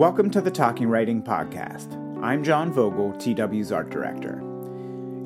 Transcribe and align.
Welcome 0.00 0.30
to 0.30 0.40
the 0.40 0.50
Talking 0.50 0.88
Writing 0.88 1.22
Podcast. 1.22 1.92
I'm 2.24 2.42
John 2.42 2.72
Vogel, 2.72 3.12
TW's 3.18 3.70
art 3.70 3.90
director. 3.90 4.38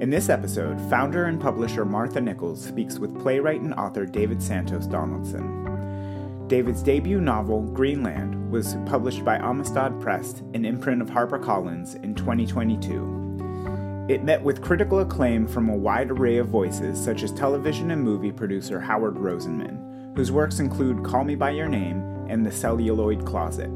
In 0.01 0.11
this 0.11 0.29
episode, 0.29 0.81
founder 0.91 1.27
and 1.27 1.41
publisher 1.41 1.85
Martha 1.85 2.21
Nichols 2.21 2.61
speaks 2.61 2.99
with 2.99 3.17
playwright 3.23 3.61
and 3.61 3.73
author 3.75 4.05
David 4.05 4.43
Santos 4.43 4.89
Donaldson. 4.89 6.49
David's 6.49 6.83
debut 6.83 7.21
novel, 7.21 7.63
Greenland, 7.63 8.51
was 8.51 8.75
published 8.85 9.25
by 9.25 9.39
Amistad 9.39 10.01
Press, 10.01 10.43
an 10.55 10.65
imprint 10.65 11.01
of 11.01 11.09
HarperCollins, 11.09 11.95
in 12.03 12.17
2022. 12.17 14.07
It 14.09 14.25
met 14.25 14.43
with 14.43 14.61
critical 14.61 14.99
acclaim 14.99 15.47
from 15.47 15.69
a 15.69 15.77
wide 15.77 16.11
array 16.11 16.39
of 16.39 16.49
voices, 16.49 17.01
such 17.01 17.23
as 17.23 17.31
television 17.31 17.93
and 17.93 18.03
movie 18.03 18.33
producer 18.33 18.81
Howard 18.81 19.15
Rosenman, 19.15 20.17
whose 20.17 20.33
works 20.33 20.59
include 20.59 21.05
Call 21.05 21.23
Me 21.23 21.37
By 21.37 21.51
Your 21.51 21.69
Name 21.69 22.27
and 22.29 22.45
The 22.45 22.51
Celluloid 22.51 23.25
Closet. 23.25 23.71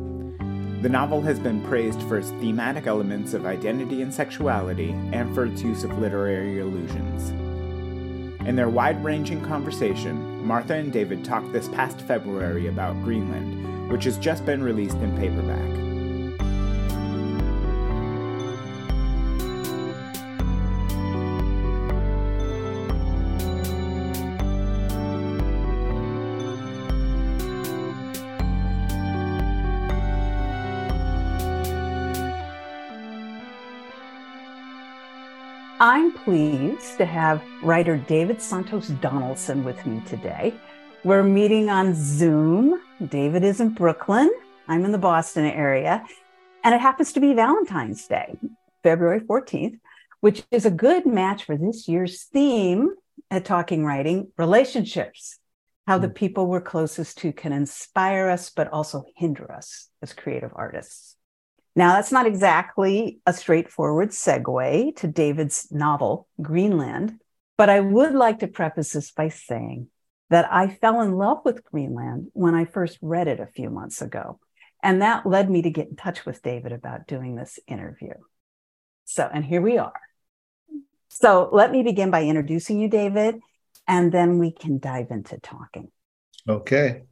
The 0.80 0.88
novel 0.88 1.20
has 1.22 1.40
been 1.40 1.60
praised 1.64 2.00
for 2.04 2.18
its 2.18 2.30
thematic 2.30 2.86
elements 2.86 3.34
of 3.34 3.46
identity 3.46 4.00
and 4.00 4.14
sexuality 4.14 4.90
and 5.12 5.34
for 5.34 5.44
its 5.44 5.60
use 5.60 5.82
of 5.82 5.98
literary 5.98 6.60
allusions. 6.60 7.30
In 8.46 8.54
their 8.54 8.68
wide 8.68 9.02
ranging 9.02 9.40
conversation, 9.44 10.46
Martha 10.46 10.74
and 10.74 10.92
David 10.92 11.24
talked 11.24 11.52
this 11.52 11.68
past 11.68 12.00
February 12.02 12.68
about 12.68 13.02
Greenland, 13.02 13.90
which 13.90 14.04
has 14.04 14.18
just 14.18 14.46
been 14.46 14.62
released 14.62 14.98
in 14.98 15.16
paperback. 15.18 15.87
I'm 35.80 36.12
pleased 36.12 36.98
to 36.98 37.04
have 37.04 37.40
writer 37.62 37.96
David 37.96 38.42
Santos 38.42 38.88
Donaldson 38.88 39.62
with 39.62 39.86
me 39.86 40.02
today. 40.08 40.52
We're 41.04 41.22
meeting 41.22 41.70
on 41.70 41.94
Zoom. 41.94 42.80
David 43.06 43.44
is 43.44 43.60
in 43.60 43.74
Brooklyn. 43.74 44.28
I'm 44.66 44.84
in 44.84 44.90
the 44.90 44.98
Boston 44.98 45.44
area. 45.44 46.04
And 46.64 46.74
it 46.74 46.80
happens 46.80 47.12
to 47.12 47.20
be 47.20 47.32
Valentine's 47.32 48.08
Day, 48.08 48.36
February 48.82 49.20
14th, 49.20 49.78
which 50.20 50.42
is 50.50 50.66
a 50.66 50.70
good 50.72 51.06
match 51.06 51.44
for 51.44 51.56
this 51.56 51.86
year's 51.86 52.24
theme 52.24 52.96
at 53.30 53.44
Talking 53.44 53.84
Writing 53.84 54.32
relationships. 54.36 55.38
How 55.86 55.98
the 55.98 56.08
hmm. 56.08 56.14
people 56.14 56.48
we're 56.48 56.60
closest 56.60 57.18
to 57.18 57.32
can 57.32 57.52
inspire 57.52 58.28
us, 58.28 58.50
but 58.50 58.66
also 58.72 59.04
hinder 59.14 59.52
us 59.52 59.88
as 60.02 60.12
creative 60.12 60.50
artists. 60.56 61.17
Now, 61.78 61.92
that's 61.92 62.10
not 62.10 62.26
exactly 62.26 63.20
a 63.24 63.32
straightforward 63.32 64.08
segue 64.08 64.96
to 64.96 65.06
David's 65.06 65.68
novel, 65.70 66.26
Greenland, 66.42 67.20
but 67.56 67.70
I 67.70 67.78
would 67.78 68.14
like 68.14 68.40
to 68.40 68.48
preface 68.48 68.94
this 68.94 69.12
by 69.12 69.28
saying 69.28 69.86
that 70.28 70.52
I 70.52 70.66
fell 70.66 71.00
in 71.02 71.12
love 71.12 71.42
with 71.44 71.62
Greenland 71.62 72.30
when 72.32 72.56
I 72.56 72.64
first 72.64 72.98
read 73.00 73.28
it 73.28 73.38
a 73.38 73.46
few 73.46 73.70
months 73.70 74.02
ago. 74.02 74.40
And 74.82 75.02
that 75.02 75.24
led 75.24 75.48
me 75.48 75.62
to 75.62 75.70
get 75.70 75.86
in 75.86 75.94
touch 75.94 76.26
with 76.26 76.42
David 76.42 76.72
about 76.72 77.06
doing 77.06 77.36
this 77.36 77.60
interview. 77.68 78.14
So, 79.04 79.30
and 79.32 79.44
here 79.44 79.62
we 79.62 79.78
are. 79.78 80.00
So, 81.06 81.48
let 81.52 81.70
me 81.70 81.84
begin 81.84 82.10
by 82.10 82.24
introducing 82.24 82.80
you, 82.80 82.88
David, 82.88 83.38
and 83.86 84.10
then 84.10 84.40
we 84.40 84.50
can 84.50 84.80
dive 84.80 85.12
into 85.12 85.38
talking. 85.38 85.92
Okay. 86.48 87.04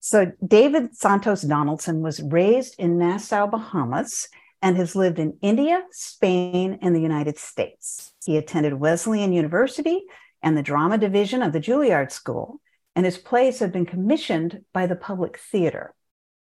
So, 0.00 0.32
David 0.46 0.96
Santos 0.96 1.42
Donaldson 1.42 2.00
was 2.00 2.22
raised 2.22 2.76
in 2.78 2.98
Nassau, 2.98 3.46
Bahamas, 3.46 4.28
and 4.62 4.76
has 4.76 4.96
lived 4.96 5.18
in 5.18 5.38
India, 5.42 5.82
Spain, 5.90 6.78
and 6.82 6.94
the 6.94 7.00
United 7.00 7.38
States. 7.38 8.12
He 8.24 8.36
attended 8.36 8.74
Wesleyan 8.74 9.32
University 9.32 10.02
and 10.42 10.56
the 10.56 10.62
drama 10.62 10.98
division 10.98 11.42
of 11.42 11.52
the 11.52 11.60
Juilliard 11.60 12.12
School, 12.12 12.60
and 12.94 13.04
his 13.04 13.18
plays 13.18 13.58
have 13.58 13.72
been 13.72 13.86
commissioned 13.86 14.64
by 14.72 14.86
the 14.86 14.96
Public 14.96 15.38
Theater. 15.38 15.94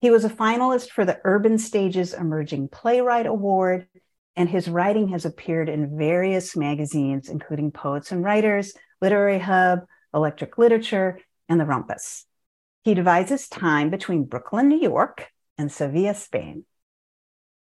He 0.01 0.11
was 0.11 0.25
a 0.25 0.31
finalist 0.31 0.91
for 0.91 1.05
the 1.05 1.21
Urban 1.25 1.59
Stages 1.59 2.15
Emerging 2.15 2.69
Playwright 2.69 3.27
Award, 3.27 3.87
and 4.37 4.49
his 4.49 4.69
writing 4.69 5.09
has 5.09 5.27
appeared 5.27 5.69
in 5.69 5.99
various 5.99 6.57
magazines, 6.57 7.29
including 7.29 7.71
Poets 7.71 8.13
and 8.13 8.25
Writers, 8.25 8.73
Literary 9.03 9.39
Hub, 9.39 9.81
Electric 10.15 10.57
Literature, 10.57 11.21
and 11.49 11.61
The 11.61 11.67
Rumpus. 11.67 12.25
He 12.83 12.95
divides 12.95 13.31
his 13.31 13.49
time 13.49 13.91
between 13.91 14.25
Brooklyn, 14.25 14.69
New 14.69 14.81
York, 14.81 15.29
and 15.59 15.71
Sevilla, 15.71 16.15
Spain. 16.15 16.65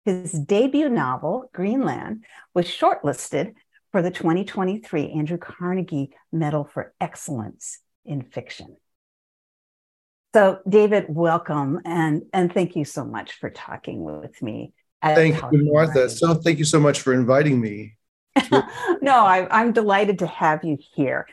His 0.04 0.32
debut 0.32 0.88
novel, 0.88 1.50
Greenland, 1.52 2.24
was 2.54 2.66
shortlisted 2.66 3.54
for 3.90 4.02
the 4.02 4.10
2023 4.10 5.10
Andrew 5.12 5.38
Carnegie 5.38 6.10
Medal 6.32 6.64
for 6.64 6.92
Excellence 7.00 7.78
in 8.04 8.22
Fiction. 8.22 8.76
So, 10.34 10.58
David, 10.68 11.06
welcome 11.08 11.80
and, 11.86 12.22
and 12.34 12.52
thank 12.52 12.76
you 12.76 12.84
so 12.84 13.04
much 13.04 13.32
for 13.32 13.48
talking 13.48 14.04
with 14.04 14.42
me. 14.42 14.72
Thank 15.02 15.36
you, 15.52 15.72
Martha. 15.72 16.10
So, 16.10 16.34
thank 16.34 16.58
you 16.58 16.64
so 16.64 16.78
much 16.78 17.00
for 17.00 17.14
inviting 17.14 17.60
me. 17.60 17.96
no, 19.00 19.24
I, 19.24 19.48
I'm 19.50 19.72
delighted 19.72 20.18
to 20.20 20.26
have 20.26 20.64
you 20.64 20.76
here. 20.94 21.26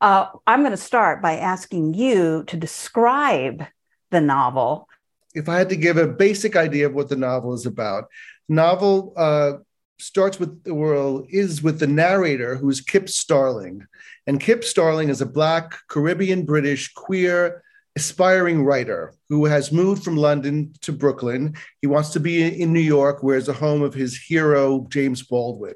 Uh, 0.00 0.26
I'm 0.46 0.60
going 0.60 0.70
to 0.70 0.76
start 0.76 1.20
by 1.20 1.36
asking 1.36 1.94
you 1.94 2.44
to 2.44 2.56
describe 2.56 3.66
the 4.10 4.20
novel. 4.20 4.88
If 5.34 5.48
I 5.48 5.58
had 5.58 5.68
to 5.68 5.76
give 5.76 5.96
a 5.96 6.06
basic 6.06 6.56
idea 6.56 6.86
of 6.86 6.94
what 6.94 7.08
the 7.08 7.16
novel 7.16 7.52
is 7.52 7.66
about, 7.66 8.04
novel 8.48 9.12
uh, 9.16 9.52
starts 9.98 10.40
with 10.40 10.64
the 10.64 10.74
world 10.74 11.26
is 11.28 11.62
with 11.62 11.78
the 11.78 11.86
narrator 11.86 12.56
who 12.56 12.68
is 12.70 12.80
Kip 12.80 13.08
Starling, 13.08 13.86
and 14.26 14.40
Kip 14.40 14.64
Starling 14.64 15.10
is 15.10 15.20
a 15.20 15.26
black 15.26 15.76
Caribbean 15.88 16.44
British 16.44 16.92
queer 16.94 17.62
aspiring 17.94 18.64
writer 18.64 19.14
who 19.28 19.44
has 19.44 19.72
moved 19.72 20.02
from 20.02 20.16
London 20.16 20.72
to 20.80 20.92
Brooklyn. 20.92 21.56
He 21.80 21.86
wants 21.86 22.10
to 22.10 22.20
be 22.20 22.62
in 22.62 22.72
New 22.72 22.80
York, 22.80 23.22
where 23.22 23.36
is 23.36 23.46
the 23.46 23.52
home 23.52 23.82
of 23.82 23.92
his 23.92 24.16
hero 24.16 24.86
James 24.88 25.22
Baldwin, 25.22 25.74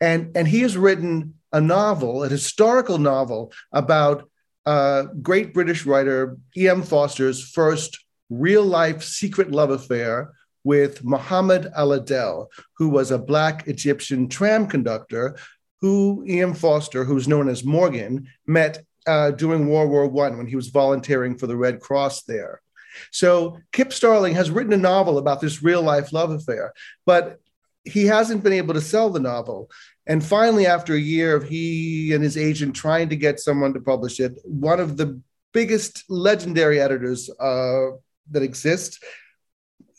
and 0.00 0.36
and 0.36 0.48
he 0.48 0.60
has 0.60 0.76
written 0.76 1.34
a 1.54 1.60
novel, 1.60 2.24
a 2.24 2.28
historical 2.28 2.98
novel 2.98 3.52
about 3.72 4.28
uh, 4.66 5.04
great 5.22 5.54
British 5.54 5.86
writer 5.86 6.36
E.M. 6.56 6.82
Forster's 6.82 7.42
first 7.50 8.04
real 8.28 8.64
life 8.64 9.02
secret 9.02 9.50
love 9.50 9.70
affair 9.70 10.32
with 10.64 11.04
Muhammad 11.04 11.70
Al 11.76 11.92
Adel, 11.92 12.50
who 12.76 12.88
was 12.88 13.10
a 13.10 13.18
Black 13.18 13.68
Egyptian 13.68 14.28
tram 14.28 14.66
conductor 14.66 15.36
who 15.80 16.24
E.M. 16.26 16.54
Forster, 16.54 17.04
who's 17.04 17.28
known 17.28 17.48
as 17.48 17.62
Morgan, 17.62 18.26
met 18.46 18.82
uh, 19.06 19.30
during 19.30 19.68
World 19.68 19.90
War 19.90 20.26
I 20.26 20.34
when 20.34 20.46
he 20.46 20.56
was 20.56 20.68
volunteering 20.68 21.36
for 21.36 21.46
the 21.46 21.56
Red 21.56 21.80
Cross 21.80 22.22
there. 22.22 22.62
So 23.10 23.58
Kip 23.72 23.92
Starling 23.92 24.34
has 24.34 24.50
written 24.50 24.72
a 24.72 24.78
novel 24.78 25.18
about 25.18 25.40
this 25.40 25.62
real 25.62 25.82
life 25.82 26.12
love 26.12 26.30
affair, 26.30 26.72
but 27.04 27.38
he 27.84 28.06
hasn't 28.06 28.42
been 28.42 28.54
able 28.54 28.74
to 28.74 28.80
sell 28.80 29.10
the 29.10 29.20
novel. 29.20 29.70
And 30.06 30.24
finally, 30.24 30.66
after 30.66 30.94
a 30.94 31.00
year 31.00 31.34
of 31.34 31.48
he 31.48 32.12
and 32.12 32.22
his 32.22 32.36
agent 32.36 32.76
trying 32.76 33.08
to 33.08 33.16
get 33.16 33.40
someone 33.40 33.72
to 33.74 33.80
publish 33.80 34.20
it, 34.20 34.38
one 34.44 34.80
of 34.80 34.96
the 34.96 35.20
biggest 35.52 36.04
legendary 36.10 36.80
editors 36.80 37.30
uh, 37.40 37.90
that 38.30 38.42
exists 38.42 38.98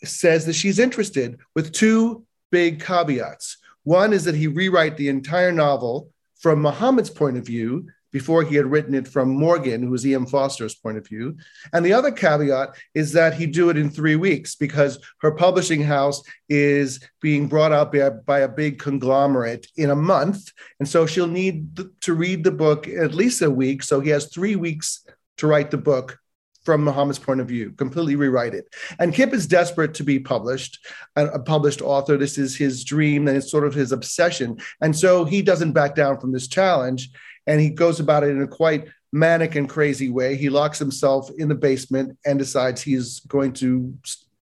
says 0.04 0.46
that 0.46 0.52
she's 0.52 0.78
interested 0.78 1.38
with 1.54 1.72
two 1.72 2.24
big 2.52 2.80
caveats. 2.80 3.58
One 3.82 4.12
is 4.12 4.24
that 4.24 4.34
he 4.34 4.46
rewrite 4.46 4.96
the 4.96 5.08
entire 5.08 5.52
novel 5.52 6.10
from 6.38 6.60
Muhammad's 6.62 7.10
point 7.10 7.36
of 7.36 7.46
view 7.46 7.88
before 8.16 8.42
he 8.42 8.56
had 8.56 8.64
written 8.64 8.94
it 8.94 9.06
from 9.06 9.28
Morgan, 9.28 9.82
who 9.82 9.90
was 9.90 10.06
E.M. 10.06 10.24
Forster's 10.24 10.74
point 10.74 10.96
of 10.96 11.06
view. 11.06 11.36
And 11.74 11.84
the 11.84 11.92
other 11.92 12.10
caveat 12.10 12.70
is 12.94 13.12
that 13.12 13.34
he 13.34 13.44
do 13.44 13.68
it 13.68 13.76
in 13.76 13.90
three 13.90 14.16
weeks 14.16 14.54
because 14.54 14.98
her 15.20 15.32
publishing 15.32 15.82
house 15.82 16.22
is 16.48 16.98
being 17.20 17.46
brought 17.46 17.72
out 17.72 17.92
by, 17.92 18.08
by 18.08 18.38
a 18.38 18.48
big 18.48 18.78
conglomerate 18.78 19.66
in 19.76 19.90
a 19.90 19.94
month. 19.94 20.50
And 20.80 20.88
so 20.88 21.04
she'll 21.04 21.26
need 21.26 21.78
to 22.00 22.14
read 22.14 22.42
the 22.42 22.50
book 22.50 22.88
at 22.88 23.14
least 23.14 23.42
a 23.42 23.50
week. 23.50 23.82
So 23.82 24.00
he 24.00 24.08
has 24.08 24.32
three 24.32 24.56
weeks 24.56 25.06
to 25.36 25.46
write 25.46 25.70
the 25.70 25.76
book 25.76 26.18
from 26.64 26.84
Muhammad's 26.84 27.18
point 27.18 27.42
of 27.42 27.48
view, 27.48 27.72
completely 27.72 28.16
rewrite 28.16 28.54
it. 28.54 28.74
And 28.98 29.12
Kip 29.12 29.34
is 29.34 29.46
desperate 29.46 29.92
to 29.92 30.04
be 30.04 30.18
published, 30.18 30.78
a, 31.16 31.38
published 31.38 31.82
author. 31.82 32.16
This 32.16 32.38
is 32.38 32.56
his 32.56 32.82
dream 32.82 33.28
and 33.28 33.36
it's 33.36 33.50
sort 33.50 33.66
of 33.66 33.74
his 33.74 33.92
obsession. 33.92 34.58
And 34.80 34.96
so 34.96 35.26
he 35.26 35.42
doesn't 35.42 35.72
back 35.72 35.94
down 35.94 36.18
from 36.18 36.32
this 36.32 36.48
challenge 36.48 37.10
and 37.46 37.60
he 37.60 37.70
goes 37.70 38.00
about 38.00 38.24
it 38.24 38.30
in 38.30 38.42
a 38.42 38.48
quite 38.48 38.88
manic 39.12 39.54
and 39.54 39.68
crazy 39.68 40.10
way. 40.10 40.36
He 40.36 40.50
locks 40.50 40.78
himself 40.78 41.30
in 41.38 41.48
the 41.48 41.54
basement 41.54 42.18
and 42.26 42.38
decides 42.38 42.82
he's 42.82 43.20
going 43.20 43.52
to 43.54 43.94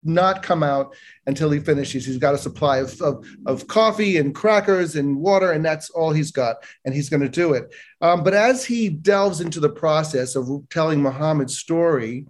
not 0.06 0.44
come 0.44 0.64
out 0.64 0.96
until 1.28 1.50
he 1.50 1.60
finishes. 1.60 2.06
He's 2.06 2.18
got 2.18 2.34
a 2.34 2.38
supply 2.38 2.78
of, 2.78 3.02
of, 3.02 3.26
of 3.46 3.68
coffee 3.68 4.18
and 4.18 4.36
crackers 4.36 4.96
and 4.96 5.18
water, 5.18 5.52
and 5.52 5.64
that's 5.64 5.90
all 5.90 6.12
he's 6.12 6.32
got, 6.32 6.58
and 6.86 6.94
he's 6.94 7.10
going 7.10 7.22
to 7.22 7.30
do 7.30 7.54
it. 7.54 7.74
Um, 8.02 8.24
but 8.24 8.34
as 8.34 8.66
he 8.66 8.90
delves 8.90 9.42
into 9.42 9.60
the 9.60 9.70
process 9.70 10.36
of 10.36 10.50
telling 10.70 11.02
Muhammad's 11.02 11.58
story, 11.58 12.26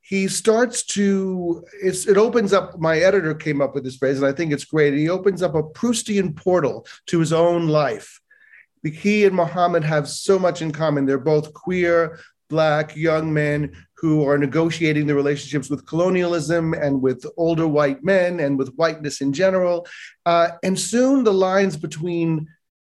he 0.00 0.28
starts 0.28 0.82
to 0.82 1.64
it 1.82 2.16
opens 2.18 2.52
up 2.52 2.78
my 2.78 2.98
editor 2.98 3.34
came 3.34 3.62
up 3.62 3.74
with 3.74 3.82
this 3.82 3.96
phrase 3.96 4.18
and 4.18 4.26
i 4.26 4.32
think 4.32 4.52
it's 4.52 4.66
great 4.66 4.92
he 4.92 5.08
opens 5.08 5.42
up 5.42 5.54
a 5.54 5.62
proustian 5.62 6.36
portal 6.36 6.86
to 7.06 7.18
his 7.18 7.32
own 7.32 7.68
life 7.68 8.20
he 8.84 9.24
and 9.24 9.34
muhammad 9.34 9.84
have 9.84 10.08
so 10.08 10.38
much 10.38 10.62
in 10.62 10.72
common. 10.72 11.06
They're 11.06 11.18
both 11.18 11.52
queer 11.54 12.18
black 12.50 12.94
young 12.94 13.32
men 13.32 13.72
who 13.96 14.28
are 14.28 14.36
negotiating 14.36 15.06
the 15.06 15.14
relationships 15.14 15.70
with 15.70 15.86
colonialism 15.86 16.74
and 16.74 17.00
with 17.00 17.24
older 17.36 17.66
white 17.66 18.04
men 18.04 18.40
and 18.40 18.58
with 18.58 18.74
whiteness 18.74 19.20
in 19.22 19.32
general. 19.32 19.86
Uh, 20.26 20.50
and 20.62 20.78
soon 20.78 21.24
the 21.24 21.32
lines 21.32 21.76
between 21.76 22.46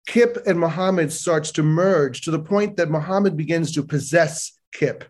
kip 0.06 0.38
and 0.46 0.60
muhammad 0.60 1.12
starts 1.12 1.52
to 1.52 1.64
merge 1.64 2.22
to 2.22 2.32
the 2.32 2.40
point 2.40 2.78
that 2.78 2.90
muhammad 2.90 3.36
begins 3.36 3.72
to 3.72 3.84
possess 3.84 4.60
kip. 4.72 5.04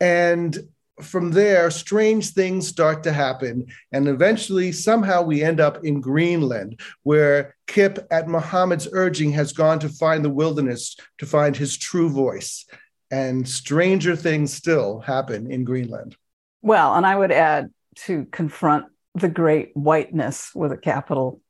And 0.00 0.58
from 1.02 1.32
there, 1.32 1.70
strange 1.70 2.32
things 2.32 2.68
start 2.68 3.02
to 3.04 3.12
happen. 3.12 3.66
And 3.92 4.08
eventually, 4.08 4.72
somehow, 4.72 5.22
we 5.22 5.42
end 5.42 5.60
up 5.60 5.84
in 5.84 6.00
Greenland, 6.00 6.80
where 7.02 7.55
Kip, 7.66 8.06
at 8.10 8.28
Muhammad's 8.28 8.88
urging, 8.92 9.32
has 9.32 9.52
gone 9.52 9.78
to 9.80 9.88
find 9.88 10.24
the 10.24 10.30
wilderness 10.30 10.96
to 11.18 11.26
find 11.26 11.56
his 11.56 11.76
true 11.76 12.08
voice. 12.08 12.64
And 13.10 13.48
stranger 13.48 14.16
things 14.16 14.52
still 14.52 15.00
happen 15.00 15.50
in 15.50 15.64
Greenland. 15.64 16.16
Well, 16.62 16.94
and 16.94 17.06
I 17.06 17.16
would 17.16 17.32
add 17.32 17.70
to 17.96 18.24
confront 18.26 18.86
the 19.14 19.28
great 19.28 19.70
whiteness 19.74 20.50
with 20.54 20.72
a 20.72 20.76
capital 20.76 21.40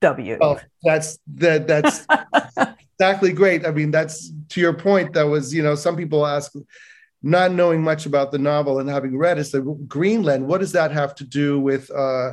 W. 0.00 0.38
Oh, 0.40 0.60
that's 0.82 1.18
that 1.34 1.66
that's 1.66 2.06
exactly 2.98 3.32
great. 3.32 3.66
I 3.66 3.70
mean, 3.70 3.90
that's 3.90 4.32
to 4.50 4.60
your 4.60 4.74
point. 4.74 5.14
That 5.14 5.24
was, 5.24 5.54
you 5.54 5.62
know, 5.62 5.74
some 5.74 5.96
people 5.96 6.26
ask, 6.26 6.52
not 7.22 7.52
knowing 7.52 7.82
much 7.82 8.06
about 8.06 8.30
the 8.30 8.38
novel 8.38 8.78
and 8.78 8.88
having 8.88 9.16
read 9.16 9.38
it, 9.38 9.44
said, 9.44 9.64
Greenland, 9.88 10.46
what 10.46 10.58
does 10.58 10.72
that 10.72 10.92
have 10.92 11.14
to 11.16 11.24
do 11.24 11.58
with 11.58 11.90
uh, 11.90 12.32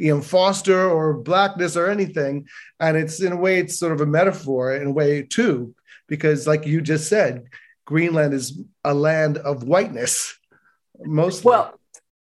E.M. 0.00 0.22
Forster 0.22 0.88
or 0.88 1.14
blackness 1.14 1.76
or 1.76 1.88
anything? 1.88 2.46
And 2.80 2.96
it's 2.96 3.20
in 3.20 3.32
a 3.32 3.36
way, 3.36 3.58
it's 3.58 3.78
sort 3.78 3.92
of 3.92 4.00
a 4.00 4.06
metaphor 4.06 4.74
in 4.74 4.88
a 4.88 4.92
way 4.92 5.22
too, 5.22 5.74
because 6.06 6.46
like 6.46 6.66
you 6.66 6.80
just 6.80 7.08
said, 7.08 7.44
Greenland 7.84 8.34
is 8.34 8.60
a 8.84 8.92
land 8.92 9.38
of 9.38 9.64
whiteness, 9.64 10.38
mostly. 11.00 11.50
Well, 11.50 11.78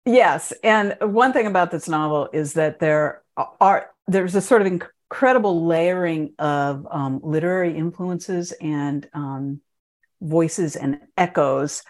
yes, 0.05 0.53
and 0.63 0.97
one 1.01 1.33
thing 1.33 1.47
about 1.47 1.71
this 1.71 1.89
novel 1.89 2.29
is 2.33 2.53
that 2.55 2.81
there 2.81 3.23
are 3.61 3.91
there's 4.07 4.35
a 4.35 4.43
sort 4.43 4.61
of 4.61 4.67
incredible 4.67 5.65
layering 5.65 6.35
of 6.39 6.87
um, 6.91 7.21
literary 7.23 7.77
influences 7.77 8.53
and 8.61 9.09
um, 9.15 9.61
voices 10.21 10.77
and 10.77 11.01
echoes 11.17 11.83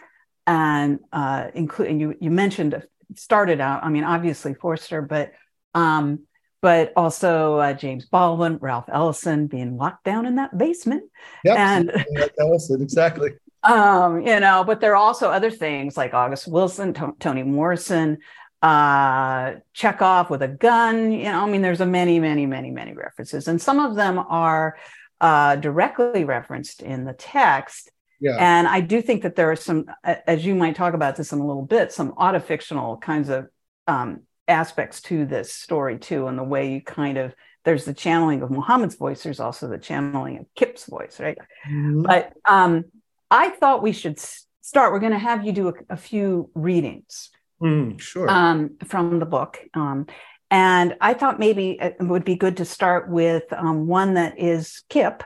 and 0.47 1.01
uh, 1.13 1.49
including 1.55 2.01
you 2.01 2.17
you 2.21 2.31
mentioned 2.31 2.83
started 3.17 3.61
out 3.61 3.85
i 3.85 3.89
mean 3.89 4.03
obviously 4.03 4.55
forster 4.55 5.01
but 5.01 5.33
um 5.75 6.21
but 6.63 6.93
also 6.97 7.59
uh, 7.59 7.73
james 7.73 8.07
baldwin 8.07 8.59
ralph 8.61 8.87
ellison 8.89 9.47
being 9.47 9.77
locked 9.77 10.05
down 10.05 10.27
in 10.27 10.37
that 10.37 10.57
basement. 10.57 11.05
Yep. 11.45 11.59
and 11.59 12.05
ellison 12.39 12.83
exactly. 12.83 13.31
Um 13.63 14.27
you 14.27 14.41
know 14.41 14.65
but 14.65 14.81
there 14.81 14.93
are 14.93 14.97
also 14.97 15.31
other 15.31 15.51
things 15.51 15.97
like 15.97 16.15
august 16.15 16.47
wilson 16.49 16.93
T- 16.95 17.03
toni 17.19 17.43
morrison 17.43 18.19
uh 18.63 19.55
chekhov 19.73 20.31
with 20.31 20.43
a 20.43 20.49
gun. 20.49 21.13
You 21.13 21.25
know 21.25 21.43
i 21.45 21.47
mean 21.51 21.63
there's 21.63 21.81
a 21.81 21.87
many 21.87 22.19
many 22.21 22.47
many 22.47 22.71
many 22.71 22.93
references. 22.93 23.49
And 23.49 23.61
some 23.61 23.79
of 23.81 23.95
them 23.95 24.19
are 24.19 24.77
uh 25.21 25.57
directly 25.57 26.25
referenced 26.25 26.83
in 26.83 27.05
the 27.05 27.13
text. 27.13 27.91
Yeah. 28.21 28.37
And 28.39 28.67
I 28.67 28.81
do 28.81 29.03
think 29.03 29.23
that 29.23 29.37
there 29.37 29.51
are 29.51 29.57
some, 29.57 29.85
as 30.05 30.47
you 30.47 30.55
might 30.55 30.77
talk 30.77 30.95
about 30.95 31.17
this 31.17 31.33
in 31.33 31.41
a 31.41 31.47
little 31.47 31.67
bit, 31.67 31.93
some 31.93 32.13
autofictional 32.13 32.99
kinds 32.99 33.29
of 33.29 33.49
um, 33.87 34.23
aspects 34.49 35.01
to 35.03 35.25
this 35.27 35.53
story 35.53 35.99
too, 35.99 36.27
and 36.27 36.39
the 36.39 36.45
way 36.45 36.73
you 36.73 36.81
kind 36.81 37.19
of 37.19 37.35
there's 37.65 37.85
the 37.85 37.95
channeling 37.95 38.43
of 38.43 38.51
Muhammad's 38.51 38.95
voice. 38.95 39.23
There's 39.23 39.41
also 39.41 39.69
the 39.69 39.79
channeling 39.79 40.39
of 40.39 40.47
Kip's 40.55 40.87
voice, 40.87 41.19
right? 41.19 41.39
Mm-hmm. 41.67 42.03
But 42.03 42.33
um, 42.45 42.85
I 43.31 43.51
thought 43.51 43.83
we 43.83 43.93
should 43.93 44.21
start. 44.61 44.93
We're 44.93 45.01
going 45.01 45.13
to 45.13 45.19
have 45.19 45.45
you 45.45 45.53
do 45.53 45.69
a, 45.69 45.75
a 45.91 45.97
few 45.97 46.51
readings, 46.55 47.31
mm, 47.63 47.99
sure, 47.99 48.31
um, 48.31 48.77
from 48.85 49.19
the 49.19 49.27
book. 49.27 49.61
Um, 49.73 50.07
and 50.51 50.95
I 51.01 51.15
thought 51.15 51.41
maybe 51.41 51.79
it 51.81 51.97
would 52.01 52.25
be 52.25 52.37
good 52.37 52.59
to 52.59 52.65
start 52.65 53.09
with 53.09 53.45
um, 53.53 53.87
one 53.87 54.15
that 54.15 54.39
is 54.39 54.83
Kip, 54.91 55.25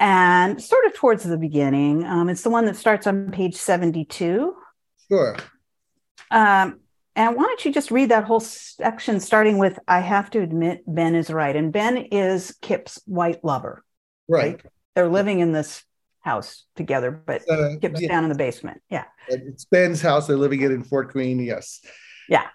and 0.00 0.60
sort 0.62 0.84
of 0.84 0.94
towards 0.94 1.22
the 1.24 1.38
beginning. 1.38 2.04
Um, 2.04 2.28
it's 2.28 2.42
the 2.42 2.50
one 2.50 2.64
that 2.66 2.76
starts 2.76 3.06
on 3.06 3.30
page 3.30 3.54
72. 3.54 4.54
Sure. 5.08 5.36
Um, 6.30 6.80
and 7.18 7.34
why 7.34 7.42
don't 7.42 7.64
you 7.64 7.72
just 7.72 7.90
read 7.90 8.10
that 8.10 8.24
whole 8.24 8.38
section, 8.38 9.18
starting 9.18 9.58
with 9.58 9.76
I 9.88 9.98
have 9.98 10.30
to 10.30 10.40
admit, 10.40 10.84
Ben 10.86 11.16
is 11.16 11.30
right. 11.30 11.54
And 11.54 11.72
Ben 11.72 11.96
is 11.96 12.56
Kip's 12.62 13.02
white 13.06 13.44
lover. 13.44 13.84
Right. 14.28 14.52
right? 14.52 14.72
They're 14.94 15.08
living 15.08 15.40
in 15.40 15.50
this 15.50 15.82
house 16.20 16.64
together, 16.76 17.10
but 17.10 17.42
uh, 17.50 17.70
Kip's 17.80 18.00
yeah. 18.00 18.08
down 18.08 18.22
in 18.22 18.30
the 18.30 18.36
basement. 18.36 18.82
Yeah. 18.88 19.04
It's 19.26 19.64
Ben's 19.64 20.00
house. 20.00 20.28
They're 20.28 20.36
living 20.36 20.62
it 20.62 20.70
in 20.70 20.84
Fort 20.84 21.10
Greene. 21.10 21.40
Yes. 21.40 21.80
Yeah. 22.28 22.46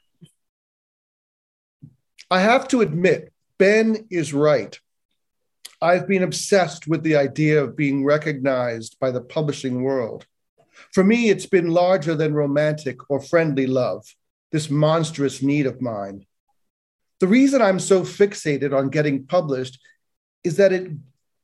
I 2.31 2.39
have 2.39 2.69
to 2.69 2.79
admit, 2.79 3.33
Ben 3.57 4.07
is 4.09 4.33
right. 4.33 4.79
I've 5.81 6.07
been 6.07 6.23
obsessed 6.23 6.87
with 6.87 7.03
the 7.03 7.17
idea 7.17 7.61
of 7.61 7.75
being 7.75 8.05
recognized 8.05 8.97
by 9.01 9.11
the 9.11 9.19
publishing 9.19 9.83
world. 9.83 10.25
For 10.93 11.03
me, 11.03 11.29
it's 11.29 11.47
been 11.47 11.67
larger 11.67 12.15
than 12.15 12.33
romantic 12.33 13.09
or 13.09 13.19
friendly 13.19 13.67
love, 13.67 14.05
this 14.53 14.69
monstrous 14.69 15.41
need 15.41 15.65
of 15.65 15.81
mine. 15.81 16.25
The 17.19 17.27
reason 17.27 17.61
I'm 17.61 17.79
so 17.79 18.03
fixated 18.03 18.73
on 18.77 18.89
getting 18.89 19.25
published 19.25 19.79
is 20.43 20.57
that 20.57 20.71
it, 20.71 20.91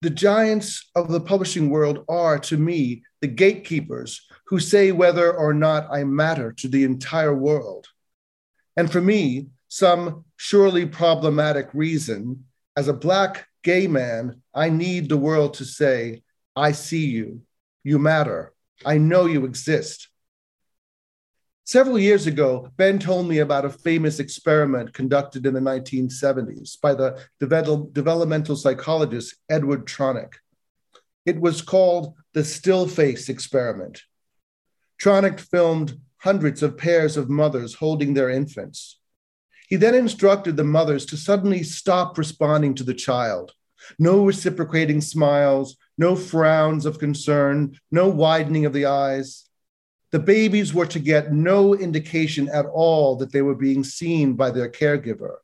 the 0.01 0.11
giants 0.11 0.89
of 0.95 1.09
the 1.09 1.19
publishing 1.19 1.69
world 1.69 2.05
are, 2.07 2.37
to 2.39 2.57
me, 2.57 3.03
the 3.21 3.27
gatekeepers 3.27 4.27
who 4.45 4.59
say 4.59 4.91
whether 4.91 5.35
or 5.35 5.53
not 5.53 5.87
I 5.91 6.03
matter 6.03 6.53
to 6.53 6.67
the 6.67 6.83
entire 6.83 7.33
world. 7.33 7.87
And 8.77 8.91
for 8.91 9.01
me, 9.01 9.47
some 9.69 10.25
surely 10.37 10.85
problematic 10.85 11.69
reason, 11.73 12.45
as 12.77 12.87
a 12.87 12.93
Black 12.93 13.47
gay 13.63 13.87
man, 13.87 14.41
I 14.53 14.69
need 14.69 15.09
the 15.09 15.17
world 15.17 15.55
to 15.55 15.65
say, 15.65 16.21
I 16.55 16.73
see 16.73 17.07
you. 17.07 17.41
You 17.83 17.97
matter. 17.97 18.53
I 18.85 18.99
know 18.99 19.25
you 19.25 19.45
exist. 19.45 20.08
Several 21.69 21.99
years 21.99 22.25
ago, 22.25 22.71
Ben 22.77 22.97
told 22.97 23.27
me 23.27 23.37
about 23.37 23.63
a 23.63 23.69
famous 23.69 24.19
experiment 24.19 24.91
conducted 24.91 25.45
in 25.45 25.53
the 25.53 25.59
1970s 25.59 26.81
by 26.81 26.95
the 26.95 27.23
developmental 27.39 28.55
psychologist 28.55 29.35
Edward 29.51 29.85
Tronick. 29.85 30.33
It 31.27 31.39
was 31.39 31.61
called 31.61 32.15
the 32.33 32.43
Still 32.43 32.87
Face 32.87 33.29
Experiment. 33.29 34.01
Tronick 34.99 35.39
filmed 35.39 35.99
hundreds 36.17 36.63
of 36.63 36.75
pairs 36.75 37.17
of 37.17 37.29
mothers 37.29 37.75
holding 37.75 38.15
their 38.15 38.31
infants. 38.31 38.99
He 39.67 39.75
then 39.75 39.93
instructed 39.93 40.57
the 40.57 40.63
mothers 40.63 41.05
to 41.05 41.17
suddenly 41.17 41.61
stop 41.61 42.17
responding 42.17 42.73
to 42.73 42.83
the 42.83 42.95
child. 42.95 43.53
No 43.99 44.25
reciprocating 44.25 45.01
smiles, 45.01 45.77
no 45.99 46.15
frowns 46.15 46.87
of 46.87 46.97
concern, 46.97 47.77
no 47.91 48.09
widening 48.09 48.65
of 48.65 48.73
the 48.73 48.87
eyes. 48.87 49.48
The 50.11 50.19
babies 50.19 50.73
were 50.73 50.87
to 50.87 50.99
get 50.99 51.31
no 51.31 51.75
indication 51.75 52.49
at 52.49 52.65
all 52.65 53.15
that 53.17 53.31
they 53.31 53.41
were 53.41 53.55
being 53.55 53.83
seen 53.83 54.33
by 54.33 54.51
their 54.51 54.69
caregiver. 54.69 55.35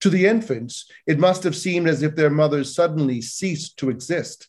To 0.00 0.10
the 0.10 0.26
infants, 0.26 0.90
it 1.06 1.18
must 1.18 1.44
have 1.44 1.56
seemed 1.56 1.88
as 1.88 2.02
if 2.02 2.16
their 2.16 2.30
mothers 2.30 2.74
suddenly 2.74 3.22
ceased 3.22 3.78
to 3.78 3.90
exist. 3.90 4.48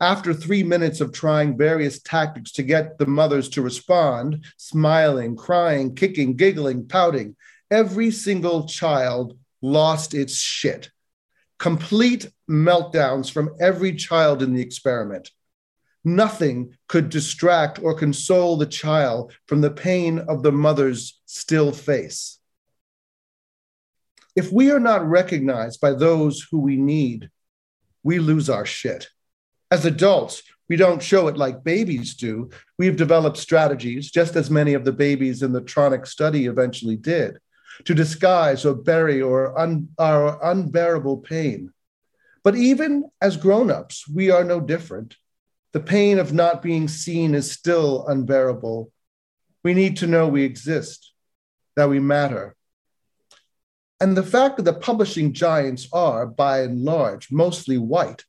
After 0.00 0.34
three 0.34 0.62
minutes 0.62 1.00
of 1.00 1.12
trying 1.12 1.56
various 1.56 2.02
tactics 2.02 2.52
to 2.52 2.62
get 2.62 2.98
the 2.98 3.06
mothers 3.06 3.48
to 3.50 3.62
respond, 3.62 4.44
smiling, 4.56 5.36
crying, 5.36 5.94
kicking, 5.94 6.36
giggling, 6.36 6.86
pouting, 6.86 7.36
every 7.70 8.10
single 8.10 8.66
child 8.66 9.38
lost 9.62 10.14
its 10.14 10.34
shit. 10.34 10.90
Complete 11.58 12.30
meltdowns 12.50 13.30
from 13.30 13.54
every 13.60 13.94
child 13.94 14.42
in 14.42 14.52
the 14.52 14.62
experiment. 14.62 15.30
Nothing 16.06 16.78
could 16.86 17.08
distract 17.08 17.80
or 17.82 17.92
console 17.92 18.56
the 18.56 18.64
child 18.64 19.32
from 19.46 19.60
the 19.60 19.72
pain 19.72 20.20
of 20.20 20.44
the 20.44 20.52
mother's 20.52 21.20
still 21.26 21.72
face. 21.72 22.38
If 24.36 24.52
we 24.52 24.70
are 24.70 24.78
not 24.78 25.04
recognized 25.04 25.80
by 25.80 25.94
those 25.94 26.46
who 26.48 26.60
we 26.60 26.76
need, 26.76 27.28
we 28.04 28.20
lose 28.20 28.48
our 28.48 28.64
shit. 28.64 29.08
As 29.72 29.84
adults, 29.84 30.44
we 30.68 30.76
don't 30.76 31.02
show 31.02 31.26
it 31.26 31.36
like 31.36 31.64
babies 31.64 32.14
do. 32.14 32.50
We've 32.78 32.96
developed 32.96 33.36
strategies, 33.36 34.08
just 34.08 34.36
as 34.36 34.48
many 34.48 34.74
of 34.74 34.84
the 34.84 34.92
babies 34.92 35.42
in 35.42 35.50
the 35.50 35.60
Tronick 35.60 36.06
study 36.06 36.46
eventually 36.46 36.96
did, 36.96 37.38
to 37.84 37.94
disguise 37.94 38.64
or 38.64 38.76
bury 38.76 39.20
or 39.20 39.58
un, 39.58 39.88
our 39.98 40.38
unbearable 40.52 41.18
pain. 41.18 41.72
But 42.44 42.54
even 42.54 43.10
as 43.20 43.36
grown-ups, 43.36 44.08
we 44.08 44.30
are 44.30 44.44
no 44.44 44.60
different. 44.60 45.16
The 45.76 45.82
pain 45.82 46.18
of 46.18 46.32
not 46.32 46.62
being 46.62 46.88
seen 46.88 47.34
is 47.34 47.52
still 47.52 48.06
unbearable. 48.08 48.90
We 49.62 49.74
need 49.74 49.98
to 49.98 50.06
know 50.06 50.26
we 50.26 50.42
exist, 50.42 51.12
that 51.76 51.90
we 51.90 52.00
matter. 52.00 52.56
And 54.00 54.16
the 54.16 54.22
fact 54.22 54.56
that 54.56 54.62
the 54.62 54.72
publishing 54.72 55.34
giants 55.34 55.86
are, 55.92 56.24
by 56.24 56.62
and 56.62 56.80
large, 56.80 57.30
mostly 57.30 57.76
white 57.76 58.24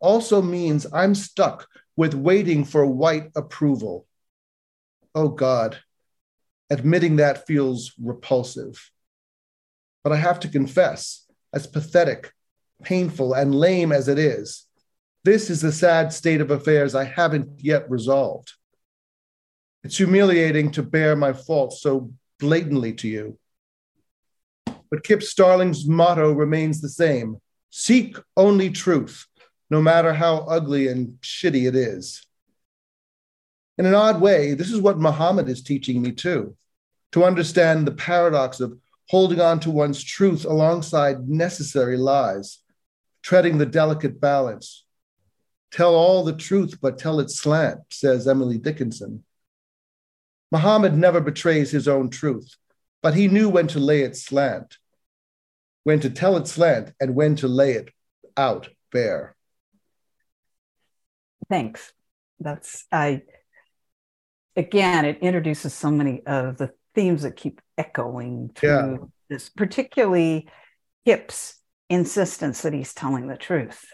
also 0.00 0.40
means 0.40 0.86
I'm 0.90 1.14
stuck 1.14 1.68
with 1.96 2.14
waiting 2.14 2.64
for 2.64 2.86
white 2.86 3.30
approval. 3.36 4.06
Oh 5.14 5.28
God, 5.28 5.78
admitting 6.70 7.16
that 7.16 7.46
feels 7.46 7.92
repulsive. 8.02 8.90
But 10.02 10.14
I 10.14 10.16
have 10.16 10.40
to 10.40 10.48
confess, 10.48 11.26
as 11.52 11.66
pathetic, 11.66 12.32
painful, 12.82 13.34
and 13.34 13.54
lame 13.54 13.92
as 13.92 14.08
it 14.08 14.18
is, 14.18 14.65
this 15.26 15.50
is 15.50 15.64
a 15.64 15.72
sad 15.72 16.12
state 16.12 16.40
of 16.40 16.52
affairs 16.52 16.94
I 16.94 17.02
haven't 17.02 17.48
yet 17.58 17.90
resolved. 17.90 18.52
It's 19.82 19.96
humiliating 19.96 20.70
to 20.70 20.84
bear 20.84 21.16
my 21.16 21.32
faults 21.32 21.82
so 21.82 22.12
blatantly 22.38 22.92
to 22.92 23.08
you. 23.08 23.36
But 24.88 25.02
Kip 25.02 25.24
Starling's 25.24 25.84
motto 25.88 26.30
remains 26.30 26.80
the 26.80 26.88
same 26.88 27.38
seek 27.70 28.16
only 28.36 28.70
truth, 28.70 29.26
no 29.68 29.82
matter 29.82 30.14
how 30.14 30.46
ugly 30.48 30.86
and 30.86 31.18
shitty 31.22 31.66
it 31.66 31.74
is. 31.74 32.24
In 33.78 33.84
an 33.84 33.94
odd 33.94 34.20
way, 34.20 34.54
this 34.54 34.70
is 34.70 34.80
what 34.80 34.96
Muhammad 34.96 35.48
is 35.48 35.60
teaching 35.60 36.00
me 36.00 36.12
too 36.12 36.56
to 37.10 37.24
understand 37.24 37.84
the 37.84 37.98
paradox 38.10 38.60
of 38.60 38.78
holding 39.08 39.40
on 39.40 39.58
to 39.60 39.72
one's 39.72 40.04
truth 40.04 40.44
alongside 40.44 41.28
necessary 41.28 41.96
lies, 41.96 42.60
treading 43.22 43.58
the 43.58 43.66
delicate 43.66 44.20
balance. 44.20 44.85
Tell 45.72 45.94
all 45.94 46.24
the 46.24 46.36
truth, 46.36 46.78
but 46.80 46.98
tell 46.98 47.20
it 47.20 47.30
slant, 47.30 47.80
says 47.90 48.28
Emily 48.28 48.58
Dickinson. 48.58 49.24
Muhammad 50.52 50.96
never 50.96 51.20
betrays 51.20 51.70
his 51.70 51.88
own 51.88 52.08
truth, 52.08 52.56
but 53.02 53.14
he 53.14 53.28
knew 53.28 53.48
when 53.48 53.66
to 53.68 53.80
lay 53.80 54.02
it 54.02 54.16
slant, 54.16 54.78
when 55.84 56.00
to 56.00 56.10
tell 56.10 56.36
it 56.36 56.46
slant, 56.46 56.92
and 57.00 57.14
when 57.14 57.36
to 57.36 57.48
lay 57.48 57.72
it 57.72 57.90
out 58.36 58.68
bare. 58.92 59.34
Thanks. 61.48 61.92
That's 62.38 62.86
I 62.92 63.22
again, 64.56 65.04
it 65.04 65.18
introduces 65.18 65.74
so 65.74 65.90
many 65.90 66.24
of 66.26 66.58
the 66.58 66.72
themes 66.94 67.22
that 67.22 67.36
keep 67.36 67.60
echoing 67.76 68.50
through 68.54 68.98
yeah. 69.00 69.06
this, 69.28 69.48
particularly 69.48 70.48
Kip's 71.04 71.60
insistence 71.88 72.62
that 72.62 72.72
he's 72.72 72.94
telling 72.94 73.28
the 73.28 73.36
truth 73.36 73.84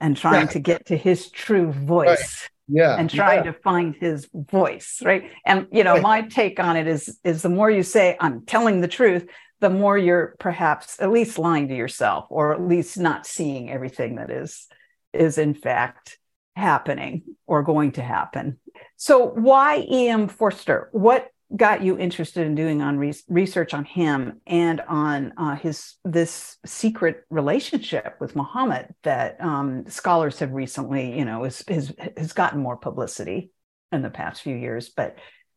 and 0.00 0.16
trying 0.16 0.46
yeah. 0.46 0.52
to 0.52 0.58
get 0.58 0.86
to 0.86 0.96
his 0.96 1.30
true 1.30 1.72
voice. 1.72 2.08
Right. 2.08 2.50
Yeah. 2.70 2.96
And 2.96 3.08
trying 3.08 3.44
yeah. 3.46 3.52
to 3.52 3.58
find 3.60 3.96
his 3.96 4.28
voice, 4.34 5.00
right? 5.02 5.30
And 5.46 5.68
you 5.72 5.84
know, 5.84 5.94
right. 5.94 6.02
my 6.02 6.22
take 6.22 6.60
on 6.60 6.76
it 6.76 6.86
is 6.86 7.18
is 7.24 7.40
the 7.40 7.48
more 7.48 7.70
you 7.70 7.82
say 7.82 8.16
I'm 8.20 8.44
telling 8.44 8.82
the 8.82 8.88
truth, 8.88 9.26
the 9.60 9.70
more 9.70 9.96
you're 9.96 10.36
perhaps 10.38 11.00
at 11.00 11.10
least 11.10 11.38
lying 11.38 11.68
to 11.68 11.74
yourself 11.74 12.26
or 12.28 12.52
at 12.52 12.60
least 12.60 12.98
not 12.98 13.26
seeing 13.26 13.70
everything 13.70 14.16
that 14.16 14.30
is 14.30 14.66
is 15.14 15.38
in 15.38 15.54
fact 15.54 16.18
happening 16.56 17.22
or 17.46 17.62
going 17.62 17.92
to 17.92 18.02
happen. 18.02 18.58
So 18.96 19.24
why 19.26 19.86
E.M. 19.90 20.28
Forster? 20.28 20.88
What 20.92 21.28
got 21.54 21.82
you 21.82 21.98
interested 21.98 22.46
in 22.46 22.54
doing 22.54 22.82
on 22.82 22.98
re- 22.98 23.14
research 23.28 23.72
on 23.72 23.84
him 23.84 24.40
and 24.46 24.80
on 24.82 25.32
uh, 25.38 25.56
his 25.56 25.94
this 26.04 26.58
secret 26.66 27.24
relationship 27.30 28.16
with 28.20 28.36
Muhammad 28.36 28.94
that 29.02 29.40
um, 29.40 29.86
scholars 29.88 30.38
have 30.40 30.52
recently, 30.52 31.18
you 31.18 31.24
know, 31.24 31.44
is, 31.44 31.62
is, 31.68 31.94
has 32.16 32.32
gotten 32.32 32.60
more 32.60 32.76
publicity 32.76 33.50
in 33.92 34.02
the 34.02 34.10
past 34.10 34.42
few 34.42 34.54
years. 34.54 34.90
But 34.90 35.16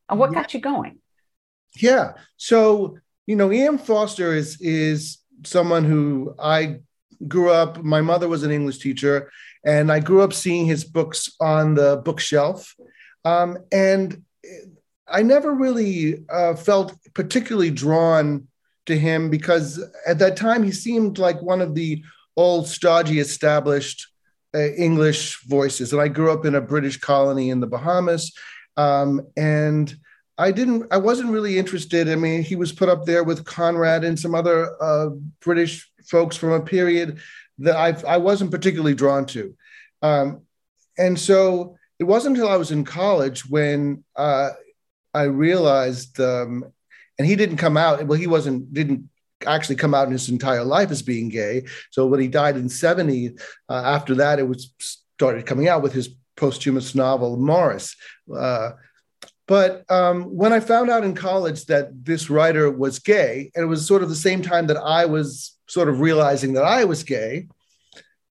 uh, 0.10 0.15
what 0.15 0.31
yeah. 0.31 0.41
got 0.41 0.53
you 0.53 0.62
going? 0.62 1.00
Yeah. 1.75 2.13
So 2.38 2.98
you 3.27 3.36
know, 3.36 3.51
E.M. 3.51 3.77
Forster 3.77 4.33
is 4.33 4.60
is 4.60 5.19
someone 5.45 5.83
who 5.83 6.36
I 6.39 6.77
grew 7.27 7.51
up. 7.51 7.83
My 7.83 8.01
mother 8.01 8.27
was 8.27 8.43
an 8.43 8.51
English 8.51 8.79
teacher, 8.79 9.31
and 9.65 9.91
I 9.91 10.00
grew 10.00 10.21
up 10.21 10.33
seeing 10.33 10.65
his 10.65 10.83
books 10.83 11.31
on 11.39 11.75
the 11.75 12.01
bookshelf. 12.03 12.75
Um, 13.24 13.57
and 13.71 14.24
I 15.12 15.22
never 15.22 15.53
really 15.53 16.24
uh, 16.30 16.56
felt 16.56 16.96
particularly 17.13 17.72
drawn 17.72 18.48
to 18.86 18.98
him 18.98 19.30
because 19.30 19.84
at 20.08 20.20
that 20.20 20.38
time 20.38 20.63
he 20.63 20.72
seemed 20.72 21.18
like 21.18 21.41
one 21.41 21.62
of 21.62 21.75
the 21.75 22.03
old, 22.36 22.68
stodgy, 22.68 23.20
established 23.20 24.08
uh, 24.56 24.70
English 24.72 25.44
voices. 25.46 25.94
And 25.94 26.01
I 26.01 26.08
grew 26.08 26.32
up 26.32 26.46
in 26.46 26.56
a 26.56 26.62
British 26.62 26.98
colony 26.98 27.50
in 27.50 27.60
the 27.60 27.68
Bahamas. 27.68 28.34
Um, 28.77 29.27
and 29.38 29.94
I 30.38 30.51
didn't, 30.51 30.88
I 30.91 30.98
wasn't 30.98 31.30
really 31.30 31.58
interested. 31.58 32.10
I 32.10 32.15
mean, 32.15 32.41
he 32.41 32.56
was 32.56 32.72
put 32.72 32.89
up 32.89 33.06
there 33.06 33.24
with 33.24 33.46
Conrad 33.46 34.03
and 34.03 34.20
some 34.20 34.34
other 34.34 34.72
uh, 34.82 35.10
British 35.41 35.89
folks 36.10 36.36
from 36.36 36.51
a 36.51 36.62
period 36.62 37.20
that 37.60 37.75
I, 37.75 37.96
I 38.08 38.18
wasn't 38.18 38.51
particularly 38.51 38.96
drawn 38.96 39.25
to. 39.27 39.56
Um, 40.01 40.41
and 40.98 41.20
so 41.20 41.77
it 42.00 42.06
wasn't 42.06 42.36
until 42.38 42.50
I 42.50 42.58
was 42.58 42.72
in 42.72 42.84
college 42.84 43.48
when 43.48 44.03
uh, 44.15 44.50
I 45.13 45.24
realized, 45.24 46.20
um, 46.20 46.65
and 47.18 47.27
he 47.27 47.36
didn't 47.36 47.58
come 47.58 47.77
out. 47.77 48.06
Well, 48.06 48.20
he 48.20 48.27
wasn't 48.27 48.74
didn't 48.74 49.10
actually 49.46 49.75
come 49.75 49.94
out 49.94 50.08
in 50.08 50.13
his 50.13 50.30
entire 50.30 50.63
life 50.63 50.91
as 50.91 51.01
being 51.01 51.30
gay. 51.30 51.65
So 51.89 52.06
when 52.08 52.20
he 52.20 52.27
died 52.27 52.58
in 52.58 52.70
'70, 52.70 53.36
uh, 53.70 53.74
after 53.74 54.15
that, 54.15 54.39
it 54.39 54.48
was 54.48 54.74
started 55.18 55.46
coming 55.46 55.68
out 55.68 55.82
with 55.82 55.94
his 55.94 56.10
posthumous 56.38 56.96
novel 56.96 57.38
Maurice. 57.38 57.96
Uh, 58.34 58.72
but 59.48 59.84
um, 59.91 60.24
when 60.24 60.53
I 60.53 60.60
found 60.60 60.89
out 60.89 61.03
in 61.03 61.13
college 61.13 61.65
that 61.65 62.06
this 62.06 62.30
writer 62.30 62.72
was 62.72 63.00
gay, 63.00 63.51
and 63.53 63.63
it 63.63 63.68
was 63.68 63.86
sort 63.86 64.01
of 64.01 64.10
the 64.10 64.15
same 64.15 64.41
time 64.41 64.68
that 64.68 64.77
I 64.77 65.06
was 65.06 65.58
sort 65.68 65.89
of 65.89 66.00
realizing 66.00 66.53
that 66.53 66.63
I 66.63 66.86
was 66.86 67.03
gay, 67.03 67.48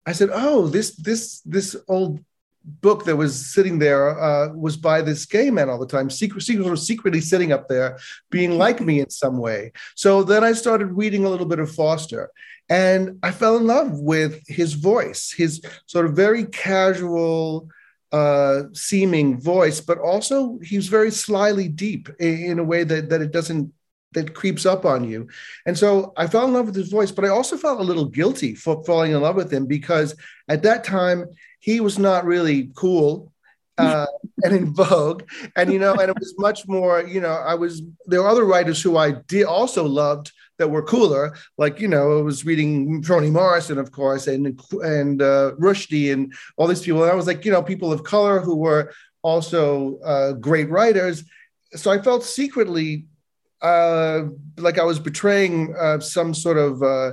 I 0.04 0.12
said, 0.12 0.28
"Oh, 0.32 0.68
this 0.68 0.94
this 0.96 1.40
this 1.40 1.74
old 1.88 2.20
book 2.66 3.04
that 3.04 3.16
was 3.16 3.54
sitting 3.54 3.78
there 3.78 4.18
uh, 4.18 4.52
was 4.52 4.76
by 4.76 5.00
this 5.00 5.24
gay 5.24 5.50
man 5.50 5.70
all 5.70 5.78
the 5.78 5.86
time, 5.86 6.10
secret, 6.10 6.42
secret, 6.42 6.76
secretly 6.78 7.20
sitting 7.20 7.52
up 7.52 7.68
there, 7.68 7.98
being 8.30 8.58
like 8.58 8.80
me 8.80 9.00
in 9.00 9.10
some 9.10 9.38
way. 9.38 9.72
So 9.94 10.22
then 10.22 10.42
I 10.42 10.52
started 10.52 10.86
reading 10.86 11.24
a 11.24 11.30
little 11.30 11.46
bit 11.46 11.60
of 11.60 11.72
Forster, 11.72 12.30
and 12.68 13.18
I 13.22 13.30
fell 13.30 13.56
in 13.56 13.66
love 13.66 13.92
with 13.92 14.42
his 14.48 14.74
voice, 14.74 15.32
his 15.32 15.62
sort 15.86 16.06
of 16.06 16.16
very 16.16 16.44
casual, 16.44 17.68
uh, 18.10 18.64
seeming 18.72 19.40
voice, 19.40 19.80
but 19.80 19.98
also 19.98 20.58
he's 20.62 20.88
very 20.88 21.10
slyly 21.10 21.68
deep 21.68 22.08
in, 22.18 22.42
in 22.42 22.58
a 22.58 22.64
way 22.64 22.82
that 22.82 23.10
that 23.10 23.22
it 23.22 23.30
doesn't 23.30 23.72
that 24.12 24.34
creeps 24.34 24.66
up 24.66 24.84
on 24.84 25.04
you. 25.04 25.28
And 25.66 25.76
so 25.78 26.12
I 26.16 26.26
fell 26.26 26.46
in 26.46 26.54
love 26.54 26.66
with 26.66 26.74
his 26.74 26.88
voice, 26.88 27.12
but 27.12 27.24
I 27.24 27.28
also 27.28 27.56
felt 27.56 27.80
a 27.80 27.84
little 27.84 28.06
guilty 28.06 28.54
for 28.54 28.82
falling 28.84 29.12
in 29.12 29.20
love 29.20 29.36
with 29.36 29.52
him 29.52 29.66
because 29.66 30.16
at 30.48 30.62
that 30.62 30.84
time 30.84 31.26
he 31.58 31.80
was 31.80 31.98
not 31.98 32.24
really 32.24 32.70
cool 32.74 33.32
uh, 33.78 34.06
and 34.42 34.56
in 34.56 34.72
vogue. 34.72 35.24
And, 35.54 35.70
you 35.70 35.78
know, 35.78 35.92
and 35.92 36.08
it 36.08 36.18
was 36.18 36.34
much 36.38 36.66
more, 36.66 37.02
you 37.02 37.20
know, 37.20 37.32
I 37.32 37.54
was, 37.54 37.82
there 38.06 38.22
were 38.22 38.28
other 38.28 38.44
writers 38.44 38.80
who 38.80 38.96
I 38.96 39.12
did 39.28 39.44
also 39.44 39.84
loved 39.84 40.32
that 40.58 40.68
were 40.68 40.82
cooler. 40.82 41.36
Like, 41.58 41.78
you 41.78 41.88
know, 41.88 42.18
I 42.18 42.22
was 42.22 42.46
reading 42.46 43.02
Toni 43.02 43.28
Morrison, 43.28 43.76
of 43.76 43.92
course, 43.92 44.28
and, 44.28 44.58
and 44.82 45.20
uh, 45.20 45.52
Rushdie 45.58 46.10
and 46.10 46.32
all 46.56 46.66
these 46.66 46.80
people. 46.80 47.02
And 47.02 47.12
I 47.12 47.14
was 47.14 47.26
like, 47.26 47.44
you 47.44 47.52
know, 47.52 47.62
people 47.62 47.92
of 47.92 48.02
color 48.02 48.40
who 48.40 48.56
were 48.56 48.94
also 49.20 49.98
uh, 50.00 50.32
great 50.32 50.70
writers. 50.70 51.24
So 51.74 51.90
I 51.90 52.00
felt 52.00 52.24
secretly 52.24 53.06
uh, 53.60 54.22
like 54.56 54.78
I 54.78 54.84
was 54.84 54.98
betraying 54.98 55.74
uh, 55.76 56.00
some 56.00 56.34
sort 56.34 56.58
of 56.58 56.82
uh, 56.82 57.12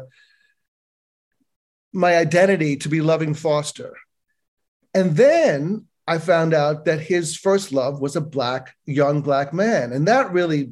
my 1.94 2.18
identity 2.18 2.78
to 2.78 2.90
be 2.90 3.02
loving 3.02 3.34
Forster. 3.34 3.96
And 4.94 5.16
then 5.16 5.86
I 6.08 6.18
found 6.18 6.54
out 6.54 6.86
that 6.86 7.00
his 7.00 7.38
first 7.38 7.72
love 7.72 8.02
was 8.02 8.16
a 8.16 8.22
black, 8.22 8.76
young 8.86 9.22
black 9.22 9.54
man. 9.54 9.92
And 9.92 10.08
that 10.08 10.32
really 10.32 10.72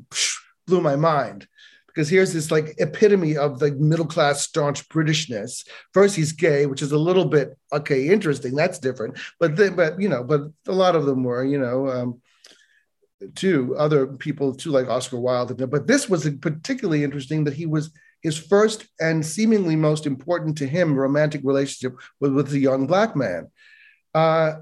blew 0.67 0.81
my 0.81 0.95
mind 0.95 1.47
because 1.87 2.09
here's 2.09 2.33
this 2.33 2.51
like 2.51 2.75
epitome 2.77 3.37
of 3.37 3.59
the 3.59 3.71
middle 3.71 4.05
class 4.05 4.41
staunch 4.41 4.87
Britishness. 4.89 5.67
First, 5.93 6.15
he's 6.15 6.31
gay, 6.31 6.65
which 6.65 6.81
is 6.81 6.91
a 6.91 6.97
little 6.97 7.25
bit 7.25 7.57
okay, 7.73 8.07
interesting. 8.07 8.55
That's 8.55 8.79
different, 8.79 9.19
but 9.39 9.55
then, 9.55 9.75
but 9.75 9.99
you 9.99 10.09
know, 10.09 10.23
but 10.23 10.41
a 10.67 10.71
lot 10.71 10.95
of 10.95 11.05
them 11.05 11.23
were, 11.23 11.43
you 11.43 11.59
know, 11.59 11.89
um, 11.89 12.21
too. 13.35 13.75
Other 13.77 14.07
people 14.07 14.55
too, 14.55 14.71
like 14.71 14.87
Oscar 14.87 15.19
Wilde. 15.19 15.69
But 15.69 15.87
this 15.87 16.09
was 16.09 16.29
particularly 16.41 17.03
interesting 17.03 17.43
that 17.43 17.53
he 17.53 17.65
was 17.65 17.91
his 18.21 18.37
first 18.37 18.85
and 18.99 19.25
seemingly 19.25 19.75
most 19.75 20.05
important 20.05 20.57
to 20.59 20.67
him 20.67 20.95
romantic 20.95 21.41
relationship 21.43 21.97
was 22.19 22.31
with 22.31 22.53
a 22.53 22.59
young 22.59 22.87
black 22.87 23.15
man. 23.15 23.49
Uh, 24.13 24.55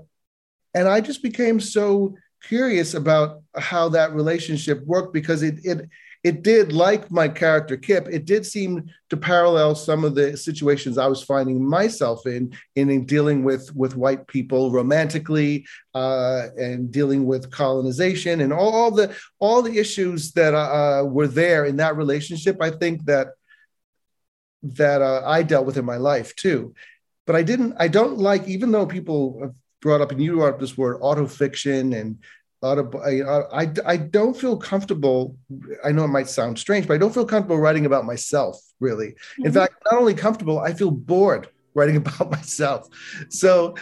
and 0.73 0.87
I 0.87 1.01
just 1.01 1.23
became 1.23 1.59
so 1.59 2.15
curious 2.43 2.93
about 2.93 3.41
how 3.55 3.89
that 3.89 4.13
relationship 4.13 4.85
worked 4.85 5.13
because 5.13 5.43
it 5.43 5.59
it 5.63 5.89
it 6.23 6.43
did 6.43 6.73
like 6.73 7.09
my 7.09 7.29
character 7.29 7.77
Kip. 7.77 8.07
It 8.11 8.25
did 8.25 8.45
seem 8.45 8.89
to 9.09 9.15
parallel 9.15 9.73
some 9.73 10.03
of 10.03 10.15
the 10.15 10.35
situations 10.35 10.97
I 10.97 11.07
was 11.07 11.23
finding 11.23 11.65
myself 11.65 12.27
in 12.27 12.53
in, 12.75 12.89
in 12.89 13.05
dealing 13.05 13.43
with 13.43 13.73
with 13.73 13.95
white 13.95 14.27
people 14.27 14.71
romantically 14.71 15.65
uh, 15.95 16.47
and 16.57 16.91
dealing 16.91 17.25
with 17.25 17.51
colonization 17.51 18.41
and 18.41 18.51
all, 18.51 18.73
all 18.73 18.91
the 18.91 19.15
all 19.39 19.61
the 19.61 19.77
issues 19.77 20.33
that 20.33 20.53
uh, 20.53 21.05
were 21.05 21.27
there 21.27 21.65
in 21.65 21.77
that 21.77 21.95
relationship. 21.95 22.61
I 22.61 22.71
think 22.71 23.05
that 23.05 23.29
that 24.61 25.01
uh, 25.01 25.23
I 25.25 25.43
dealt 25.43 25.65
with 25.65 25.77
in 25.77 25.85
my 25.85 25.97
life 25.97 26.35
too. 26.35 26.73
But 27.29 27.35
I 27.35 27.43
didn't. 27.43 27.75
I 27.77 27.87
don't 27.87 28.17
like 28.17 28.47
even 28.47 28.71
though 28.71 28.87
people 28.87 29.37
have 29.41 29.53
brought 29.83 30.01
up 30.01 30.11
and 30.11 30.19
you 30.19 30.37
brought 30.37 30.55
up 30.55 30.59
this 30.59 30.75
word 30.75 30.99
autofiction 30.99 31.95
and 31.95 32.17
auto, 32.63 32.89
I, 33.01 33.65
I, 33.65 33.71
I 33.85 33.97
don't 33.97 34.35
feel 34.35 34.57
comfortable. 34.57 35.37
I 35.85 35.91
know 35.91 36.05
it 36.05 36.07
might 36.07 36.27
sound 36.27 36.57
strange, 36.57 36.87
but 36.87 36.95
I 36.95 36.97
don't 36.97 37.13
feel 37.13 37.27
comfortable 37.27 37.59
writing 37.59 37.85
about 37.85 38.03
myself, 38.03 38.59
really. 38.79 39.09
Mm-hmm. 39.09 39.45
In 39.45 39.51
fact, 39.51 39.75
not 39.85 40.01
only 40.01 40.15
comfortable, 40.15 40.57
I 40.57 40.73
feel 40.73 40.89
bored 40.89 41.49
writing 41.75 41.97
about 42.03 42.31
myself. 42.31 42.87
So 43.29 43.75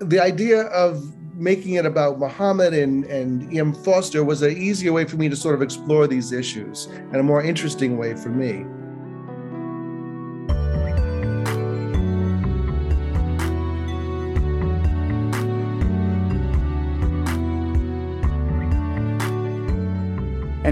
the 0.00 0.18
idea 0.18 0.62
of 0.62 1.14
making 1.36 1.74
it 1.74 1.86
about 1.86 2.18
Muhammad 2.18 2.74
and, 2.74 3.04
and 3.04 3.52
E.M. 3.52 3.72
Forster 3.72 4.24
was 4.24 4.42
an 4.42 4.50
easier 4.50 4.92
way 4.92 5.04
for 5.04 5.16
me 5.16 5.28
to 5.28 5.36
sort 5.36 5.54
of 5.54 5.62
explore 5.62 6.08
these 6.08 6.32
issues 6.32 6.86
and 6.86 7.14
a 7.18 7.22
more 7.22 7.40
interesting 7.40 7.98
way 7.98 8.16
for 8.16 8.30
me. 8.30 8.66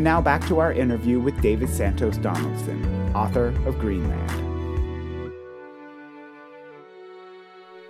And 0.03 0.07
now 0.09 0.21
back 0.21 0.45
to 0.49 0.59
our 0.59 0.73
interview 0.73 1.21
with 1.21 1.41
David 1.41 1.69
Santos 1.69 2.17
Donaldson, 2.17 3.15
author 3.15 3.55
of 3.69 3.79
Greenland. 3.79 4.31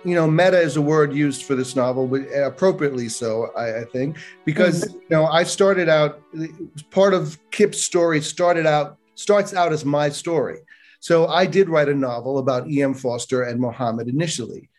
You 0.05 0.13
know, 0.13 0.29
meta 0.29 0.59
is 0.59 0.77
a 0.77 0.81
word 0.83 1.11
used 1.11 1.41
for 1.41 1.55
this 1.55 1.75
novel, 1.75 2.05
but 2.05 2.21
appropriately 2.35 3.09
so, 3.09 3.49
I, 3.57 3.79
I 3.79 3.85
think, 3.85 4.19
because 4.45 4.83
mm-hmm. 4.83 4.99
you 4.99 5.07
know 5.09 5.25
I 5.25 5.41
started 5.41 5.89
out. 5.89 6.21
Part 6.91 7.15
of 7.15 7.39
Kip's 7.49 7.81
story 7.81 8.21
started 8.21 8.67
out 8.67 8.99
starts 9.15 9.55
out 9.55 9.73
as 9.73 9.83
my 9.83 10.09
story. 10.09 10.59
So 10.99 11.25
I 11.25 11.47
did 11.47 11.67
write 11.67 11.89
a 11.89 11.95
novel 11.95 12.37
about 12.37 12.69
E.M. 12.69 12.93
Forster 12.93 13.41
and 13.41 13.59
Muhammad 13.59 14.07
initially. 14.07 14.69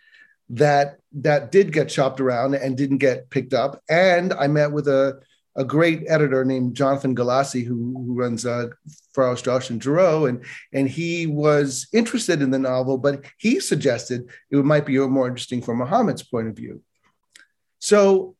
That 0.50 1.00
that 1.14 1.50
did 1.50 1.72
get 1.72 1.88
chopped 1.88 2.20
around 2.20 2.54
and 2.54 2.76
didn't 2.76 2.98
get 2.98 3.28
picked 3.30 3.54
up. 3.54 3.82
And 3.88 4.32
I 4.32 4.46
met 4.46 4.70
with 4.70 4.86
a 4.86 5.20
a 5.56 5.64
great 5.64 6.02
editor 6.08 6.44
named 6.44 6.74
Jonathan 6.74 7.14
Galassi, 7.14 7.64
who, 7.64 7.74
who 7.74 8.14
runs 8.14 8.44
uh, 8.44 8.66
Farrar, 9.14 9.36
Straus 9.36 9.70
and 9.70 9.82
Giroux, 9.82 10.26
and 10.26 10.44
and 10.72 10.88
he 10.88 11.26
was 11.26 11.86
interested 11.92 12.42
in 12.42 12.50
the 12.50 12.58
novel, 12.58 12.98
but 12.98 13.24
he 13.38 13.60
suggested 13.60 14.28
it 14.50 14.64
might 14.64 14.86
be 14.86 14.98
more 14.98 15.28
interesting 15.28 15.62
from 15.62 15.78
Muhammad's 15.78 16.22
point 16.22 16.48
of 16.48 16.56
view. 16.56 16.82
So 17.78 18.34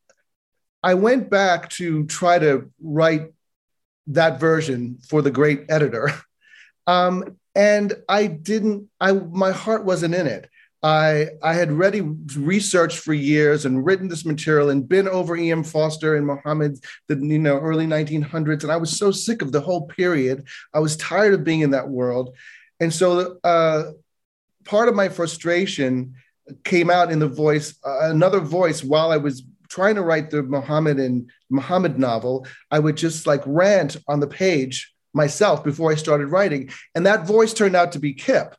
I 0.83 0.95
went 0.95 1.31
back 1.31 1.69
to 1.71 2.05
try 2.07 2.39
to 2.39 2.71
write 2.83 3.33
that 4.09 4.41
version 4.41 4.99
for 5.09 5.23
the 5.23 5.31
great 5.31 5.67
editor, 5.69 6.11
um, 6.87 7.37
and 7.55 7.95
I 8.09 8.27
didn't. 8.27 8.89
I 9.01 9.13
my 9.13 9.53
heart 9.53 9.85
wasn't 9.85 10.15
in 10.15 10.27
it. 10.27 10.49
I, 10.85 11.29
I 11.43 11.55
had 11.55 11.73
ready 11.73 12.03
researched 12.03 12.99
for 12.99 13.15
years 13.15 13.65
and 13.65 13.87
written 13.87 14.07
this 14.07 14.27
material 14.27 14.69
and 14.69 14.87
been 14.87 15.09
over 15.09 15.35
E.M. 15.35 15.65
Forster 15.65 16.15
and 16.15 16.27
Muhammad, 16.27 16.79
the 17.09 17.17
you 17.17 17.39
know 17.39 17.59
early 17.59 17.87
1900s, 17.87 18.65
and 18.65 18.71
I 18.71 18.77
was 18.77 18.95
so 18.95 19.11
sick 19.11 19.41
of 19.41 19.51
the 19.51 19.63
whole 19.63 19.87
period. 19.87 20.47
I 20.75 20.81
was 20.81 20.99
tired 20.99 21.33
of 21.33 21.43
being 21.43 21.63
in 21.63 21.71
that 21.71 21.89
world, 21.89 22.37
and 22.81 22.93
so 22.93 23.39
uh, 23.43 23.93
part 24.67 24.91
of 24.91 24.95
my 24.95 25.09
frustration 25.09 26.17
came 26.65 26.91
out 26.91 27.11
in 27.11 27.19
the 27.19 27.29
voice, 27.29 27.79
uh, 27.83 28.11
another 28.11 28.41
voice, 28.41 28.85
while 28.85 29.11
I 29.11 29.17
was 29.17 29.43
trying 29.71 29.95
to 29.95 30.03
write 30.03 30.29
the 30.29 30.43
Muhammad 30.43 31.01
and 31.01 31.31
Muhammad 31.49 31.99
novel. 31.99 32.47
I 32.71 32.79
would 32.79 32.99
just 32.99 33.27
like 33.27 33.43
rant 33.47 33.97
on 34.07 34.21
the 34.21 34.27
page 34.27 34.93
myself 35.15 35.65
before 35.65 35.91
I 35.91 35.95
started 35.95 36.27
writing, 36.27 36.69
and 36.95 37.07
that 37.07 37.27
voice 37.27 37.55
turned 37.55 37.75
out 37.75 37.93
to 37.93 37.99
be 37.99 38.13
Kip 38.13 38.55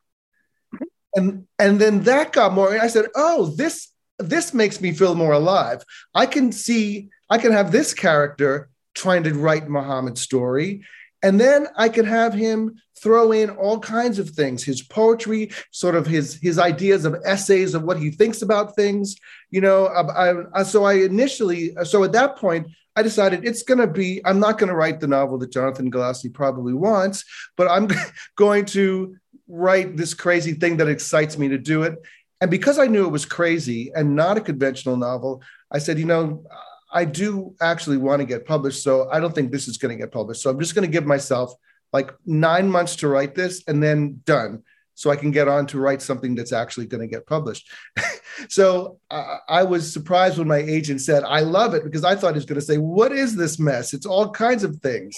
and 1.16 1.46
and 1.58 1.80
then 1.80 2.02
that 2.02 2.32
got 2.32 2.52
more 2.52 2.78
i 2.78 2.86
said 2.86 3.06
oh 3.16 3.46
this 3.56 3.92
this 4.18 4.54
makes 4.54 4.80
me 4.80 4.92
feel 4.92 5.14
more 5.14 5.34
alive. 5.34 5.82
I 6.14 6.26
can 6.26 6.52
see 6.52 7.08
i 7.28 7.38
can 7.38 7.52
have 7.52 7.72
this 7.72 7.92
character 7.92 8.68
trying 8.94 9.24
to 9.24 9.34
write 9.34 9.68
muhammad's 9.68 10.20
story. 10.20 10.84
And 11.22 11.40
then 11.40 11.66
i 11.76 11.88
can 11.88 12.04
have 12.04 12.34
him 12.34 12.76
throw 12.98 13.32
in 13.32 13.50
all 13.50 13.78
kinds 13.78 14.18
of 14.18 14.30
things 14.30 14.62
his 14.62 14.82
poetry 14.82 15.50
sort 15.70 15.94
of 15.94 16.06
his 16.06 16.38
his 16.40 16.58
ideas 16.58 17.04
of 17.04 17.16
essays 17.24 17.74
of 17.74 17.82
what 17.82 17.98
he 17.98 18.10
thinks 18.10 18.40
about 18.42 18.74
things 18.74 19.16
you 19.50 19.60
know 19.60 19.86
I, 19.86 20.60
I, 20.60 20.62
so 20.62 20.84
i 20.84 20.94
initially 20.94 21.74
so 21.84 22.04
at 22.04 22.12
that 22.12 22.36
point 22.36 22.68
I 22.96 23.02
decided 23.02 23.44
it's 23.44 23.62
going 23.62 23.78
to 23.78 23.86
be, 23.86 24.22
I'm 24.24 24.40
not 24.40 24.56
going 24.56 24.70
to 24.70 24.74
write 24.74 25.00
the 25.00 25.06
novel 25.06 25.36
that 25.38 25.52
Jonathan 25.52 25.90
Galassi 25.90 26.32
probably 26.32 26.72
wants, 26.72 27.26
but 27.54 27.70
I'm 27.70 27.88
going 28.36 28.64
to 28.66 29.16
write 29.48 29.96
this 29.96 30.14
crazy 30.14 30.52
thing 30.52 30.76
that 30.78 30.88
excites 30.88 31.38
me 31.38 31.48
to 31.48 31.58
do 31.58 31.82
it. 31.82 31.94
And 32.40 32.50
because 32.50 32.78
I 32.78 32.86
knew 32.86 33.06
it 33.06 33.12
was 33.12 33.24
crazy 33.24 33.90
and 33.94 34.14
not 34.14 34.36
a 34.36 34.40
conventional 34.40 34.96
novel, 34.96 35.42
I 35.70 35.78
said, 35.78 35.98
you 35.98 36.04
know, 36.04 36.44
I 36.92 37.04
do 37.04 37.54
actually 37.60 37.96
want 37.96 38.20
to 38.20 38.26
get 38.26 38.46
published. 38.46 38.82
So 38.82 39.08
I 39.10 39.20
don't 39.20 39.34
think 39.34 39.50
this 39.50 39.68
is 39.68 39.78
going 39.78 39.96
to 39.96 40.02
get 40.02 40.12
published. 40.12 40.42
So 40.42 40.50
I'm 40.50 40.60
just 40.60 40.74
going 40.74 40.86
to 40.86 40.92
give 40.92 41.06
myself 41.06 41.52
like 41.92 42.12
nine 42.24 42.70
months 42.70 42.96
to 42.96 43.08
write 43.08 43.34
this 43.34 43.62
and 43.66 43.82
then 43.82 44.20
done. 44.24 44.62
So 44.94 45.10
I 45.10 45.16
can 45.16 45.30
get 45.30 45.46
on 45.46 45.66
to 45.68 45.78
write 45.78 46.00
something 46.00 46.34
that's 46.34 46.52
actually 46.52 46.86
going 46.86 47.02
to 47.02 47.06
get 47.06 47.26
published. 47.26 47.70
so 48.48 48.98
uh, 49.10 49.38
I 49.48 49.62
was 49.62 49.92
surprised 49.92 50.38
when 50.38 50.48
my 50.48 50.58
agent 50.58 51.02
said, 51.02 51.22
I 51.22 51.40
love 51.40 51.74
it 51.74 51.84
because 51.84 52.02
I 52.02 52.16
thought 52.16 52.32
he 52.32 52.38
was 52.38 52.46
going 52.46 52.60
to 52.60 52.64
say, 52.66 52.78
What 52.78 53.12
is 53.12 53.36
this 53.36 53.58
mess? 53.58 53.92
It's 53.92 54.06
all 54.06 54.30
kinds 54.30 54.64
of 54.64 54.76
things 54.76 55.14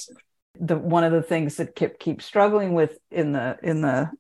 the 0.61 0.76
one 0.76 1.04
of 1.04 1.12
the 1.12 1.22
things 1.22 1.56
that 1.56 1.74
Kip 1.74 1.98
keeps 1.98 2.24
struggling 2.24 2.74
with 2.74 2.98
in 3.11 3.32
the 3.32 3.58
in 3.62 3.80
the 3.80 4.11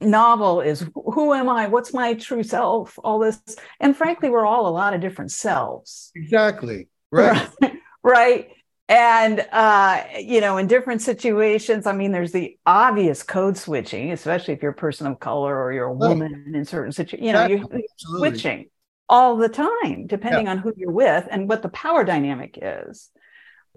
novel 0.00 0.60
is 0.60 0.88
who 0.94 1.34
am 1.34 1.48
I? 1.48 1.68
What's 1.68 1.92
my 1.92 2.14
true 2.14 2.42
self? 2.42 2.98
All 3.02 3.18
this, 3.18 3.40
and 3.78 3.96
frankly, 3.96 4.30
we're 4.30 4.46
all 4.46 4.66
a 4.66 4.70
lot 4.70 4.94
of 4.94 5.00
different 5.00 5.32
selves. 5.32 6.10
Exactly. 6.14 6.88
Right. 7.10 7.48
right. 7.60 7.72
right. 8.02 8.48
And 8.88 9.46
uh, 9.52 10.02
you 10.18 10.40
know, 10.40 10.56
in 10.56 10.66
different 10.66 11.02
situations, 11.02 11.86
I 11.86 11.92
mean, 11.92 12.12
there's 12.12 12.32
the 12.32 12.58
obvious 12.66 13.22
code 13.22 13.56
switching, 13.56 14.10
especially 14.10 14.54
if 14.54 14.62
you're 14.62 14.72
a 14.72 14.74
person 14.74 15.06
of 15.06 15.20
color 15.20 15.56
or 15.56 15.72
you're 15.72 15.86
a 15.86 15.94
woman 15.94 16.44
right. 16.46 16.56
in 16.56 16.64
certain 16.64 16.92
situations. 16.92 17.26
You 17.26 17.32
know, 17.32 17.46
you're 17.46 17.64
switching 17.96 18.66
all 19.08 19.36
the 19.36 19.48
time, 19.48 20.06
depending 20.06 20.46
yeah. 20.46 20.52
on 20.52 20.58
who 20.58 20.72
you're 20.76 20.90
with 20.90 21.26
and 21.30 21.48
what 21.48 21.62
the 21.62 21.68
power 21.68 22.04
dynamic 22.04 22.58
is 22.60 23.10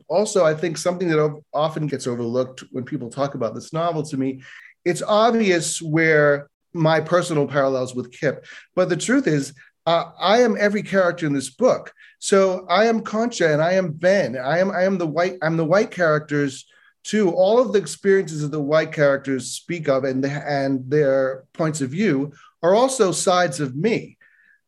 also, 0.08 0.46
I 0.46 0.54
think 0.54 0.78
something 0.78 1.08
that 1.10 1.42
often 1.54 1.88
gets 1.88 2.08
overlooked 2.08 2.64
when 2.72 2.84
people 2.84 3.10
talk 3.10 3.36
about 3.36 3.56
this 3.56 3.74
novel 3.74 4.04
to 4.04 4.18
me, 4.18 4.44
it's 4.86 5.02
obvious 5.02 5.82
where 5.82 6.50
my 6.74 7.00
personal 7.00 7.48
parallels 7.48 7.96
with 7.96 8.12
Kip. 8.12 8.46
But 8.76 8.90
the 8.90 8.98
truth 8.98 9.28
is, 9.28 9.54
uh, 9.86 10.12
I 10.20 10.42
am 10.42 10.58
every 10.60 10.82
character 10.82 11.26
in 11.26 11.34
this 11.34 11.50
book. 11.50 11.94
So 12.20 12.66
I 12.70 12.86
am 12.86 13.02
Concha 13.02 13.52
and 13.52 13.62
I 13.62 13.74
am 13.74 13.92
Ben. 13.92 14.38
I 14.38 14.60
am 14.60 14.72
I 14.72 14.84
am 14.84 14.98
the 14.98 15.08
white 15.08 15.38
I'm 15.42 15.58
the 15.58 15.66
white 15.66 15.92
characters 15.92 16.66
too. 17.04 17.32
All 17.32 17.60
of 17.60 17.74
the 17.74 17.80
experiences 17.80 18.42
that 18.42 18.52
the 18.52 18.62
white 18.62 18.94
characters 18.94 19.52
speak 19.52 19.90
of 19.90 20.06
and 20.06 20.24
the, 20.24 20.32
and 20.32 20.90
their 20.90 21.44
points 21.54 21.82
of 21.82 21.90
view 21.90 22.32
are 22.62 22.74
also 22.74 23.12
sides 23.12 23.60
of 23.60 23.76
me. 23.76 24.18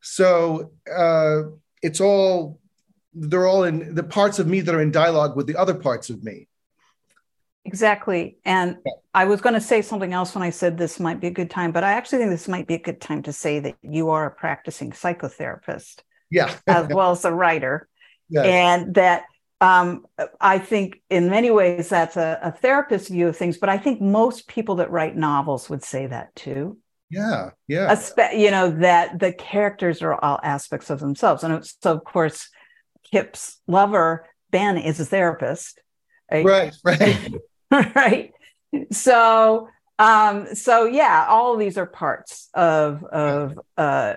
So 0.02 0.74
uh, 0.94 1.44
it's 1.82 2.02
all 2.02 2.60
they're 3.16 3.48
all 3.48 3.64
in 3.64 3.96
the 3.96 4.04
parts 4.04 4.40
of 4.40 4.48
me 4.48 4.60
that 4.62 4.76
are 4.76 4.82
in 4.82 4.92
dialogue 4.92 5.36
with 5.36 5.48
the 5.48 5.56
other 5.56 5.74
parts 5.74 6.10
of 6.10 6.24
me. 6.24 6.48
Exactly. 7.64 8.38
And 8.46 8.78
yeah. 8.86 8.92
I 9.14 9.26
was 9.26 9.42
going 9.42 9.56
to 9.56 9.62
say 9.62 9.82
something 9.82 10.14
else 10.14 10.36
when 10.36 10.44
I 10.44 10.52
said 10.52 10.78
this 10.78 11.00
might 11.00 11.20
be 11.20 11.28
a 11.28 11.32
good 11.32 11.50
time, 11.50 11.72
but 11.72 11.84
I 11.84 11.94
actually 11.94 12.20
think 12.20 12.30
this 12.30 12.48
might 12.48 12.68
be 12.68 12.76
a 12.76 12.80
good 12.80 13.02
time 13.02 13.24
to 13.24 13.34
say 13.34 13.60
that 13.60 13.76
you 13.82 14.12
are 14.12 14.28
a 14.28 14.32
practicing 14.32 14.92
psychotherapist. 14.92 16.02
Yeah. 16.30 16.54
as 16.68 16.88
well 16.90 17.12
as 17.12 17.26
a 17.26 17.34
writer. 17.34 17.88
Yes. 18.28 18.48
And 18.48 18.96
that 18.96 19.26
um, 19.62 20.08
I 20.42 20.58
think 20.58 21.00
in 21.12 21.30
many 21.30 21.52
ways 21.52 21.90
that's 21.90 22.18
a, 22.18 22.40
a 22.42 22.52
therapist 22.52 23.10
view 23.10 23.28
of 23.28 23.38
things, 23.38 23.60
but 23.60 23.70
I 23.70 23.78
think 23.78 24.02
most 24.02 24.48
people 24.48 24.78
that 24.78 24.90
write 24.90 25.16
novels 25.16 25.70
would 25.70 25.84
say 25.84 26.08
that 26.08 26.36
too. 26.36 26.80
Yeah. 27.12 27.52
Yeah. 27.68 27.96
You 28.34 28.50
know, 28.50 28.72
that 28.72 29.20
the 29.20 29.32
characters 29.32 30.02
are 30.02 30.16
all 30.16 30.40
aspects 30.42 30.90
of 30.90 31.00
themselves. 31.00 31.44
And 31.44 31.64
so, 31.64 31.94
of 31.94 32.04
course, 32.04 32.50
Kip's 33.12 33.60
lover, 33.68 34.26
Ben, 34.52 34.78
is 34.78 35.00
a 35.00 35.06
therapist. 35.06 35.82
Right, 36.32 36.74
right. 36.84 37.34
right. 37.96 38.32
So 38.92 39.70
um, 39.98 40.54
so 40.56 40.86
yeah, 40.86 41.26
all 41.30 41.54
of 41.54 41.60
these 41.60 41.78
are 41.78 41.86
parts 41.86 42.50
of 42.54 43.04
of 43.04 43.60
uh 43.78 44.16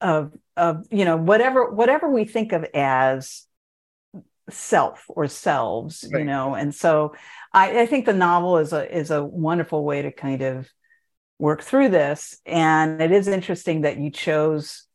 of 0.00 0.32
of 0.56 0.86
you 0.90 1.04
know, 1.04 1.16
whatever 1.16 1.70
whatever 1.70 2.10
we 2.10 2.24
think 2.24 2.52
of 2.52 2.64
as 2.74 3.46
self 4.50 5.04
or 5.08 5.28
selves, 5.28 6.04
Right. 6.10 6.20
you 6.20 6.24
know. 6.24 6.54
And 6.54 6.74
so 6.74 7.14
I, 7.52 7.80
I 7.82 7.86
think 7.86 8.06
the 8.06 8.12
novel 8.12 8.58
is 8.58 8.72
a 8.72 8.96
is 8.96 9.10
a 9.10 9.22
wonderful 9.22 9.84
way 9.84 10.02
to 10.02 10.12
kind 10.12 10.42
of 10.42 10.68
work 11.38 11.62
through 11.62 11.90
this. 11.90 12.38
And 12.46 13.02
it 13.02 13.12
is 13.12 13.28
interesting 13.28 13.82
that 13.82 13.98
you 13.98 14.10
chose 14.10 14.86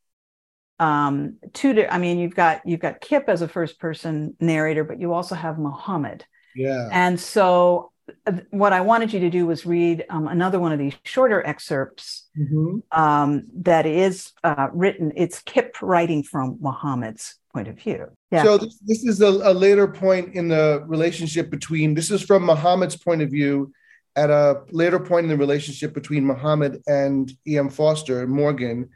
um 0.80 1.36
two 1.52 1.86
I 1.90 1.98
mean 1.98 2.18
you've 2.18 2.34
got 2.34 2.62
you've 2.64 2.80
got 2.80 3.00
Kip 3.00 3.24
as 3.28 3.42
a 3.42 3.48
first 3.48 3.78
person 3.78 4.36
narrator, 4.40 4.84
but 4.84 5.00
you 5.00 5.12
also 5.12 5.34
have 5.34 5.58
Muhammad. 5.58 6.24
Yeah. 6.54 6.88
And 6.92 7.18
so 7.18 7.92
uh, 8.26 8.32
what 8.50 8.72
I 8.72 8.80
wanted 8.80 9.12
you 9.12 9.20
to 9.20 9.30
do 9.30 9.46
was 9.46 9.66
read 9.66 10.04
um, 10.08 10.28
another 10.28 10.58
one 10.58 10.72
of 10.72 10.78
these 10.78 10.94
shorter 11.04 11.46
excerpts 11.46 12.26
Mhm. 12.38 12.82
um, 12.92 13.44
that 13.62 13.84
is 13.86 14.32
uh, 14.44 14.68
written. 14.72 15.12
It's 15.16 15.40
Kip 15.40 15.76
writing 15.82 16.22
from 16.22 16.56
Muhammad's 16.60 17.34
point 17.52 17.68
of 17.68 17.76
view. 17.78 18.06
Yeah. 18.30 18.44
So 18.44 18.58
this, 18.58 18.78
this 18.86 19.04
is 19.04 19.20
a, 19.20 19.26
a 19.28 19.52
later 19.52 19.86
point 19.88 20.34
in 20.34 20.48
the 20.48 20.84
relationship 20.86 21.50
between. 21.50 21.94
This 21.94 22.10
is 22.10 22.22
from 22.22 22.44
Muhammad's 22.44 22.96
point 22.96 23.20
of 23.22 23.30
view, 23.30 23.72
at 24.16 24.30
a 24.30 24.62
later 24.70 24.98
point 24.98 25.24
in 25.24 25.30
the 25.30 25.36
relationship 25.36 25.92
between 25.94 26.24
Muhammad 26.24 26.82
and 26.86 27.30
E.M. 27.46 27.68
Forster 27.68 28.26
Morgan, 28.26 28.88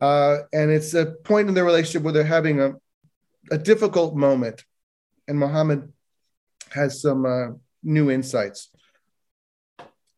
uh, 0.00 0.38
and 0.52 0.70
it's 0.70 0.94
a 0.94 1.06
point 1.24 1.48
in 1.48 1.54
their 1.54 1.64
relationship 1.64 2.02
where 2.02 2.12
they're 2.12 2.24
having 2.24 2.60
a 2.60 2.74
a 3.50 3.58
difficult 3.58 4.16
moment, 4.16 4.64
and 5.28 5.38
Muhammad 5.38 5.92
has 6.70 7.00
some 7.00 7.26
uh, 7.26 7.54
new 7.82 8.10
insights. 8.10 8.70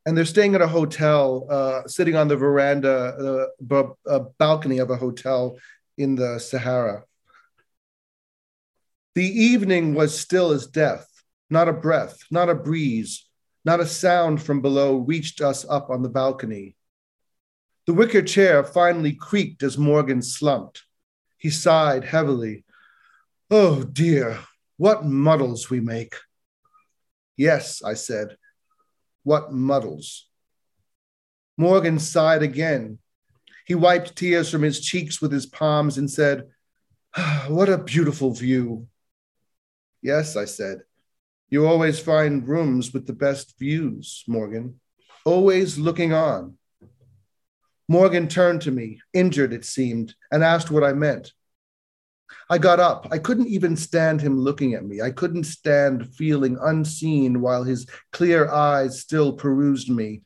And 0.05 0.17
they're 0.17 0.25
staying 0.25 0.55
at 0.55 0.63
a 0.63 0.69
hotel, 0.69 1.47
uh, 1.51 1.89
sitting 1.89 2.15
on 2.15 2.29
the 2.29 2.37
veranda, 2.37 2.95
uh, 2.95 3.47
b- 3.67 3.93
uh, 4.09 4.21
balcony 4.39 4.79
of 4.79 4.91
a 4.91 4.97
hotel 4.97 5.59
in 5.99 6.15
the 6.15 6.39
Sahara. 6.39 7.03
The 9.17 9.27
evening 9.27 9.95
was 9.95 10.19
still 10.19 10.53
as 10.53 10.67
death. 10.67 11.09
Not 11.51 11.69
a 11.69 11.73
breath, 11.73 12.19
not 12.31 12.49
a 12.49 12.55
breeze, 12.55 13.27
not 13.65 13.81
a 13.81 13.87
sound 13.87 14.43
from 14.43 14.61
below 14.61 14.97
reached 14.97 15.41
us 15.41 15.65
up 15.69 15.91
on 15.91 16.03
the 16.03 16.09
balcony. 16.09 16.76
The 17.87 17.95
wicker 17.95 18.23
chair 18.23 18.65
finally 18.65 19.13
creaked 19.13 19.63
as 19.63 19.79
Morgan 19.79 20.21
slumped. 20.21 20.83
He 21.39 21.51
sighed 21.51 22.05
heavily. 22.05 22.65
Oh 23.51 23.85
dear, 23.85 24.41
what 24.77 25.05
muddles 25.05 25.71
we 25.71 25.81
make. 25.81 26.17
Yes, 27.37 27.83
I 27.83 27.95
said, 27.95 28.37
what 29.23 29.53
muddles. 29.53 30.29
Morgan 31.57 31.99
sighed 31.99 32.43
again. 32.43 32.99
He 33.67 33.75
wiped 33.75 34.17
tears 34.17 34.51
from 34.51 34.63
his 34.63 34.81
cheeks 34.81 35.21
with 35.21 35.33
his 35.33 35.47
palms 35.47 35.97
and 35.97 36.11
said, 36.11 36.49
"Ah, 37.17 37.47
What 37.49 37.69
a 37.69 37.79
beautiful 37.79 38.33
view. 38.33 38.89
Yes, 40.03 40.37
I 40.37 40.45
said. 40.45 40.83
You 41.49 41.67
always 41.67 42.01
find 42.01 42.47
rooms 42.47 42.93
with 42.93 43.07
the 43.07 43.13
best 43.13 43.59
views, 43.59 44.25
Morgan. 44.27 44.81
Always 45.25 45.79
looking 45.79 46.13
on. 46.13 46.59
Morgan 47.89 48.29
turned 48.29 48.63
to 48.63 48.71
me, 48.71 49.01
injured 49.13 49.53
it 49.53 49.65
seemed, 49.65 50.15
and 50.31 50.43
asked 50.43 50.71
what 50.71 50.85
I 50.85 50.93
meant. 50.93 51.33
I 52.51 52.59
got 52.59 52.81
up. 52.81 53.09
I 53.11 53.19
couldn't 53.19 53.49
even 53.49 53.77
stand 53.77 54.21
him 54.21 54.39
looking 54.39 54.75
at 54.75 54.85
me. 54.85 55.01
I 55.01 55.11
couldn't 55.11 55.45
stand 55.45 56.15
feeling 56.15 56.59
unseen 56.61 57.41
while 57.41 57.63
his 57.65 57.87
clear 58.13 58.49
eyes 58.49 59.01
still 59.01 59.33
perused 59.33 59.91
me. 59.91 60.23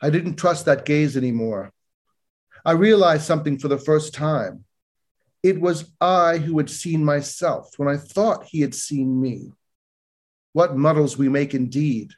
I 0.00 0.10
didn't 0.10 0.36
trust 0.36 0.64
that 0.66 0.84
gaze 0.84 1.16
anymore. 1.16 1.72
I 2.64 2.72
realized 2.72 3.24
something 3.24 3.58
for 3.58 3.68
the 3.68 3.78
first 3.78 4.14
time. 4.14 4.64
It 5.42 5.60
was 5.60 5.90
I 6.00 6.38
who 6.38 6.58
had 6.58 6.68
seen 6.68 7.04
myself 7.04 7.70
when 7.76 7.88
I 7.88 7.96
thought 7.96 8.44
he 8.44 8.60
had 8.60 8.74
seen 8.74 9.20
me. 9.20 9.52
What 10.52 10.76
muddles 10.76 11.16
we 11.16 11.28
make 11.28 11.54
indeed. 11.54 12.12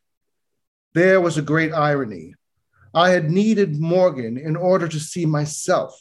There 0.95 1.21
was 1.21 1.39
a 1.39 1.43
great 1.43 1.73
irony. 1.73 2.35
I 2.95 3.11
had 3.11 3.31
needed 3.31 3.81
Morgan 3.81 4.37
in 4.37 4.57
order 4.57 4.87
to 4.87 5.01
see 5.01 5.25
myself. 5.25 5.99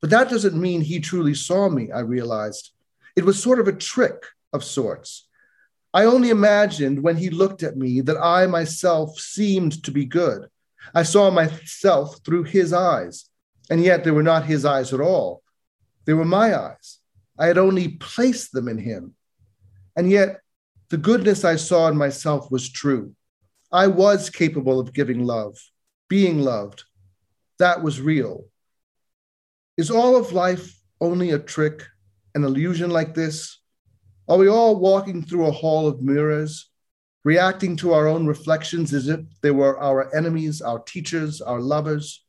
But 0.00 0.10
that 0.10 0.28
doesn't 0.28 0.60
mean 0.60 0.80
he 0.80 1.00
truly 1.00 1.34
saw 1.34 1.68
me, 1.68 1.90
I 1.92 2.00
realized. 2.00 2.72
It 3.14 3.24
was 3.24 3.42
sort 3.42 3.60
of 3.60 3.68
a 3.68 3.72
trick 3.72 4.24
of 4.52 4.64
sorts. 4.64 5.28
I 5.94 6.04
only 6.04 6.30
imagined 6.30 7.02
when 7.02 7.16
he 7.16 7.30
looked 7.30 7.62
at 7.62 7.76
me 7.76 8.00
that 8.02 8.18
I 8.18 8.46
myself 8.46 9.18
seemed 9.18 9.82
to 9.84 9.90
be 9.90 10.04
good. 10.04 10.48
I 10.94 11.04
saw 11.04 11.30
myself 11.30 12.18
through 12.24 12.44
his 12.44 12.72
eyes, 12.72 13.28
and 13.70 13.82
yet 13.82 14.04
they 14.04 14.10
were 14.10 14.22
not 14.22 14.44
his 14.44 14.64
eyes 14.64 14.92
at 14.92 15.00
all. 15.00 15.42
They 16.04 16.12
were 16.12 16.24
my 16.24 16.54
eyes. 16.54 16.98
I 17.38 17.46
had 17.46 17.58
only 17.58 17.88
placed 17.88 18.52
them 18.52 18.68
in 18.68 18.78
him. 18.78 19.14
And 19.96 20.10
yet, 20.10 20.40
the 20.90 20.98
goodness 20.98 21.44
I 21.44 21.56
saw 21.56 21.88
in 21.88 21.96
myself 21.96 22.50
was 22.50 22.68
true. 22.68 23.14
I 23.72 23.88
was 23.88 24.30
capable 24.30 24.78
of 24.78 24.92
giving 24.92 25.24
love, 25.24 25.58
being 26.08 26.40
loved. 26.40 26.84
That 27.58 27.82
was 27.82 28.00
real. 28.00 28.44
Is 29.76 29.90
all 29.90 30.16
of 30.16 30.32
life 30.32 30.80
only 31.00 31.30
a 31.30 31.38
trick, 31.38 31.82
an 32.34 32.44
illusion 32.44 32.90
like 32.90 33.14
this? 33.14 33.60
Are 34.28 34.38
we 34.38 34.48
all 34.48 34.80
walking 34.80 35.22
through 35.22 35.46
a 35.46 35.52
hall 35.52 35.86
of 35.86 36.02
mirrors, 36.02 36.70
reacting 37.24 37.76
to 37.76 37.92
our 37.92 38.08
own 38.08 38.26
reflections 38.26 38.92
as 38.92 39.08
if 39.08 39.20
they 39.42 39.50
were 39.50 39.78
our 39.78 40.14
enemies, 40.14 40.60
our 40.60 40.80
teachers, 40.80 41.40
our 41.40 41.60
lovers? 41.60 42.24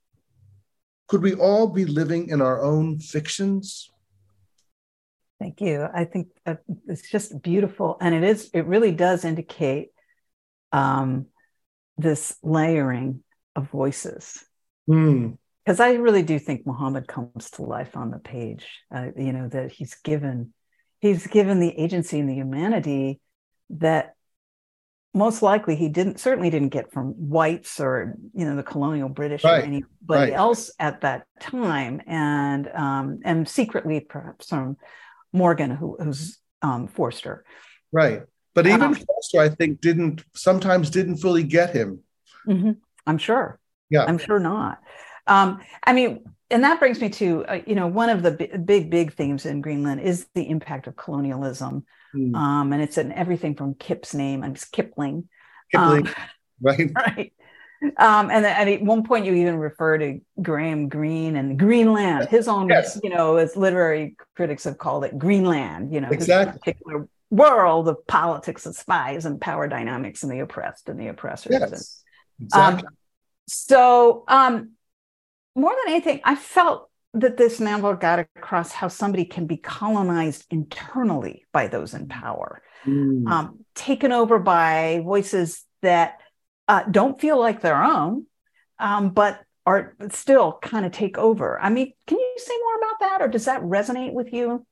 Could 1.08 1.22
we 1.22 1.34
all 1.34 1.68
be 1.68 1.86
living 1.86 2.30
in 2.30 2.42
our 2.42 2.62
own 2.62 3.00
fictions? 3.00 3.90
Thank 5.40 5.62
you. 5.62 5.88
I 5.94 6.06
think 6.06 6.30
that 6.46 6.64
it's 6.88 7.10
just 7.10 7.42
beautiful, 7.42 7.98
and 8.02 8.14
it 8.16 8.24
is. 8.24 8.50
It 8.54 8.66
really 8.66 8.92
does 8.92 9.24
indicate 9.24 9.90
um, 10.72 11.28
this 11.98 12.36
layering 12.42 13.24
of 13.58 13.70
voices, 13.70 14.24
Hmm. 14.88 15.32
because 15.66 15.80
I 15.82 15.94
really 16.06 16.24
do 16.24 16.38
think 16.40 16.66
Muhammad 16.66 17.06
comes 17.08 17.50
to 17.56 17.64
life 17.64 17.98
on 17.98 18.12
the 18.12 18.20
page. 18.20 18.66
Uh, 18.96 19.08
you 19.18 19.34
know 19.34 19.48
that 19.50 19.72
he's 19.78 19.96
given, 20.10 20.54
he's 21.06 21.28
given 21.28 21.60
the 21.60 21.74
agency 21.86 22.20
and 22.22 22.30
the 22.30 22.36
humanity 22.44 23.20
that 23.70 24.14
most 25.14 25.42
likely 25.42 25.76
he 25.76 25.90
didn't 25.90 26.20
certainly 26.20 26.50
didn't 26.52 26.70
get 26.78 26.94
from 26.94 27.06
whites 27.36 27.80
or 27.80 28.16
you 28.34 28.46
know 28.46 28.56
the 28.56 28.64
colonial 28.64 29.10
British 29.10 29.44
Right, 29.44 29.62
or 29.64 29.66
anybody 29.66 30.32
right. 30.32 30.34
else 30.34 30.72
at 30.80 31.02
that 31.02 31.26
time, 31.40 32.02
and 32.08 32.64
um, 32.86 33.06
and 33.26 33.50
secretly 33.50 34.00
perhaps 34.00 34.50
from 34.50 34.78
Morgan, 35.34 35.72
who, 35.72 35.98
who's 36.00 36.38
um, 36.62 36.88
Forster. 36.88 37.44
Right. 37.92 38.22
But 38.54 38.68
even 38.68 38.82
Um, 38.82 38.96
Forster, 38.96 39.40
I 39.40 39.50
think, 39.50 39.82
didn't 39.82 40.24
sometimes 40.36 40.90
didn't 40.90 41.18
fully 41.18 41.44
get 41.44 41.70
him. 41.76 41.90
Mhm. 42.48 42.78
I'm 43.08 43.18
sure. 43.18 43.60
Yeah. 43.90 44.04
I'm 44.06 44.18
sure 44.18 44.40
not. 44.40 44.80
Um, 45.26 45.62
I 45.84 45.94
mean, 45.94 46.26
and 46.52 46.64
that 46.64 46.80
brings 46.80 47.02
me 47.02 47.10
to 47.10 47.46
uh, 47.46 47.60
you 47.66 47.76
know 47.76 47.88
one 47.88 48.10
of 48.10 48.22
the 48.22 48.32
bi- 48.32 48.58
big 48.58 48.90
big 48.90 49.14
themes 49.14 49.46
in 49.46 49.62
Greenland 49.62 50.02
is 50.02 50.28
the 50.36 50.48
impact 50.50 50.88
of 50.88 50.96
colonialism, 50.96 51.86
Hmm. 52.14 52.36
um, 52.36 52.74
and 52.74 52.82
it's 52.82 52.98
in 52.98 53.12
everything 53.12 53.56
from 53.56 53.74
Kip's 53.74 54.14
name. 54.14 54.44
I'm 54.44 54.56
Kipling, 54.56 55.28
Kipling, 55.72 56.08
um, 56.08 56.14
right? 56.62 56.92
right? 56.96 57.34
Um, 57.98 58.32
and, 58.32 58.46
at 58.46 58.82
one 58.82 59.04
point, 59.04 59.26
you 59.26 59.34
even 59.36 59.58
refer 59.58 59.98
to 60.00 60.20
Graham 60.42 60.90
Greene 60.90 61.36
and 61.36 61.60
Greenland. 61.60 62.28
His 62.30 62.48
own, 62.48 62.70
Yes. 62.70 63.00
you 63.04 63.10
know, 63.12 63.36
as 63.36 63.56
literary 63.56 64.16
critics 64.36 64.64
have 64.64 64.78
called 64.80 65.04
it, 65.04 65.20
Greenland. 65.20 65.94
You 65.94 66.02
know, 66.02 66.08
his 66.10 66.26
particular 66.28 67.08
world 67.30 67.88
of 67.88 68.08
politics 68.08 68.66
and 68.66 68.74
spies 68.76 69.26
and 69.26 69.40
power 69.40 69.68
dynamics 69.68 70.24
and 70.24 70.32
the 70.32 70.40
oppressed 70.40 70.90
and 70.90 71.00
the 71.00 71.08
oppressors. 71.10 71.56
And, 71.56 71.72
Yes. 71.72 72.04
Exactly. 72.42 72.90
so, 73.48 74.24
um, 74.28 74.72
more 75.56 75.72
than 75.84 75.94
anything, 75.94 76.22
I 76.24 76.36
felt 76.36 76.90
that 77.14 77.38
this 77.38 77.60
novel 77.60 77.96
got 77.96 78.20
across 78.20 78.72
how 78.72 78.90
somebody 78.90 79.26
can 79.26 79.48
be 79.48 79.58
colonized 79.58 80.46
internally 80.52 81.46
by 81.52 81.68
those 81.68 81.94
in 81.94 82.08
power, 82.08 82.62
Hmm. 82.84 83.28
um, 83.28 83.60
taken 83.74 84.12
over 84.12 84.38
by 84.40 85.02
voices 85.04 85.66
that 85.82 86.20
uh, 86.68 86.84
don't 86.84 87.20
feel 87.20 87.40
like 87.40 87.62
their 87.62 87.82
own, 87.82 88.26
um, 88.78 89.10
but 89.10 89.40
are 89.66 89.96
still 90.12 90.60
kind 90.62 90.86
of 90.86 90.92
take 90.92 91.18
over. 91.18 91.60
I 91.60 91.70
mean, 91.70 91.92
can 92.06 92.20
you 92.20 92.34
say 92.38 92.54
more 92.64 92.78
about 92.78 93.00
that, 93.00 93.22
or 93.22 93.28
does 93.28 93.46
that 93.46 93.62
resonate 93.64 94.14
with 94.14 94.32
you? 94.32 94.66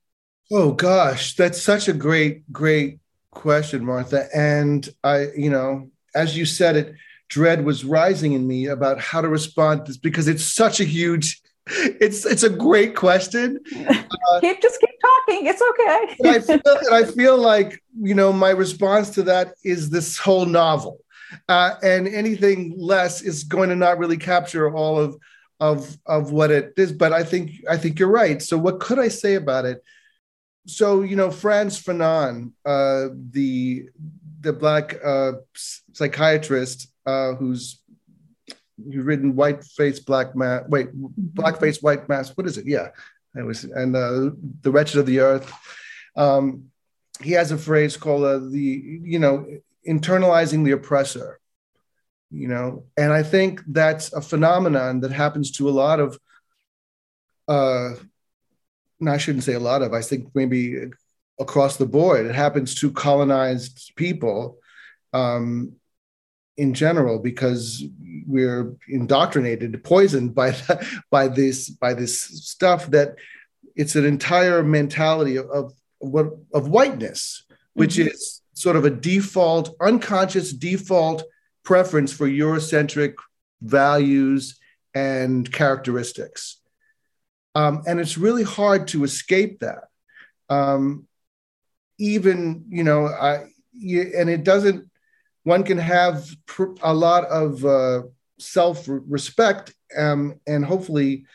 Oh 0.52 0.72
gosh, 0.74 1.36
that's 1.36 1.62
such 1.62 1.88
a 1.88 1.94
great, 1.94 2.52
great 2.52 3.00
question, 3.32 3.84
Martha. 3.84 4.28
And 4.36 4.88
I, 5.04 5.28
you 5.36 5.50
know, 5.50 5.90
as 6.14 6.38
you 6.38 6.46
said 6.46 6.76
it, 6.78 6.94
dread 7.30 7.66
was 7.66 7.86
rising 7.86 8.34
in 8.34 8.48
me 8.48 8.68
about 8.68 9.00
how 9.00 9.22
to 9.22 9.28
respond 9.28 9.86
to 9.86 9.92
this 9.92 9.98
because 9.98 10.28
it's 10.28 10.44
such 10.44 10.80
a 10.80 10.84
huge, 10.84 11.42
it's 11.68 12.26
it's 12.26 12.44
a 12.44 12.50
great 12.50 12.96
question. 12.96 13.60
keep 14.42 14.62
just 14.62 14.80
keep 14.80 14.90
talking. 15.02 15.48
It's 15.48 15.62
okay. 15.62 16.16
And 16.20 16.28
I 16.28 16.40
feel, 16.40 16.60
and 16.66 16.96
I 16.96 17.04
feel 17.04 17.38
like 17.38 17.82
you 18.00 18.16
know 18.16 18.32
my 18.32 18.52
response 18.52 19.10
to 19.12 19.24
that 19.24 19.56
is 19.64 19.90
this 19.90 20.18
whole 20.18 20.46
novel, 20.46 21.00
uh, 21.50 21.76
and 21.82 22.08
anything 22.08 22.76
less 22.78 23.22
is 23.22 23.44
going 23.44 23.70
to 23.70 23.76
not 23.76 23.98
really 23.98 24.18
capture 24.18 24.74
all 24.74 25.00
of 25.00 25.18
of 25.60 25.98
of 26.06 26.32
what 26.32 26.52
it 26.52 26.74
is. 26.78 26.92
But 26.92 27.14
I 27.14 27.24
think 27.24 27.52
I 27.70 27.78
think 27.78 28.00
you're 28.00 28.10
right. 28.10 28.42
So 28.42 28.58
what 28.58 28.80
could 28.80 29.00
I 29.00 29.08
say 29.08 29.36
about 29.36 29.66
it? 29.66 29.82
so 30.66 31.02
you 31.02 31.16
know 31.16 31.32
Frantz 31.32 31.82
Fanon, 31.82 32.52
uh, 32.66 33.10
the 33.32 33.90
the 34.42 34.54
black 34.54 34.98
uh, 35.04 35.34
psychiatrist 35.94 36.92
uh, 37.06 37.34
who's 37.34 37.82
who's 38.78 39.04
written 39.04 39.36
"White 39.36 39.64
Face 39.64 40.00
Black 40.00 40.36
Man." 40.36 40.66
Wait, 40.68 40.90
"Black 40.94 41.60
Face 41.60 41.82
White 41.82 42.08
Mask." 42.10 42.38
What 42.38 42.48
is 42.48 42.58
it? 42.58 42.66
Yeah, 42.66 42.90
it 43.36 43.44
was 43.44 43.64
and 43.64 43.96
uh, 43.96 44.32
the 44.62 44.72
wretched 44.72 45.00
of 45.00 45.06
the 45.06 45.20
earth. 45.20 45.52
Um, 46.16 46.72
he 47.22 47.32
has 47.32 47.52
a 47.52 47.58
phrase 47.58 47.98
called 47.98 48.24
uh, 48.24 48.40
the 48.40 49.00
you 49.04 49.20
know 49.20 49.48
internalizing 49.88 50.66
the 50.66 50.72
oppressor. 50.72 51.40
You 52.32 52.48
know, 52.48 52.86
and 52.98 53.14
I 53.14 53.24
think 53.24 53.62
that's 53.68 54.12
a 54.12 54.22
phenomenon 54.22 55.02
that 55.02 55.12
happens 55.12 55.52
to 55.52 55.70
a 55.70 55.72
lot 55.72 56.00
of. 56.00 56.20
Uh, 57.48 57.92
I 59.08 59.18
shouldn't 59.18 59.44
say 59.44 59.54
a 59.54 59.60
lot 59.60 59.84
of. 59.84 59.94
I 59.94 60.02
think 60.02 60.30
maybe 60.34 60.90
across 61.40 61.78
the 61.78 61.86
board. 61.86 62.26
It 62.26 62.36
happens 62.36 62.76
to 62.76 62.92
colonized 62.92 63.94
people 63.96 64.58
um, 65.14 65.74
in 66.58 66.74
general 66.74 67.20
because 67.20 67.84
we're 68.28 68.76
indoctrinated, 68.88 69.84
poisoned 69.84 70.34
by 70.34 70.52
the, 70.52 71.02
by 71.12 71.28
this 71.28 71.70
by 71.70 71.94
this 71.94 72.22
stuff 72.22 72.88
that 72.88 73.16
it's 73.76 73.96
an 73.96 74.06
entire 74.06 74.64
mentality 74.64 75.38
of, 75.38 75.50
of 75.50 75.74
of 76.54 76.68
whiteness, 76.68 77.44
which 77.74 77.96
mm-hmm. 77.96 78.10
is 78.10 78.42
sort 78.54 78.76
of 78.76 78.86
a 78.86 78.90
default, 78.90 79.76
unconscious 79.82 80.54
default 80.54 81.24
preference 81.64 82.14
for 82.14 82.28
Eurocentric 82.28 83.16
values 83.62 84.60
and 84.94 85.52
characteristics. 85.52 86.62
Um, 87.54 87.84
and 87.88 88.00
it's 88.00 88.18
really 88.18 88.44
hard 88.44 88.88
to 88.90 89.04
escape 89.04 89.60
that. 89.60 89.86
Um, 90.50 91.08
even 91.98 92.66
you 92.70 92.84
know 92.84 93.08
I 93.08 93.46
and 93.74 94.30
it 94.30 94.44
doesn't 94.44 94.90
one 95.46 95.64
can 95.64 95.78
have 95.78 96.28
pr- 96.46 96.76
a 96.84 96.94
lot 96.94 97.24
of 97.26 97.64
uh, 97.64 98.02
self 98.38 98.84
respect 98.88 99.74
um, 99.98 100.40
and 100.46 100.66
hopefully 100.66 101.26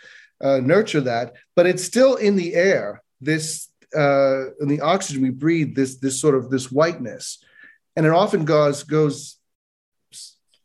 uh, 0.43 0.59
nurture 0.59 1.01
that 1.01 1.33
but 1.57 1.67
it's 1.67 1.85
still 1.85 2.17
in 2.17 2.37
the 2.37 2.55
air 2.55 3.03
this 3.21 3.69
uh, 3.97 4.51
in 4.61 4.69
the 4.69 4.81
oxygen 4.81 5.23
we 5.23 5.31
breathe 5.31 5.75
this 5.75 5.97
this 5.97 6.21
sort 6.21 6.35
of 6.35 6.51
this 6.51 6.71
whiteness. 6.71 7.43
And 7.97 8.07
it 8.07 8.13
often 8.13 8.45
goes 8.45 8.85
goes 8.85 9.37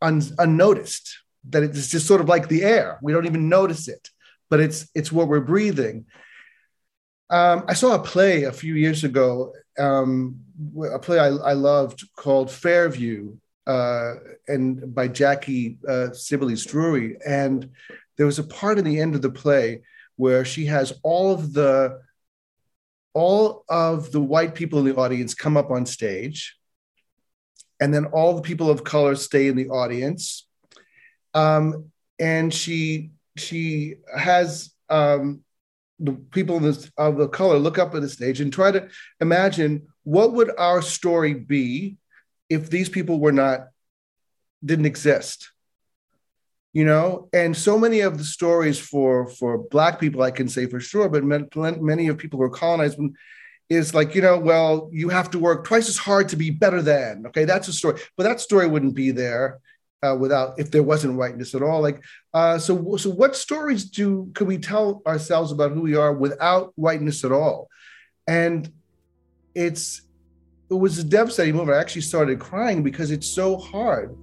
un, 0.01 0.21
unnoticed 0.37 1.17
that 1.49 1.63
it's 1.63 1.89
just 1.89 2.07
sort 2.07 2.21
of 2.21 2.29
like 2.29 2.47
the 2.47 2.63
air. 2.63 2.99
We 3.01 3.13
don't 3.13 3.25
even 3.25 3.49
notice 3.49 3.87
it 3.87 4.09
but 4.49 4.59
it's 4.59 4.87
it's 4.93 5.11
what 5.11 5.27
we're 5.27 5.39
breathing 5.39 6.05
um, 7.29 7.63
I 7.67 7.73
saw 7.73 7.95
a 7.95 8.03
play 8.03 8.43
a 8.43 8.51
few 8.51 8.75
years 8.75 9.03
ago, 9.03 9.53
um, 9.79 10.39
a 10.91 10.99
play 10.99 11.19
I, 11.19 11.27
I, 11.27 11.53
loved 11.53 12.03
called 12.15 12.51
Fairview, 12.51 13.35
uh, 13.65 14.13
and 14.47 14.93
by 14.93 15.07
Jackie 15.07 15.79
uh, 15.87 16.09
Sibblies 16.11 16.67
Drury. 16.67 17.17
And 17.25 17.71
there 18.17 18.27
was 18.27 18.37
a 18.37 18.43
part 18.43 18.77
in 18.77 18.85
the 18.85 18.99
end 18.99 19.15
of 19.15 19.21
the 19.21 19.31
play 19.31 19.81
where 20.17 20.45
she 20.45 20.67
has 20.67 20.93
all 21.03 21.31
of 21.31 21.53
the 21.53 21.99
all 23.13 23.63
of 23.69 24.11
the 24.11 24.21
white 24.21 24.53
people 24.55 24.79
in 24.79 24.85
the 24.85 24.95
audience 24.95 25.33
come 25.33 25.57
up 25.57 25.71
on 25.71 25.85
stage, 25.85 26.57
and 27.79 27.93
then 27.93 28.05
all 28.05 28.35
the 28.35 28.41
people 28.41 28.69
of 28.69 28.83
color 28.83 29.15
stay 29.15 29.47
in 29.47 29.55
the 29.55 29.69
audience. 29.69 30.47
Um, 31.33 31.91
and 32.19 32.53
she 32.53 33.11
she 33.35 33.95
has 34.15 34.71
um, 34.89 35.43
the 35.99 36.13
people 36.13 36.59
this, 36.59 36.91
of 36.97 37.17
the 37.17 37.27
color 37.27 37.57
look 37.57 37.77
up 37.77 37.95
at 37.95 38.01
the 38.01 38.09
stage 38.09 38.41
and 38.41 38.51
try 38.51 38.71
to 38.71 38.87
imagine 39.21 39.87
what 40.03 40.33
would 40.33 40.51
our 40.57 40.81
story 40.81 41.33
be 41.33 41.97
if 42.49 42.69
these 42.69 42.89
people 42.89 43.19
were 43.19 43.31
not 43.31 43.67
didn't 44.63 44.85
exist? 44.85 45.51
You 46.73 46.83
know 46.83 47.29
and 47.31 47.55
so 47.55 47.79
many 47.79 48.01
of 48.01 48.17
the 48.17 48.25
stories 48.25 48.77
for 48.77 49.29
for 49.29 49.59
black 49.69 49.97
people 49.97 50.21
i 50.21 50.29
can 50.29 50.49
say 50.49 50.65
for 50.65 50.81
sure 50.81 51.07
but 51.07 51.23
many 51.23 52.07
of 52.09 52.17
people 52.17 52.37
who 52.37 52.43
are 52.43 52.49
colonized 52.49 52.99
is 53.69 53.93
like 53.93 54.13
you 54.13 54.21
know 54.21 54.37
well 54.37 54.89
you 54.91 55.07
have 55.07 55.31
to 55.31 55.39
work 55.39 55.63
twice 55.63 55.87
as 55.87 55.95
hard 55.95 56.27
to 56.29 56.35
be 56.35 56.49
better 56.49 56.81
than 56.81 57.27
okay? 57.27 57.45
That's 57.45 57.69
a 57.69 57.73
story 57.73 58.01
but 58.17 58.23
that 58.23 58.41
story 58.41 58.67
wouldn't 58.67 58.93
be 58.93 59.11
there 59.11 59.61
uh, 60.05 60.15
without 60.15 60.59
if 60.59 60.71
there 60.71 60.83
wasn't 60.83 61.15
whiteness 61.15 61.55
at 61.55 61.63
all. 61.63 61.81
Like, 61.81 62.03
uh, 62.33 62.57
so 62.57 62.97
so 62.97 63.09
what 63.09 63.35
stories 63.35 63.85
do 63.85 64.29
can 64.33 64.47
we 64.47 64.57
tell 64.57 65.01
ourselves 65.07 65.51
about 65.51 65.71
who 65.71 65.81
we 65.81 65.95
are 65.95 66.13
without 66.13 66.71
whiteness 66.75 67.23
at 67.23 67.31
all? 67.31 67.69
And 68.27 68.71
it's 69.53 70.01
it 70.69 70.73
was 70.73 70.97
a 70.97 71.03
devastating 71.03 71.55
moment. 71.55 71.77
I 71.77 71.81
actually 71.81 72.01
started 72.01 72.39
crying 72.39 72.83
because 72.83 73.11
it's 73.11 73.27
so 73.27 73.57
hard 73.57 74.15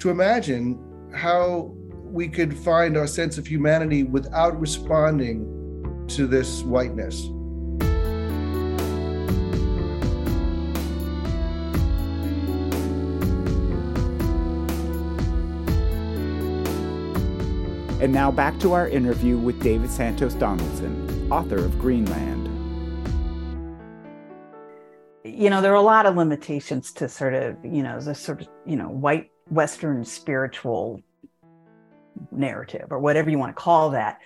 to 0.00 0.10
imagine 0.10 0.78
how 1.14 1.74
we 2.04 2.28
could 2.28 2.56
find 2.56 2.96
our 2.96 3.06
sense 3.06 3.38
of 3.38 3.46
humanity 3.46 4.02
without 4.02 4.58
responding 4.60 6.04
to 6.08 6.26
this 6.26 6.62
whiteness. 6.62 7.28
And 18.00 18.12
now 18.12 18.30
back 18.30 18.60
to 18.60 18.74
our 18.74 18.88
interview 18.88 19.36
with 19.36 19.60
David 19.60 19.90
Santos 19.90 20.34
Donaldson, 20.34 21.32
author 21.32 21.56
of 21.56 21.76
Greenland. 21.80 22.46
You 25.24 25.50
know, 25.50 25.60
there 25.60 25.72
are 25.72 25.74
a 25.74 25.82
lot 25.82 26.06
of 26.06 26.16
limitations 26.16 26.92
to 26.92 27.08
sort 27.08 27.34
of, 27.34 27.56
you 27.64 27.82
know, 27.82 28.00
the 28.00 28.14
sort 28.14 28.42
of, 28.42 28.48
you 28.64 28.76
know, 28.76 28.88
white 28.88 29.32
Western 29.50 30.04
spiritual 30.04 31.02
narrative 32.30 32.86
or 32.90 33.00
whatever 33.00 33.30
you 33.30 33.38
want 33.38 33.56
to 33.56 33.60
call 33.60 33.90
that. 33.90 34.20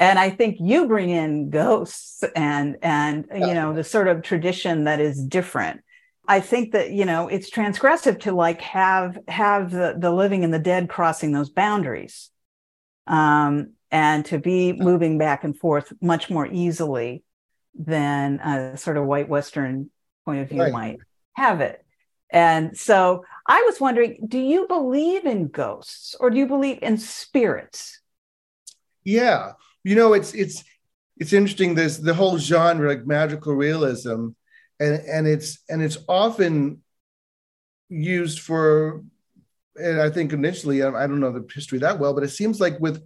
And 0.00 0.18
I 0.18 0.30
think 0.30 0.56
you 0.58 0.88
bring 0.88 1.10
in 1.10 1.50
ghosts 1.50 2.24
and 2.34 2.76
and 2.82 3.26
yeah. 3.30 3.46
you 3.46 3.54
know 3.54 3.72
the 3.72 3.84
sort 3.84 4.08
of 4.08 4.22
tradition 4.22 4.82
that 4.84 4.98
is 4.98 5.22
different. 5.24 5.82
I 6.26 6.40
think 6.40 6.72
that 6.72 6.90
you 6.90 7.04
know 7.04 7.28
it's 7.28 7.50
transgressive 7.50 8.18
to 8.22 8.32
like 8.32 8.60
have 8.62 9.16
have 9.28 9.70
the, 9.70 9.94
the 9.96 10.10
living 10.10 10.42
and 10.42 10.52
the 10.52 10.58
dead 10.58 10.88
crossing 10.88 11.30
those 11.30 11.50
boundaries 11.50 12.31
um, 13.06 13.72
and 13.90 14.24
to 14.26 14.38
be 14.38 14.72
moving 14.72 15.18
back 15.18 15.44
and 15.44 15.56
forth 15.56 15.92
much 16.00 16.30
more 16.30 16.46
easily 16.46 17.22
than 17.74 18.38
a 18.40 18.76
sort 18.76 18.96
of 18.96 19.04
white 19.04 19.28
Western 19.28 19.90
point 20.24 20.40
of 20.40 20.48
view 20.48 20.62
right. 20.62 20.72
might 20.72 20.98
have 21.34 21.60
it. 21.60 21.84
And 22.30 22.76
so 22.76 23.24
I 23.46 23.62
was 23.62 23.80
wondering, 23.80 24.24
do 24.26 24.38
you 24.38 24.66
believe 24.66 25.26
in 25.26 25.48
ghosts 25.48 26.14
or 26.18 26.30
do 26.30 26.38
you 26.38 26.46
believe 26.46 26.78
in 26.80 26.96
spirits? 26.96 28.00
Yeah, 29.04 29.52
you 29.84 29.96
know, 29.96 30.14
it's 30.14 30.32
it's 30.32 30.64
it's 31.18 31.32
interesting. 31.32 31.74
There's 31.74 31.98
the 31.98 32.14
whole 32.14 32.38
genre, 32.38 32.88
like 32.88 33.06
magical 33.06 33.54
realism, 33.54 34.28
and 34.80 34.94
and 35.06 35.26
it's 35.26 35.58
and 35.68 35.82
it's 35.82 35.98
often 36.08 36.82
used 37.88 38.40
for 38.40 39.04
and 39.76 40.00
I 40.00 40.10
think 40.10 40.32
initially, 40.32 40.82
I 40.82 41.06
don't 41.06 41.20
know 41.20 41.32
the 41.32 41.46
history 41.54 41.78
that 41.80 41.98
well, 41.98 42.14
but 42.14 42.24
it 42.24 42.30
seems 42.30 42.60
like 42.60 42.78
with 42.80 43.02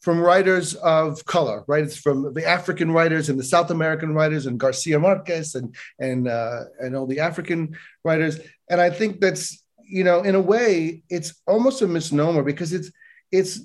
from 0.00 0.18
writers 0.18 0.74
of 0.76 1.24
color, 1.26 1.62
right? 1.66 1.84
It's 1.84 1.96
from 1.96 2.32
the 2.32 2.46
African 2.46 2.90
writers 2.90 3.28
and 3.28 3.38
the 3.38 3.44
South 3.44 3.70
American 3.70 4.14
writers 4.14 4.46
and 4.46 4.58
Garcia 4.58 4.98
Marquez 4.98 5.54
and 5.54 5.74
and 5.98 6.28
uh, 6.28 6.64
and 6.78 6.96
all 6.96 7.06
the 7.06 7.20
African 7.20 7.76
writers. 8.04 8.40
And 8.68 8.80
I 8.80 8.90
think 8.90 9.20
that's 9.20 9.62
you 9.90 10.04
know, 10.04 10.22
in 10.22 10.36
a 10.36 10.40
way, 10.40 11.02
it's 11.10 11.34
almost 11.46 11.82
a 11.82 11.88
misnomer 11.88 12.42
because 12.42 12.72
it's 12.72 12.90
it's 13.32 13.60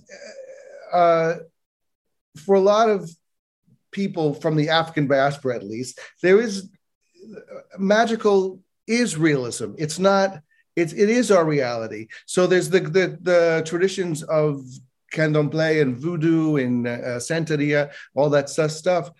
uh, 0.91 1.35
for 2.45 2.55
a 2.55 2.59
lot 2.59 2.89
of 2.89 3.09
people 3.91 4.33
from 4.33 4.55
the 4.55 4.69
African 4.69 5.07
diaspora, 5.07 5.55
at 5.55 5.63
least, 5.63 5.99
there 6.21 6.41
is 6.41 6.69
magical 7.77 8.59
is 8.87 9.17
realism. 9.17 9.73
It's 9.77 9.99
not 9.99 10.41
it's 10.75 10.93
it 10.93 11.09
is 11.09 11.31
our 11.31 11.45
reality. 11.45 12.07
So 12.25 12.47
there's 12.47 12.69
the 12.69 12.81
the, 12.81 13.17
the 13.21 13.63
traditions 13.65 14.23
of 14.23 14.61
candomblé 15.13 15.81
and 15.81 15.97
voodoo 15.97 16.57
and 16.57 16.87
uh, 16.87 17.19
santeria, 17.19 17.91
all 18.13 18.29
that 18.31 18.49
stuff. 18.49 19.11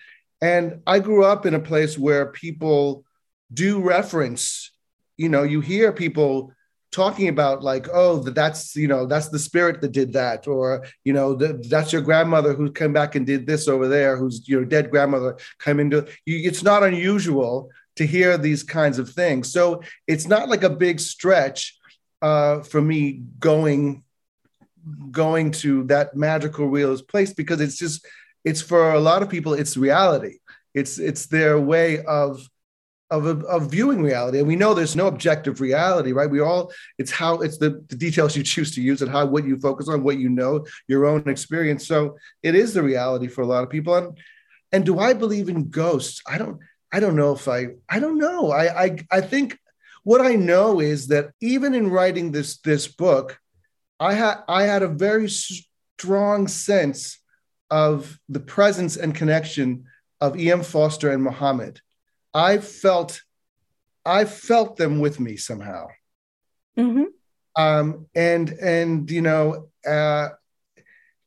And 0.42 0.82
I 0.86 1.00
grew 1.00 1.24
up 1.24 1.46
in 1.46 1.54
a 1.54 1.60
place 1.60 1.98
where 1.98 2.28
people 2.28 3.06
do 3.54 3.82
reference, 3.82 4.72
you 5.18 5.30
know, 5.30 5.44
you 5.44 5.62
hear 5.62 5.94
people 5.94 6.52
talking 6.92 7.28
about 7.28 7.62
like, 7.62 7.88
oh, 7.94 8.20
that's 8.20 8.76
you 8.76 8.88
know 8.88 9.06
that's 9.06 9.30
the 9.30 9.40
spirit 9.40 9.82
that 9.82 9.92
did 9.92 10.14
that, 10.14 10.48
or 10.48 10.86
you 11.04 11.14
know 11.14 11.36
the, 11.36 11.62
that's 11.70 11.92
your 11.92 12.02
grandmother 12.02 12.54
who 12.54 12.72
came 12.72 12.94
back 12.94 13.16
and 13.16 13.26
did 13.26 13.46
this 13.46 13.68
over 13.68 13.88
there, 13.88 14.18
who's 14.18 14.48
your 14.48 14.66
dead 14.66 14.92
grandmother 14.92 15.38
came 15.60 15.80
into. 15.80 16.08
You, 16.26 16.48
it's 16.48 16.64
not 16.64 16.84
unusual 16.84 17.70
to 17.96 18.06
hear 18.06 18.38
these 18.38 18.64
kinds 18.64 19.00
of 19.00 19.10
things. 19.10 19.52
So 19.52 19.82
it's 20.08 20.28
not 20.28 20.50
like 20.50 20.64
a 20.64 20.70
big 20.70 21.00
stretch 21.00 21.78
uh, 22.22 22.62
for 22.62 22.82
me 22.82 23.22
going 23.40 24.04
going 25.12 25.50
to 25.50 25.84
that 25.86 26.16
magical 26.16 26.68
realist 26.68 27.08
place 27.08 27.34
because 27.34 27.60
it's 27.60 27.78
just 27.78 28.06
it's 28.44 28.62
for 28.62 28.94
a 28.94 29.00
lot 29.00 29.24
of 29.24 29.30
people 29.30 29.54
it's 29.54 29.78
reality. 29.78 30.38
It's 30.74 31.00
it's 31.00 31.26
their 31.28 31.60
way 31.60 32.04
of 32.04 32.48
of, 33.12 33.44
of 33.44 33.70
viewing 33.70 34.02
reality. 34.02 34.40
And 34.40 34.48
we 34.48 34.56
know 34.56 34.74
there's 34.74 34.96
no 34.96 35.08
objective 35.08 35.62
reality 35.62 36.12
right? 36.12 36.30
We 36.30 36.40
all 36.42 36.72
it's 36.98 37.12
how 37.12 37.42
it's 37.42 37.58
the, 37.58 37.84
the 37.88 37.96
details 37.96 38.36
you 38.36 38.44
choose 38.44 38.74
to 38.76 38.82
use 38.82 39.02
and 39.02 39.12
how 39.12 39.26
what 39.26 39.46
you 39.46 39.60
focus 39.60 39.90
on 39.90 40.04
what 40.04 40.18
you 40.18 40.30
know 40.30 40.66
your 40.88 41.06
own 41.06 41.28
experience. 41.30 41.88
So 41.88 42.18
it 42.44 42.56
is 42.56 42.74
the 42.74 42.84
reality 42.84 43.28
for 43.28 43.42
a 43.42 43.48
lot 43.48 43.64
of 43.64 43.70
people. 43.70 43.96
And 43.96 44.18
and 44.72 44.86
do 44.86 45.00
i 45.00 45.14
believe 45.14 45.48
in 45.48 45.70
ghosts? 45.70 46.22
I 46.28 46.38
don't 46.38 46.60
i 46.96 47.00
don't 47.02 47.18
know 47.22 47.32
if 47.40 47.46
i 47.48 47.60
i 47.96 47.98
don't 48.00 48.18
know 48.26 48.52
i 48.52 48.66
i, 48.86 48.88
I 49.12 49.22
think 49.22 49.48
what 50.04 50.22
i 50.22 50.34
know 50.36 50.80
is 50.80 51.08
that 51.08 51.26
even 51.42 51.72
in 51.74 51.90
writing 51.96 52.32
this 52.32 52.60
this 52.70 52.86
book 52.88 53.28
i 54.00 54.14
had 54.14 54.38
i 54.48 54.64
had 54.64 54.84
a 54.84 54.98
very 55.08 55.30
strong 55.30 56.48
sense 56.48 57.02
of 57.70 58.20
the 58.36 58.44
presence 58.56 58.96
and 58.96 59.20
connection 59.22 59.86
of 60.22 60.40
E.M. 60.40 60.64
Forster 60.64 61.10
and 61.12 61.24
muhammad 61.24 61.82
I 62.36 62.58
felt 62.58 63.22
I 64.06 64.26
felt 64.26 64.76
them 64.76 65.00
with 65.00 65.20
me 65.20 65.38
somehow. 65.38 65.88
Mm-hmm. 66.78 67.06
Um, 67.56 68.08
and 68.14 68.50
and 68.50 69.10
you 69.10 69.22
know, 69.22 69.70
uh, 69.88 70.30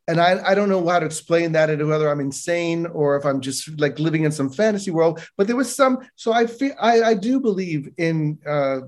and 0.08 0.20
I, 0.20 0.40
I 0.44 0.54
don't 0.54 0.70
know 0.70 0.88
how 0.88 0.98
to 0.98 1.06
explain 1.06 1.52
that 1.52 1.70
and 1.70 1.86
whether 1.86 2.08
I'm 2.08 2.18
insane 2.20 2.86
or 2.86 3.16
if 3.16 3.24
I'm 3.26 3.40
just 3.40 3.78
like 3.78 3.98
living 3.98 4.24
in 4.24 4.32
some 4.32 4.50
fantasy 4.50 4.90
world. 4.90 5.20
But 5.36 5.46
there 5.46 5.56
was 5.56 5.74
some, 5.74 5.98
so 6.16 6.32
I 6.32 6.46
feel 6.46 6.74
I, 6.80 7.02
I 7.02 7.14
do 7.14 7.38
believe 7.38 7.90
in 7.98 8.38
uh, 8.46 8.80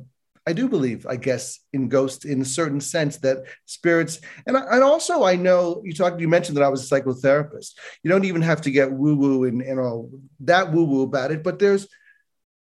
I 0.47 0.55
do 0.55 0.69
believe, 0.69 1.07
I 1.07 1.17
guess, 1.17 1.61
in 1.75 1.89
ghosts 1.89 2.25
in 2.25 2.41
a 2.41 2.47
certain 2.47 2.81
sense 2.81 3.19
that 3.19 3.45
spirits, 3.67 4.21
and 4.47 4.57
and 4.57 4.83
also 4.83 5.23
I 5.23 5.37
know 5.37 5.83
you 5.85 5.93
talked, 5.93 6.21
you 6.21 6.29
mentioned 6.29 6.57
that 6.57 6.65
I 6.65 6.69
was 6.71 6.91
a 6.91 6.95
psychotherapist. 6.95 7.75
You 8.03 8.11
don't 8.11 8.25
even 8.25 8.43
have 8.43 8.63
to 8.63 8.71
get 8.71 8.91
woo 8.91 9.15
woo 9.15 9.45
and, 9.45 9.61
and 9.61 9.79
all 9.79 10.11
that 10.41 10.73
woo 10.73 10.85
woo 10.85 11.03
about 11.03 11.31
it, 11.31 11.45
but 11.45 11.59
there's 11.59 11.87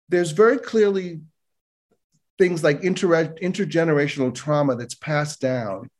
there's 0.08 0.30
very 0.30 0.58
clearly 0.58 1.20
things 2.38 2.64
like 2.64 2.82
inter- 2.82 3.34
intergenerational 3.34 4.34
trauma 4.34 4.76
that's 4.76 4.94
passed 4.94 5.40
down, 5.40 5.90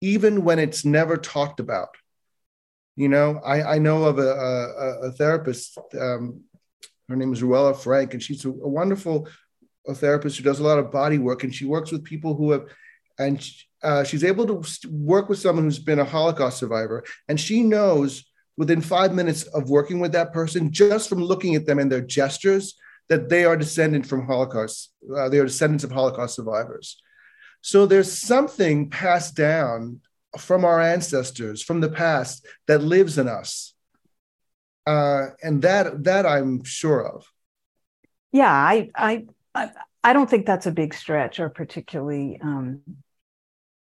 even 0.00 0.44
when 0.44 0.58
it's 0.58 0.84
never 0.84 1.16
talked 1.16 1.60
about. 1.60 1.96
You 2.96 3.08
know, 3.08 3.40
I, 3.44 3.76
I 3.76 3.78
know 3.78 4.04
of 4.04 4.18
a, 4.18 4.22
a, 4.22 5.08
a 5.08 5.12
therapist. 5.12 5.78
Um, 5.98 6.42
her 7.08 7.16
name 7.16 7.32
is 7.32 7.42
Ruella 7.42 7.76
Frank, 7.76 8.12
and 8.14 8.22
she's 8.22 8.44
a, 8.44 8.50
a 8.50 8.68
wonderful 8.68 9.28
a 9.86 9.94
therapist 9.94 10.36
who 10.36 10.44
does 10.44 10.60
a 10.60 10.64
lot 10.64 10.78
of 10.78 10.90
body 10.90 11.18
work, 11.18 11.42
and 11.42 11.54
she 11.54 11.64
works 11.64 11.90
with 11.90 12.04
people 12.04 12.34
who 12.34 12.50
have, 12.52 12.66
and 13.18 13.48
uh, 13.82 14.04
she's 14.04 14.24
able 14.24 14.46
to 14.46 14.88
work 14.90 15.28
with 15.28 15.38
someone 15.38 15.64
who's 15.64 15.78
been 15.78 15.98
a 15.98 16.04
Holocaust 16.04 16.58
survivor, 16.58 17.02
and 17.28 17.40
she 17.40 17.62
knows 17.62 18.24
within 18.56 18.82
five 18.82 19.14
minutes 19.14 19.44
of 19.44 19.70
working 19.70 20.00
with 20.00 20.12
that 20.12 20.32
person, 20.34 20.70
just 20.70 21.08
from 21.08 21.22
looking 21.22 21.54
at 21.54 21.64
them 21.64 21.78
and 21.78 21.90
their 21.90 22.02
gestures, 22.02 22.74
that 23.08 23.28
they 23.28 23.44
are 23.44 23.56
descendant 23.56 24.06
from 24.06 24.26
Holocaust, 24.26 24.92
uh, 25.16 25.28
they 25.28 25.38
are 25.38 25.46
descendants 25.46 25.84
of 25.84 25.90
Holocaust 25.90 26.36
survivors. 26.36 27.00
So 27.62 27.86
there's 27.86 28.12
something 28.12 28.90
passed 28.90 29.36
down 29.36 30.00
from 30.38 30.64
our 30.64 30.80
ancestors 30.80 31.62
from 31.62 31.80
the 31.80 31.90
past 31.90 32.46
that 32.66 32.82
lives 32.82 33.18
in 33.18 33.28
us, 33.28 33.74
uh, 34.86 35.28
and 35.42 35.62
that 35.62 36.04
that 36.04 36.26
I'm 36.26 36.64
sure 36.64 37.06
of. 37.06 37.26
Yeah, 38.32 38.52
I 38.52 38.90
I 38.94 39.26
I 40.02 40.12
don't 40.12 40.30
think 40.30 40.46
that's 40.46 40.66
a 40.66 40.72
big 40.72 40.94
stretch 40.94 41.40
or 41.40 41.48
particularly 41.48 42.38
um, 42.42 42.80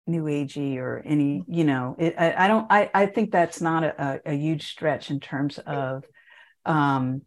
new 0.07 0.23
agey 0.23 0.77
or 0.77 1.01
any 1.05 1.43
you 1.47 1.63
know 1.63 1.95
it, 1.97 2.15
I, 2.17 2.45
I, 2.45 2.47
don't 2.47 2.71
I, 2.71 2.91
I 2.93 3.05
think 3.07 3.31
that's 3.31 3.59
not 3.59 3.83
a, 3.83 4.21
a, 4.25 4.33
huge 4.33 4.67
stretch 4.67 5.09
in 5.09 5.19
terms 5.19 5.57
of 5.57 6.03
um, 6.65 7.23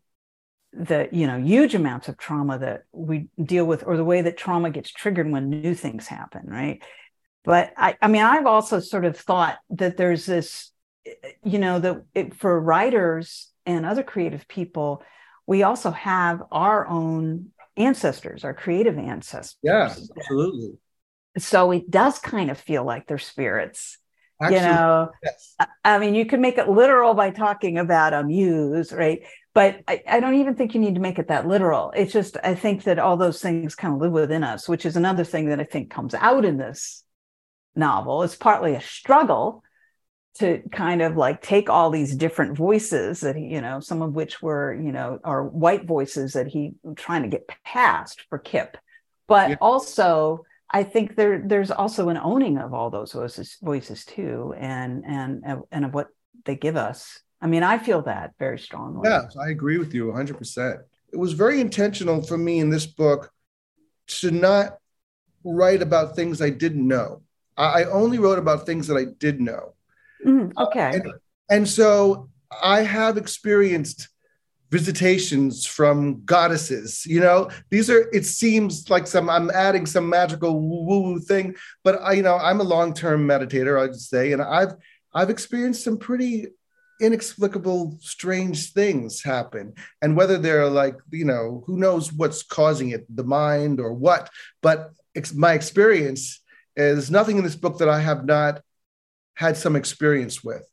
the 0.73 1.09
you 1.13 1.27
know 1.27 1.39
huge 1.39 1.75
amounts 1.75 2.09
of 2.09 2.19
trauma 2.19 2.59
that 2.59 2.85
we 2.93 3.29
deal 3.43 3.65
with 3.65 3.85
or 3.87 3.97
the 3.97 4.05
way 4.05 4.21
that 4.23 4.37
trauma 4.37 4.71
gets 4.71 4.91
triggered 4.91 5.31
when 5.31 5.49
new 5.49 5.75
things 5.75 6.07
happen 6.07 6.43
right? 6.47 6.83
But 7.45 7.73
i 7.77 7.97
i 8.03 8.09
mean 8.09 8.23
i've 8.23 8.47
also 8.47 8.79
sort 8.81 9.05
of 9.05 9.17
thought 9.17 9.59
that 9.71 9.97
there's 9.97 10.27
this 10.27 10.71
you 11.43 11.59
know 11.59 11.79
that 11.81 12.35
for 12.37 12.61
writers 12.61 13.51
and 13.65 13.87
other 13.87 14.03
creative 14.03 14.47
people 14.49 15.03
we 15.47 15.63
also 15.63 15.91
have 15.91 16.43
our 16.53 16.87
own 16.87 17.51
ancestors 17.77 18.45
our 18.45 18.53
creative 18.53 18.99
ancestors. 18.99 19.57
yeah 19.63 19.95
absolutely. 20.17 20.73
So 21.39 21.71
it 21.71 21.89
does 21.89 22.19
kind 22.19 22.51
of 22.51 22.59
feel 22.59 22.85
like 22.85 23.07
they're 23.07 23.17
spirits 23.19 23.99
Actually, 24.43 24.57
you 24.59 24.63
know? 24.67 25.11
yes. 25.23 25.55
i 25.85 25.99
mean 25.99 26.15
you 26.15 26.27
can 26.27 26.41
make 26.41 26.59
it 26.59 26.69
literal 26.69 27.15
by 27.15 27.31
talking 27.31 27.79
about 27.79 28.13
a 28.13 28.23
muse 28.25 28.93
right 28.93 29.23
but 29.55 29.81
I, 29.89 30.03
I, 30.09 30.21
don't 30.21 30.35
even 30.37 30.55
think 30.55 30.75
you 30.75 30.81
need 30.81 30.95
to 30.95 31.01
make 31.01 31.19
it 31.19 31.29
that 31.29 31.49
literal. 31.49 31.93
It's 31.97 32.13
just 32.13 32.37
I 32.43 32.55
think 32.55 32.85
that 32.85 32.99
all 32.99 33.17
those 33.17 33.41
things 33.41 33.75
kind 33.75 33.95
of 33.95 34.01
live 34.01 34.13
within 34.13 34.45
us, 34.45 34.69
which 34.69 34.87
is 34.87 34.97
another 34.97 35.25
thing 35.25 35.49
that 35.49 35.61
I 35.61 35.65
think 35.65 35.91
comes 35.91 36.15
out 36.15 36.45
in 36.45 36.59
this 36.59 37.03
novel. 37.75 38.23
It's 38.23 38.37
partly 38.37 38.75
a 38.75 38.81
struggle 38.81 39.63
to 40.39 40.63
kind 40.71 41.03
of 41.03 41.17
like 41.17 41.43
take 41.43 41.69
all 41.69 41.91
these 41.91 42.15
different 42.15 42.57
voices 42.57 43.21
that 43.21 43.35
he, 43.35 43.47
you 43.47 43.61
know, 43.61 43.81
some 43.81 44.03
of 44.03 44.15
which 44.15 44.41
were, 44.41 44.73
you 44.75 44.93
know, 44.93 45.19
are 45.25 45.43
white 45.43 45.85
voices 45.87 46.35
that 46.35 46.47
he 46.47 46.73
trying 46.97 47.23
to 47.23 47.29
get 47.29 47.51
past 47.65 48.25
for 48.29 48.39
Kip, 48.39 48.77
but 49.27 49.51
yeah. 49.51 49.57
also 49.61 50.45
I 50.71 50.85
think 50.85 51.17
there 51.17 51.43
there's 51.45 51.71
also 51.71 52.09
an 52.11 52.19
owning 52.19 52.59
of 52.59 52.75
all 52.75 52.91
those 52.91 53.13
voices 53.13 53.57
voices 53.63 54.05
too, 54.05 54.55
and 54.59 55.05
and 55.07 55.63
and 55.71 55.85
of 55.85 55.95
what 55.95 56.09
they 56.45 56.57
give 56.57 56.77
us 56.77 57.21
I 57.41 57.47
mean, 57.47 57.63
I 57.63 57.79
feel 57.79 58.03
that 58.03 58.35
very 58.39 58.59
strongly. 58.59 59.09
Yes, 59.09 59.37
I 59.37 59.51
agree 59.51 59.79
with 59.79 59.95
you 59.95 60.07
100%. 60.07 60.81
It 61.13 61.17
was 61.17 61.33
very 61.33 61.61
intentional 61.61 62.23
for 62.23 62.37
me 62.37 62.59
in 62.59 62.71
this 62.71 62.87
book 62.87 63.31
to 64.09 64.31
not 64.31 64.79
write 65.45 65.83
about 65.83 66.17
things 66.17 66.43
I 66.43 66.51
didn't 66.51 66.87
know. 66.87 67.23
I 67.57 67.85
only 67.85 68.19
wrote 68.19 68.39
about 68.39 68.67
things 68.67 68.87
that 68.87 68.97
I 68.97 69.07
did 69.19 69.41
know. 69.41 69.75
Mm, 70.25 70.53
okay. 70.57 70.93
And, 70.95 71.13
and 71.51 71.69
so 71.69 72.29
I 72.63 72.83
have 72.83 73.17
experienced 73.17 74.09
visitations 74.71 75.65
from 75.65 76.23
goddesses 76.27 77.07
you 77.07 77.21
know 77.21 77.49
these 77.71 77.89
are 77.89 78.11
it 78.13 78.27
seems 78.27 78.91
like 78.91 79.07
some 79.07 79.31
i'm 79.31 79.51
adding 79.51 79.87
some 79.87 80.07
magical 80.07 80.61
woo 80.61 80.85
woo 80.85 81.19
thing 81.19 81.55
but 81.85 81.99
i 82.03 82.13
you 82.13 82.23
know 82.23 82.37
i'm 82.37 82.61
a 82.61 82.65
long-term 82.65 83.27
meditator 83.27 83.83
i'd 83.83 83.95
say 83.95 84.33
and 84.33 84.43
i've 84.43 84.75
i've 85.15 85.31
experienced 85.31 85.83
some 85.83 85.97
pretty 85.97 86.49
inexplicable 87.01 87.97
strange 88.01 88.73
things 88.73 89.23
happen. 89.23 89.75
And 90.03 90.17
whether 90.17 90.39
they're 90.39 90.69
like 90.69 90.97
you 91.11 91.25
know 91.25 91.63
who 91.67 91.77
knows 91.77 92.13
what's 92.13 92.43
causing 92.43 92.91
it 92.91 93.05
the 93.15 93.25
mind 93.25 93.81
or 93.81 93.93
what 93.93 94.31
but 94.63 94.91
it's 95.15 95.35
my 95.35 95.53
experience 95.53 96.41
is 96.77 97.11
nothing 97.11 97.39
in 97.39 97.45
this 97.45 97.57
book 97.57 97.79
that 97.79 97.89
i 97.89 98.01
have 98.01 98.25
not 98.25 98.61
had 99.35 99.57
some 99.57 99.77
experience 99.77 100.43
with. 100.43 100.69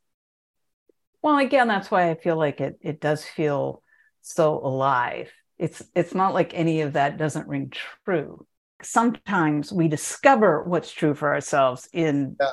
Well 1.21 1.37
again 1.37 1.67
that's 1.67 1.91
why 1.91 2.09
i 2.09 2.15
feel 2.15 2.37
like 2.37 2.61
it 2.61 2.77
it 2.81 2.99
does 2.99 3.23
feel 3.25 3.83
so 4.25 4.59
alive. 4.59 5.31
It's 5.57 5.81
it's 5.95 6.15
not 6.15 6.33
like 6.33 6.53
any 6.53 6.81
of 6.81 6.93
that 6.93 7.17
doesn't 7.17 7.47
ring 7.47 7.71
true. 8.03 8.45
Sometimes 8.81 9.71
we 9.71 9.87
discover 9.87 10.63
what's 10.63 10.91
true 10.91 11.13
for 11.13 11.33
ourselves 11.33 11.87
in 11.93 12.35
yeah. 12.39 12.51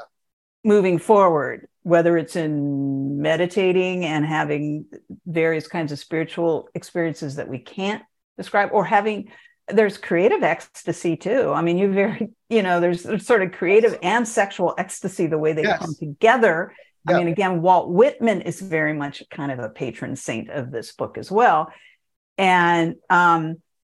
Moving 0.64 0.98
forward 0.98 1.68
whether 1.82 2.16
it's 2.16 2.36
in 2.36 3.20
meditating 3.20 4.04
and 4.04 4.24
having 4.24 4.86
various 5.26 5.66
kinds 5.66 5.90
of 5.90 5.98
spiritual 5.98 6.68
experiences 6.74 7.36
that 7.36 7.48
we 7.48 7.58
can't 7.58 8.02
describe 8.36 8.70
or 8.72 8.84
having 8.84 9.30
there's 9.68 9.96
creative 9.96 10.42
ecstasy 10.42 11.16
too. 11.16 11.52
I 11.52 11.62
mean 11.62 11.78
you 11.78 11.92
very 11.92 12.30
you 12.48 12.62
know 12.62 12.80
there's, 12.80 13.02
there's 13.02 13.26
sort 13.26 13.42
of 13.42 13.52
creative 13.52 13.98
and 14.02 14.26
sexual 14.26 14.74
ecstasy 14.78 15.26
the 15.26 15.38
way 15.38 15.52
they 15.52 15.62
yes. 15.62 15.78
come 15.78 15.94
together. 15.98 16.74
I 17.06 17.18
mean 17.18 17.28
again 17.28 17.62
walt 17.62 17.90
whitman 17.90 18.42
is 18.42 18.60
very 18.60 18.92
much 18.92 19.22
kind 19.30 19.50
of 19.50 19.58
a 19.58 19.68
patron 19.68 20.14
saint 20.14 20.50
of 20.50 20.70
this 20.70 20.92
book 20.92 21.18
as 21.18 21.30
well. 21.30 21.72
And 22.38 22.96
um 23.10 23.56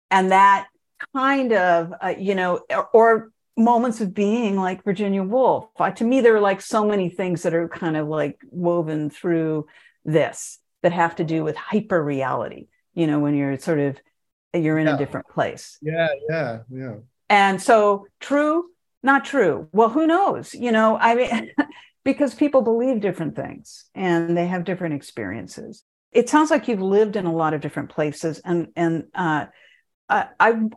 and 0.09 0.31
that 0.31 0.67
kind 1.13 1.51
of 1.51 1.93
uh, 2.01 2.13
you 2.17 2.35
know 2.35 2.61
or, 2.69 2.87
or 2.93 3.31
moments 3.55 4.01
of 4.01 4.13
being 4.13 4.57
like 4.57 4.83
Virginia 4.83 5.23
Woolf. 5.23 5.69
I, 5.79 5.91
to 5.91 6.03
me, 6.03 6.21
there 6.21 6.35
are 6.35 6.41
like 6.41 6.61
so 6.61 6.85
many 6.85 7.09
things 7.09 7.43
that 7.43 7.53
are 7.53 7.67
kind 7.67 7.97
of 7.97 8.07
like 8.07 8.39
woven 8.49 9.09
through 9.09 9.67
this 10.05 10.59
that 10.81 10.91
have 10.91 11.15
to 11.17 11.23
do 11.23 11.43
with 11.43 11.55
hyper 11.55 12.03
reality. 12.03 12.67
You 12.93 13.07
know, 13.07 13.19
when 13.19 13.35
you're 13.35 13.57
sort 13.57 13.79
of 13.79 13.97
you're 14.53 14.77
in 14.77 14.87
yeah. 14.87 14.95
a 14.95 14.97
different 14.97 15.27
place. 15.27 15.77
Yeah, 15.81 16.09
yeah, 16.29 16.59
yeah. 16.69 16.95
And 17.29 17.61
so, 17.61 18.07
true, 18.19 18.65
not 19.01 19.25
true. 19.25 19.67
Well, 19.71 19.89
who 19.89 20.05
knows? 20.05 20.53
You 20.53 20.71
know, 20.71 20.97
I 20.97 21.15
mean, 21.15 21.51
because 22.05 22.35
people 22.35 22.61
believe 22.61 23.01
different 23.01 23.35
things 23.35 23.85
and 23.95 24.37
they 24.37 24.47
have 24.47 24.63
different 24.63 24.95
experiences. 24.95 25.83
It 26.11 26.29
sounds 26.29 26.51
like 26.51 26.67
you've 26.67 26.81
lived 26.81 27.15
in 27.15 27.25
a 27.25 27.33
lot 27.33 27.55
of 27.55 27.61
different 27.61 27.89
places, 27.89 28.39
and 28.45 28.67
and 28.75 29.05
uh, 29.15 29.45
I, 30.07 30.27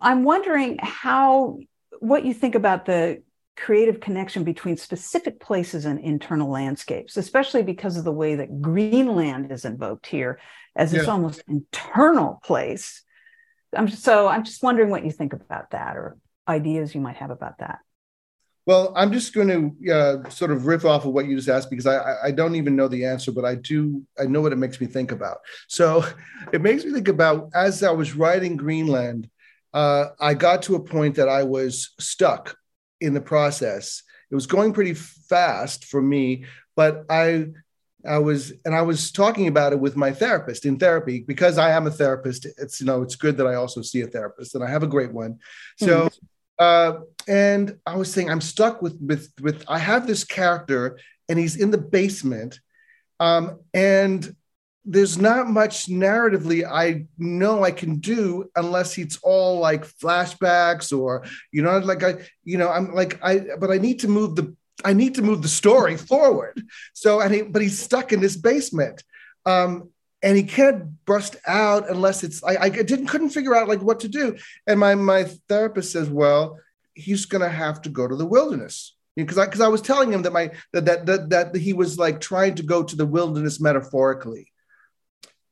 I'm 0.01 0.25
wondering 0.25 0.79
how 0.81 1.59
what 2.01 2.25
you 2.25 2.35
think 2.35 2.55
about 2.55 2.87
the 2.87 3.23
creative 3.57 4.01
connection 4.01 4.45
between 4.45 4.77
specific 4.77 5.41
places 5.41 5.87
and 5.87 5.99
internal 6.01 6.51
landscapes, 6.51 7.17
especially 7.17 7.63
because 7.63 7.97
of 7.97 8.05
the 8.05 8.13
way 8.13 8.35
that 8.37 8.61
Greenland 8.61 9.51
is 9.51 9.65
invoked 9.65 10.07
here 10.07 10.39
as 10.75 10.93
yeah. 10.93 11.01
this 11.01 11.09
almost 11.09 11.43
internal 11.49 12.41
place. 12.45 13.03
I'm 13.75 13.87
just, 13.87 14.03
so 14.03 14.29
I'm 14.29 14.45
just 14.45 14.63
wondering 14.63 14.91
what 14.91 15.05
you 15.05 15.11
think 15.11 15.33
about 15.33 15.71
that 15.71 15.97
or 15.97 16.17
ideas 16.47 16.95
you 16.95 17.01
might 17.01 17.17
have 17.17 17.31
about 17.31 17.59
that. 17.59 17.79
Well, 18.67 18.93
I'm 18.97 19.13
just 19.13 19.33
going 19.33 19.49
to 19.81 19.93
uh, 19.93 20.29
sort 20.29 20.51
of 20.51 20.67
riff 20.67 20.85
off 20.85 21.05
of 21.05 21.13
what 21.13 21.27
you 21.27 21.37
just 21.37 21.49
asked 21.49 21.71
because 21.71 21.87
I, 21.87 22.17
I 22.25 22.31
don't 22.33 22.57
even 22.57 22.75
know 22.75 22.89
the 22.89 23.05
answer, 23.05 23.31
but 23.31 23.45
I 23.45 23.55
do 23.55 24.03
I 24.19 24.25
know 24.25 24.41
what 24.41 24.53
it 24.53 24.57
makes 24.57 24.81
me 24.81 24.89
think 24.89 25.13
about. 25.13 25.39
So 25.69 26.05
it 26.53 26.61
makes 26.61 26.85
me 26.85 26.93
think 26.93 27.09
about 27.09 27.51
as 27.55 27.83
I 27.85 27.93
was 27.93 28.17
writing 28.17 28.57
Greenland, 28.57 29.31
uh, 29.77 30.09
I 30.19 30.35
got 30.35 30.63
to 30.63 30.75
a 30.75 30.81
point 30.81 31.17
that 31.17 31.29
I 31.29 31.43
was 31.43 31.95
stuck 32.01 32.57
in 33.01 33.13
the 33.13 33.21
process. 33.21 34.03
It 34.31 34.35
was 34.35 34.47
going 34.47 34.73
pretty 34.73 34.95
fast 34.95 35.85
for 35.85 36.01
me, 36.01 36.47
but 36.75 37.05
I 37.11 37.49
I 38.05 38.19
was 38.19 38.53
and 38.65 38.75
I 38.75 38.83
was 38.83 39.13
talking 39.13 39.49
about 39.49 39.73
it 39.73 39.81
with 39.81 39.97
my 39.97 40.13
therapist 40.13 40.65
in 40.65 40.79
therapy 40.79 41.21
because 41.21 41.59
I 41.59 41.73
am 41.73 41.87
a 41.87 41.91
therapist. 41.91 42.47
It's 42.59 42.81
you 42.81 42.87
know 42.87 43.03
it's 43.03 43.17
good 43.17 43.37
that 43.37 43.47
I 43.47 43.57
also 43.57 43.83
see 43.83 44.01
a 44.01 44.07
therapist 44.07 44.55
and 44.55 44.65
I 44.65 44.71
have 44.71 44.83
a 44.83 44.89
great 44.89 45.13
one. 45.13 45.39
So. 45.79 46.07
Mm-hmm 46.07 46.27
uh, 46.59 47.01
and 47.29 47.79
I 47.87 47.97
was 47.97 48.11
saying 48.13 48.31
I'm 48.31 48.41
stuck 48.41 48.81
with 48.81 48.97
with 49.01 49.31
with 49.43 49.65
I 49.69 49.79
have 49.79 50.07
this 50.07 50.25
character 50.25 50.99
and 51.29 51.39
he's 51.39 51.57
in 51.57 51.71
the 51.71 51.79
basement, 51.79 52.61
um, 53.21 53.61
and 53.75 54.35
there's 54.87 55.19
not 55.19 55.49
much 55.49 55.87
narratively 55.87 56.65
I 56.65 57.07
know 57.19 57.65
I 57.65 57.73
can 57.73 57.97
do 57.97 58.49
unless 58.55 58.97
it's 58.97 59.19
all 59.23 59.59
like 59.59 59.85
flashbacks 59.85 60.97
or 60.97 61.25
you 61.51 61.63
know 61.63 61.79
like 61.79 62.05
I 62.05 62.15
you 62.45 62.57
know 62.57 62.71
I'm 62.71 62.95
like 62.95 63.19
I 63.23 63.41
but 63.59 63.71
I 63.71 63.79
need 63.79 64.01
to 64.01 64.09
move 64.09 64.37
the 64.37 64.55
I 64.85 64.93
need 64.93 65.17
to 65.17 65.23
move 65.23 65.43
the 65.43 65.49
story 65.49 65.97
forward. 66.13 66.63
So 66.95 67.21
and 67.21 67.35
he 67.35 67.43
but 67.43 67.63
he's 67.63 67.79
stuck 67.79 68.13
in 68.13 68.21
this 68.21 68.37
basement. 68.37 69.03
Um, 69.45 69.91
and 70.23 70.37
he 70.37 70.43
can't 70.43 71.05
bust 71.05 71.37
out 71.47 71.89
unless 71.91 72.25
it's 72.25 72.43
I, 72.43 72.57
I 72.57 72.69
didn't 72.71 73.09
couldn't 73.09 73.31
figure 73.31 73.55
out 73.55 73.69
like 73.69 73.83
what 73.83 74.01
to 74.01 74.09
do 74.09 74.37
and 74.67 74.81
my 74.81 74.95
my 74.95 75.25
therapist 75.49 75.93
says 75.93 76.09
well 76.09 76.59
he's 76.95 77.27
to 77.27 77.49
have 77.49 77.83
to 77.83 77.91
go 77.91 78.09
to 78.09 78.17
the 78.17 78.27
wilderness 78.27 78.97
because 79.15 79.39
I 79.39 79.45
because 79.45 79.61
I 79.61 79.69
was 79.69 79.83
telling 79.83 80.13
him 80.13 80.23
that 80.23 80.33
my 80.33 80.51
that, 80.73 80.87
that 80.87 81.07
that 81.07 81.31
that 81.31 81.57
he 81.57 81.75
was 81.75 81.99
like 81.99 82.21
trying 82.21 82.55
to 82.57 82.63
go 82.63 82.83
to 82.83 82.97
the 82.97 83.07
wilderness 83.07 83.61
metaphorically 83.61 84.51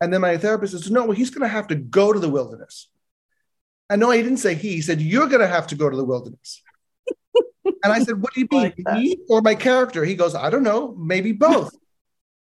and 0.01 0.13
then 0.13 0.21
my 0.21 0.37
therapist 0.37 0.73
says 0.73 0.91
no 0.91 1.05
well, 1.05 1.13
he's 1.13 1.31
going 1.31 1.43
to 1.43 1.49
have 1.49 1.69
to 1.69 1.75
go 1.75 2.13
to 2.13 2.19
the 2.19 2.29
wilderness 2.29 2.89
and 3.91 4.01
no 4.01 4.11
he 4.11 4.23
didn't 4.23 4.39
say 4.39 4.55
he 4.55 4.75
he 4.75 4.81
said 4.81 5.01
you're 5.01 5.29
going 5.29 5.41
to 5.41 5.47
have 5.47 5.67
to 5.67 5.75
go 5.75 5.89
to 5.89 5.97
the 5.97 6.05
wilderness 6.05 6.63
and 7.65 7.93
I 7.93 8.03
said 8.03 8.21
what 8.21 8.35
do 8.35 8.41
you 8.41 8.49
mean 8.51 8.63
like 8.63 8.79
me 8.95 9.19
or 9.29 9.41
my 9.43 9.55
character 9.55 10.05
he 10.05 10.15
goes 10.15 10.35
I 10.35 10.51
don't 10.51 10.63
know 10.63 10.95
maybe 10.97 11.33
both 11.33 11.75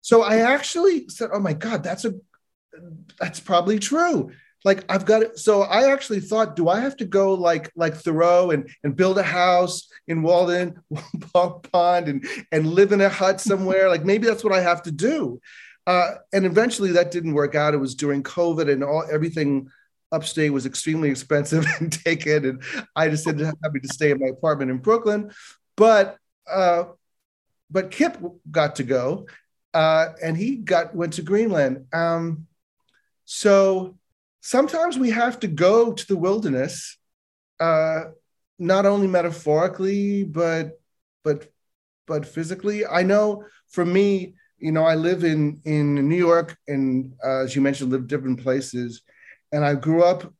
so 0.04 0.22
I 0.22 0.40
actually 0.40 1.08
said, 1.08 1.30
"Oh 1.34 1.40
my 1.40 1.54
God, 1.54 1.82
that's 1.82 2.06
a 2.06 2.14
that's 3.20 3.40
probably 3.40 3.80
true." 3.80 4.32
Like 4.66 4.86
I've 4.90 5.06
got 5.06 5.24
it. 5.24 5.40
So 5.40 5.62
I 5.62 5.92
actually 5.92 6.20
thought, 6.20 6.56
do 6.56 6.70
I 6.70 6.82
have 6.82 6.98
to 6.98 7.06
go 7.06 7.34
like 7.34 7.72
like 7.76 7.96
Thoreau 7.96 8.52
and 8.52 8.70
and 8.84 8.96
build 8.96 9.18
a 9.18 9.24
house 9.24 9.90
in 10.08 10.22
Walden 10.22 10.82
Pond 11.34 12.10
and 12.10 12.28
and 12.52 12.68
live 12.68 12.92
in 12.92 13.02
a 13.02 13.10
hut 13.10 13.40
somewhere? 13.40 13.90
like 13.90 14.04
maybe 14.04 14.28
that's 14.28 14.44
what 14.44 14.54
I 14.54 14.62
have 14.62 14.84
to 14.84 14.92
do. 14.92 15.42
Uh, 15.86 16.16
and 16.32 16.46
eventually 16.46 16.94
that 16.94 17.12
didn't 17.12 17.34
work 17.34 17.56
out. 17.56 17.74
It 17.74 17.78
was 17.78 17.96
during 17.96 18.24
COVID 18.24 18.72
and 18.72 18.84
all 18.84 19.06
everything 19.12 19.70
upstate 20.12 20.54
was 20.54 20.66
extremely 20.66 21.10
expensive 21.12 21.66
and 21.80 21.92
taken. 21.92 22.46
And 22.46 22.64
I 22.96 23.10
decided 23.10 23.46
happy 23.46 23.80
to 23.82 23.94
stay 23.94 24.12
in 24.12 24.20
my 24.20 24.28
apartment 24.28 24.72
in 24.72 24.78
Brooklyn. 24.78 25.32
But 25.76 26.18
uh, 26.50 26.86
but 27.70 27.90
Kip 27.90 28.18
got 28.52 28.76
to 28.76 28.84
go, 28.84 29.26
uh, 29.74 30.10
and 30.22 30.38
he 30.38 30.58
got 30.58 30.96
went 30.96 31.14
to 31.14 31.22
Greenland. 31.24 31.86
Um, 31.92 32.48
so 33.26 33.98
sometimes 34.42 34.98
we 34.98 35.10
have 35.10 35.40
to 35.40 35.48
go 35.48 35.94
to 35.94 36.08
the 36.08 36.18
wilderness, 36.18 36.98
uh, 37.60 38.06
not 38.60 38.86
only 38.86 39.08
metaphorically 39.08 40.24
but 40.24 40.80
but 41.24 41.52
but 42.06 42.26
physically. 42.26 42.86
I 42.86 43.04
know 43.04 43.46
for 43.70 43.86
me, 43.86 44.36
you 44.64 44.72
know, 44.72 44.86
I 44.86 44.96
live 44.96 45.26
in 45.26 45.60
in 45.66 46.08
New 46.08 46.16
York, 46.16 46.58
and 46.70 47.14
uh, 47.22 47.44
as 47.44 47.54
you 47.54 47.62
mentioned, 47.62 47.92
live 47.92 48.08
different 48.08 48.42
places, 48.42 49.02
and 49.52 49.66
I 49.66 49.76
grew 49.76 50.04
up 50.04 50.34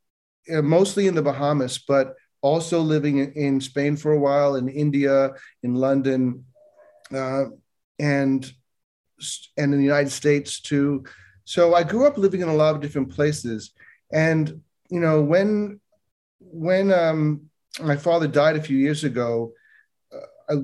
uh, 0.50 0.62
mostly 0.62 1.08
in 1.08 1.16
the 1.16 1.22
Bahamas, 1.22 1.78
but 1.86 2.16
also 2.42 2.80
living 2.80 3.18
in, 3.18 3.34
in 3.34 3.62
Spain 3.62 3.98
for 3.98 4.14
a 4.14 4.20
while, 4.20 4.56
in 4.56 4.70
India, 4.70 5.32
in 5.62 5.76
London, 5.76 6.46
uh, 7.14 7.46
and 8.00 8.50
and 9.58 9.74
in 9.74 9.78
the 9.78 9.92
United 9.94 10.12
States 10.12 10.62
too. 10.62 11.04
So 11.44 11.76
I 11.76 11.84
grew 11.84 12.08
up 12.08 12.18
living 12.18 12.40
in 12.40 12.48
a 12.48 12.56
lot 12.56 12.76
of 12.76 12.82
different 12.82 13.10
places, 13.10 13.74
and 14.14 14.62
you 14.90 15.02
know 15.02 15.22
when 15.22 15.82
when 16.40 16.94
um, 16.94 17.50
my 17.82 17.98
father 17.98 18.30
died 18.30 18.56
a 18.56 18.64
few 18.64 18.78
years 18.78 19.04
ago, 19.04 19.52
uh, 20.16 20.54
I, 20.54 20.56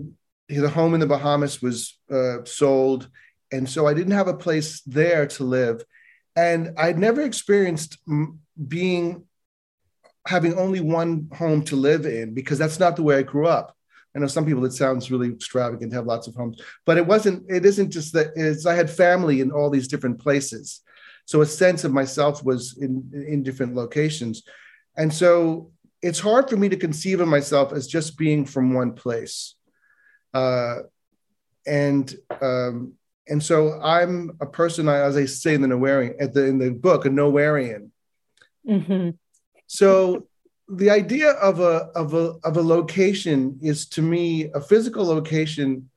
the 0.48 0.70
home 0.70 0.94
in 0.94 1.02
the 1.02 1.14
Bahamas 1.16 1.62
was 1.62 2.00
uh, 2.10 2.46
sold, 2.46 3.10
and 3.52 3.70
so 3.70 3.88
I 3.88 3.94
didn't 3.94 4.14
have 4.14 4.28
a 4.28 4.34
place 4.34 4.82
there 4.82 5.28
to 5.28 5.44
live, 5.44 5.84
and 6.36 6.74
I'd 6.78 7.00
never 7.00 7.22
experienced 7.22 7.98
being 8.68 9.26
having 10.28 10.56
only 10.58 10.80
one 10.80 11.28
home 11.34 11.64
to 11.64 11.76
live 11.76 12.06
in 12.06 12.34
because 12.34 12.60
that's 12.60 12.80
not 12.80 12.96
the 12.96 13.04
way 13.04 13.18
I 13.18 13.24
grew 13.24 13.48
up. 13.48 13.76
I 14.16 14.20
know 14.20 14.28
some 14.28 14.46
people 14.46 14.66
it 14.66 14.74
sounds 14.74 15.12
really 15.12 15.30
extravagant 15.30 15.92
to 15.92 15.98
have 15.98 16.06
lots 16.06 16.28
of 16.28 16.36
homes, 16.36 16.62
but 16.86 16.98
it 16.98 17.06
wasn't. 17.06 17.50
It 17.50 17.66
isn't 17.66 17.92
just 17.92 18.14
that. 18.14 18.32
It's 18.36 18.66
I 18.66 18.74
had 18.74 18.90
family 18.90 19.42
in 19.42 19.52
all 19.52 19.70
these 19.70 19.88
different 19.88 20.20
places, 20.20 20.82
so 21.26 21.42
a 21.42 21.46
sense 21.46 21.84
of 21.84 21.94
myself 21.94 22.44
was 22.44 22.78
in 22.78 23.12
in 23.28 23.44
different 23.44 23.76
locations, 23.76 24.44
and 24.98 25.14
so 25.14 25.72
it's 26.02 26.20
hard 26.20 26.50
for 26.50 26.58
me 26.58 26.70
to 26.70 26.78
conceive 26.78 27.20
of 27.20 27.28
myself 27.28 27.72
as 27.72 27.88
just 27.88 28.18
being 28.18 28.46
from 28.46 28.74
one 28.74 28.94
place, 28.94 29.56
uh, 30.34 30.78
and 31.68 32.16
um, 32.42 32.94
and 33.30 33.42
so 33.44 33.80
I'm 33.82 34.38
a 34.42 34.46
person. 34.46 34.88
As 34.90 35.16
I 35.16 35.26
say 35.26 35.54
in 35.54 35.62
the 35.62 35.68
Nowherean, 35.68 36.16
at 36.20 36.34
the 36.34 36.46
in 36.46 36.58
the 36.58 36.72
book, 36.72 37.06
a 37.06 37.10
Nowherean. 37.10 37.90
Mm-hmm. 38.68 39.12
So 39.68 40.28
the 40.68 40.90
idea 40.90 41.32
of 41.32 41.60
a 41.60 41.90
of 41.96 42.14
a 42.14 42.36
of 42.44 42.58
a 42.58 42.62
location 42.62 43.60
is 43.62 43.88
to 43.90 44.02
me 44.02 44.52
a 44.54 44.62
physical 44.62 45.06
location 45.06 45.90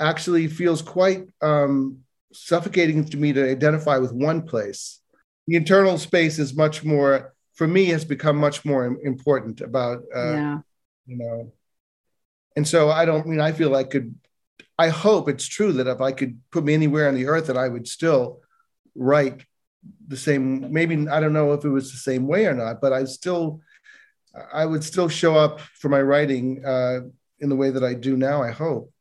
actually 0.00 0.46
feels 0.46 0.82
quite 0.82 1.26
um, 1.42 1.98
suffocating 2.32 3.04
to 3.04 3.16
me 3.16 3.32
to 3.32 3.50
identify 3.50 3.98
with 3.98 4.12
one 4.12 4.42
place. 4.42 5.00
The 5.46 5.56
internal 5.56 5.98
space 5.98 6.38
is 6.38 6.54
much 6.54 6.84
more 6.84 7.34
for 7.58 7.66
me 7.66 7.86
has 7.86 8.04
become 8.04 8.36
much 8.36 8.64
more 8.64 8.86
important 8.86 9.60
about 9.60 9.98
uh, 10.14 10.32
yeah. 10.32 10.58
you 11.06 11.16
know 11.18 11.52
and 12.54 12.66
so 12.66 12.88
i 12.88 13.04
don't 13.04 13.26
I 13.26 13.28
mean 13.28 13.40
i 13.40 13.50
feel 13.50 13.74
i 13.74 13.82
could 13.82 14.14
i 14.78 14.88
hope 14.88 15.28
it's 15.28 15.46
true 15.46 15.72
that 15.72 15.86
if 15.86 16.00
i 16.00 16.12
could 16.12 16.38
put 16.50 16.64
me 16.64 16.74
anywhere 16.74 17.08
on 17.08 17.14
the 17.14 17.26
earth 17.26 17.46
that 17.46 17.56
i 17.56 17.68
would 17.68 17.86
still 17.86 18.40
write 18.94 19.44
the 20.06 20.16
same 20.16 20.72
maybe 20.72 21.08
i 21.08 21.20
don't 21.20 21.32
know 21.32 21.52
if 21.52 21.64
it 21.64 21.68
was 21.68 21.90
the 21.90 21.98
same 21.98 22.26
way 22.26 22.46
or 22.46 22.54
not 22.54 22.80
but 22.80 22.92
i 22.92 23.04
still 23.04 23.60
I 24.52 24.66
would 24.66 24.84
still 24.84 25.08
show 25.08 25.36
up 25.36 25.60
for 25.60 25.88
my 25.88 26.00
writing 26.00 26.64
uh, 26.64 27.00
in 27.40 27.48
the 27.48 27.56
way 27.56 27.70
that 27.70 27.84
I 27.84 27.94
do 27.94 28.16
now, 28.16 28.42
I 28.42 28.50
hope. 28.50 28.92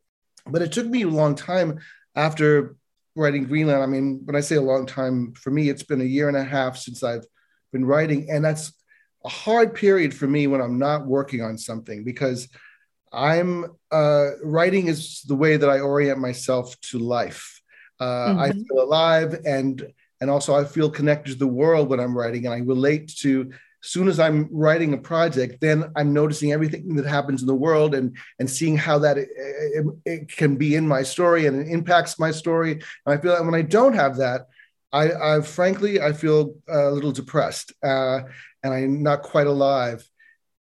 But 0.45 0.61
it 0.61 0.71
took 0.71 0.87
me 0.87 1.03
a 1.03 1.07
long 1.07 1.35
time 1.35 1.79
after 2.15 2.75
writing 3.15 3.45
Greenland. 3.45 3.83
I 3.83 3.87
mean, 3.87 4.21
when 4.25 4.35
I 4.35 4.41
say 4.41 4.55
a 4.55 4.61
long 4.61 4.85
time, 4.85 5.33
for 5.33 5.51
me, 5.51 5.69
it's 5.69 5.83
been 5.83 6.01
a 6.01 6.05
year 6.05 6.27
and 6.27 6.37
a 6.37 6.43
half 6.43 6.77
since 6.77 7.03
I've 7.03 7.25
been 7.71 7.85
writing. 7.85 8.29
And 8.29 8.45
that's 8.45 8.73
a 9.25 9.29
hard 9.29 9.73
period 9.73 10.13
for 10.13 10.27
me 10.27 10.47
when 10.47 10.61
I'm 10.61 10.79
not 10.79 11.05
working 11.05 11.41
on 11.41 11.57
something 11.57 12.03
because 12.03 12.47
I'm 13.11 13.65
uh, 13.91 14.31
writing 14.43 14.87
is 14.87 15.21
the 15.23 15.35
way 15.35 15.57
that 15.57 15.69
I 15.69 15.79
orient 15.79 16.19
myself 16.19 16.79
to 16.89 16.99
life. 16.99 17.61
Uh, 17.99 18.05
mm-hmm. 18.05 18.39
I 18.39 18.51
feel 18.51 18.83
alive 18.83 19.39
and 19.45 19.93
and 20.19 20.29
also 20.29 20.55
I 20.55 20.65
feel 20.65 20.89
connected 20.89 21.33
to 21.33 21.37
the 21.37 21.47
world 21.47 21.89
when 21.89 21.99
I'm 21.99 22.17
writing, 22.17 22.45
and 22.45 22.53
I 22.53 22.59
relate 22.59 23.15
to 23.19 23.51
As 23.83 23.91
soon 23.91 24.07
as 24.07 24.19
I'm 24.19 24.49
writing 24.51 24.93
a 24.93 24.97
project, 24.97 25.61
then 25.61 25.91
I'm 25.95 26.11
noticing 26.11 26.51
everything 26.51 26.95
that 26.95 27.05
happens 27.05 27.41
in 27.41 27.47
the 27.47 27.55
world 27.55 27.93
and 27.93 28.17
and 28.39 28.49
seeing 28.49 28.75
how 28.75 28.99
that 28.99 29.17
it, 29.17 29.29
it, 29.77 29.85
it 30.05 30.27
can 30.35 30.55
be 30.57 30.75
in 30.75 30.87
my 30.87 31.03
story 31.03 31.45
and 31.45 31.61
it 31.61 31.71
impacts 31.71 32.19
my 32.19 32.31
story. 32.31 32.71
And 32.71 32.81
I 33.05 33.17
feel 33.17 33.33
that 33.33 33.45
when 33.45 33.55
I 33.55 33.61
don't 33.61 33.93
have 33.93 34.17
that, 34.17 34.47
I, 34.91 35.11
I 35.11 35.41
frankly 35.41 36.01
I 36.01 36.11
feel 36.13 36.55
a 36.67 36.89
little 36.89 37.11
depressed 37.11 37.71
uh, 37.83 38.21
and 38.63 38.73
I'm 38.73 39.03
not 39.03 39.21
quite 39.21 39.47
alive. 39.47 40.03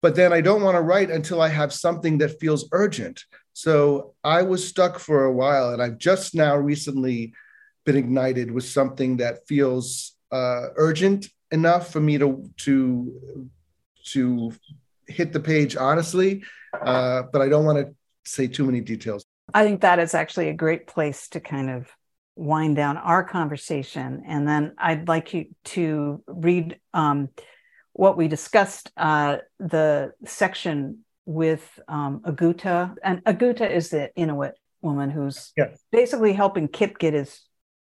But 0.04 0.16
then 0.16 0.34
I 0.34 0.42
don't 0.42 0.60
want 0.60 0.74
to 0.74 0.82
write 0.82 1.10
until 1.10 1.40
I 1.40 1.48
have 1.48 1.72
something 1.72 2.18
that 2.18 2.38
feels 2.38 2.68
urgent. 2.72 3.24
So 3.54 4.12
I 4.22 4.42
was 4.42 4.68
stuck 4.68 4.98
for 4.98 5.24
a 5.24 5.32
while, 5.32 5.70
and 5.70 5.80
I've 5.82 5.96
just 5.96 6.34
now 6.34 6.58
recently 6.58 7.32
been 7.86 7.96
ignited 7.96 8.50
with 8.50 8.64
something 8.64 9.16
that 9.16 9.46
feels 9.48 10.14
uh, 10.30 10.66
urgent 10.76 11.30
enough 11.52 11.90
for 11.90 12.00
me 12.00 12.18
to 12.18 12.50
to 12.64 12.74
to 14.12 14.52
hit 15.08 15.32
the 15.32 15.40
page 15.40 15.74
honestly, 15.74 16.44
uh, 16.82 17.22
but 17.32 17.40
I 17.40 17.48
don't 17.48 17.64
want 17.64 17.78
to 17.78 17.94
say 18.30 18.46
too 18.46 18.66
many 18.66 18.82
details. 18.82 19.24
I 19.54 19.64
think 19.64 19.80
that 19.80 19.98
is 19.98 20.12
actually 20.12 20.50
a 20.50 20.54
great 20.64 20.86
place 20.86 21.28
to 21.28 21.40
kind 21.40 21.70
of 21.70 21.90
wind 22.36 22.76
down 22.76 22.98
our 22.98 23.24
conversation, 23.24 24.24
and 24.26 24.46
then 24.46 24.74
I'd 24.76 25.08
like 25.08 25.32
you 25.32 25.46
to 25.76 26.22
read 26.26 26.78
um, 26.92 27.30
what 27.94 28.16
we 28.16 28.28
discussed, 28.28 28.90
uh, 28.96 29.38
the 29.58 30.12
section 30.26 31.04
with 31.24 31.80
um, 31.88 32.20
Aguta, 32.20 32.94
and 33.02 33.24
Aguta 33.24 33.70
is 33.70 33.88
the 33.88 34.12
Inuit 34.16 34.58
woman 34.82 35.10
who's 35.10 35.52
yes. 35.56 35.80
basically 35.90 36.34
helping 36.34 36.68
Kip 36.68 36.98
get 36.98 37.14
his 37.14 37.40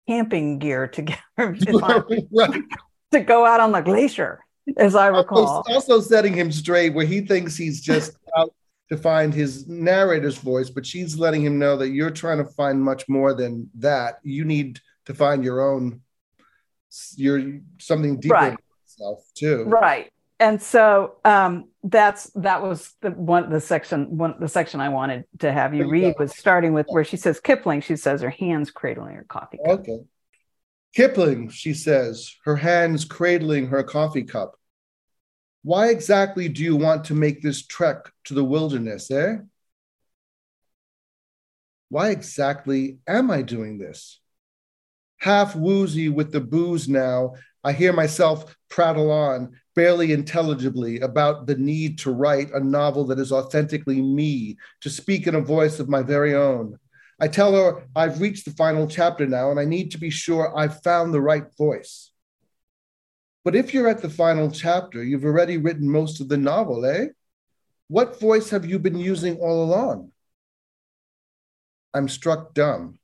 camping 0.08 0.60
gear 0.60 0.88
together 0.88 1.22
to, 1.38 2.26
right. 2.32 2.62
to 3.12 3.20
go 3.22 3.46
out 3.46 3.60
on 3.60 3.72
the 3.72 3.82
glacier, 3.82 4.44
as 4.76 4.96
I 4.96 5.08
recall. 5.08 5.46
Also, 5.46 5.74
also 5.74 6.02
setting 6.02 6.34
him 6.34 6.52
straight 6.52 6.94
where 6.94 7.06
he 7.06 7.22
thinks 7.22 7.56
he's 7.56 7.80
just 7.80 8.18
out 8.38 8.54
to 8.90 8.98
find 8.98 9.34
his 9.34 9.68
narrator's 9.68 10.38
voice, 10.38 10.70
but 10.72 10.86
she's 10.86 11.16
letting 11.18 11.42
him 11.46 11.60
know 11.60 11.78
that 11.78 11.90
you're 11.90 12.12
trying 12.12 12.40
to 12.40 12.46
find 12.46 12.82
much 12.82 13.08
more 13.08 13.34
than 13.36 13.70
that. 13.76 14.16
You 14.24 14.46
need 14.46 14.80
to 15.06 15.14
find 15.14 15.44
your 15.44 15.62
own, 15.62 16.02
your 17.16 17.60
something 17.80 18.20
deeper 18.20 18.34
right. 18.34 18.58
Yourself 19.02 19.26
too. 19.36 19.64
Right. 19.64 20.12
And 20.40 20.62
so 20.62 21.16
um, 21.24 21.66
that's 21.84 22.32
that 22.36 22.64
was 22.64 22.96
the 23.02 23.12
one 23.12 23.52
the 23.52 23.62
section 23.62 24.18
one 24.18 24.36
the 24.40 24.48
section 24.48 24.80
I 24.80 24.90
wanted 24.90 25.26
to 25.40 25.52
have 25.52 25.76
you 25.76 25.88
read 25.88 26.16
was 26.18 26.36
starting 26.36 26.74
with 26.74 26.88
where 26.90 27.04
she 27.04 27.18
says 27.18 27.40
Kipling. 27.40 27.82
She 27.82 27.96
says 27.96 28.22
her 28.22 28.32
hands 28.32 28.72
cradling 28.72 29.16
her 29.16 29.26
coffee 29.28 29.60
cup. 29.64 29.82
Okay. 29.82 30.00
Kipling, 30.94 31.48
she 31.50 31.74
says, 31.74 32.36
her 32.44 32.58
hands 32.58 33.06
cradling 33.06 33.68
her 33.68 33.82
coffee 33.82 34.24
cup. 34.24 34.60
Why 35.64 35.88
exactly 35.88 36.50
do 36.50 36.64
you 36.64 36.76
want 36.76 37.06
to 37.06 37.14
make 37.14 37.42
this 37.42 37.66
trek 37.66 38.12
to 38.26 38.34
the 38.34 38.44
wilderness, 38.44 39.10
eh? 39.10 39.38
Why 41.88 42.10
exactly 42.10 42.98
am 43.08 43.32
I 43.32 43.42
doing 43.42 43.78
this? 43.78 44.21
Half 45.22 45.56
woozy 45.56 46.10
with 46.10 46.32
the 46.32 46.42
booze 46.42 46.90
now, 46.90 47.36
I 47.64 47.74
hear 47.74 47.94
myself 47.94 48.58
prattle 48.70 49.12
on, 49.12 49.52
barely 49.76 50.14
intelligibly, 50.14 51.00
about 51.02 51.46
the 51.46 51.54
need 51.54 52.00
to 52.00 52.12
write 52.12 52.50
a 52.54 52.60
novel 52.60 53.06
that 53.06 53.20
is 53.20 53.32
authentically 53.32 54.02
me, 54.02 54.58
to 54.82 54.90
speak 54.90 55.28
in 55.28 55.36
a 55.36 55.42
voice 55.42 55.80
of 55.80 55.90
my 55.90 56.02
very 56.02 56.34
own. 56.34 56.80
I 57.20 57.28
tell 57.28 57.54
her 57.54 57.88
I've 57.96 58.20
reached 58.20 58.46
the 58.46 58.52
final 58.56 58.88
chapter 58.88 59.28
now 59.28 59.52
and 59.52 59.60
I 59.60 59.66
need 59.66 59.92
to 59.92 60.00
be 60.00 60.10
sure 60.10 60.58
I've 60.58 60.82
found 60.82 61.14
the 61.14 61.22
right 61.22 61.46
voice. 61.56 62.12
But 63.46 63.56
if 63.56 63.76
you're 63.76 63.90
at 63.90 64.02
the 64.02 64.10
final 64.10 64.50
chapter, 64.50 65.04
you've 65.04 65.26
already 65.26 65.58
written 65.58 65.88
most 65.88 66.20
of 66.20 66.30
the 66.30 66.38
novel, 66.38 66.84
eh? 66.84 67.10
What 67.90 68.20
voice 68.20 68.50
have 68.50 68.66
you 68.66 68.80
been 68.80 68.98
using 68.98 69.38
all 69.38 69.66
along? 69.66 70.14
I'm 71.94 72.10
struck 72.10 72.56
dumb. 72.56 72.98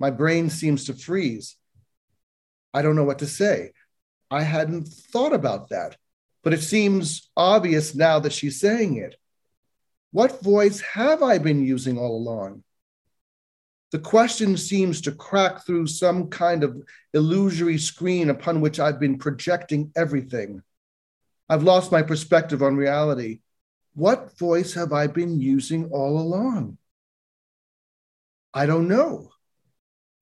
My 0.00 0.10
brain 0.10 0.50
seems 0.50 0.86
to 0.86 0.94
freeze. 0.94 1.56
I 2.74 2.82
don't 2.82 2.96
know 2.96 3.04
what 3.04 3.18
to 3.18 3.26
say. 3.26 3.72
I 4.30 4.42
hadn't 4.42 4.88
thought 4.88 5.34
about 5.34 5.68
that, 5.68 5.96
but 6.42 6.54
it 6.54 6.62
seems 6.62 7.30
obvious 7.36 7.94
now 7.94 8.18
that 8.20 8.32
she's 8.32 8.58
saying 8.58 8.96
it. 8.96 9.16
What 10.10 10.42
voice 10.42 10.80
have 10.80 11.22
I 11.22 11.38
been 11.38 11.64
using 11.64 11.98
all 11.98 12.16
along? 12.16 12.64
The 13.92 13.98
question 13.98 14.56
seems 14.56 15.02
to 15.02 15.12
crack 15.12 15.66
through 15.66 15.88
some 15.88 16.28
kind 16.28 16.64
of 16.64 16.80
illusory 17.12 17.76
screen 17.76 18.30
upon 18.30 18.60
which 18.60 18.80
I've 18.80 19.00
been 19.00 19.18
projecting 19.18 19.92
everything. 19.96 20.62
I've 21.48 21.64
lost 21.64 21.92
my 21.92 22.02
perspective 22.02 22.62
on 22.62 22.76
reality. 22.76 23.40
What 23.94 24.38
voice 24.38 24.74
have 24.74 24.92
I 24.92 25.08
been 25.08 25.40
using 25.40 25.86
all 25.86 26.20
along? 26.20 26.78
I 28.54 28.66
don't 28.66 28.88
know. 28.88 29.29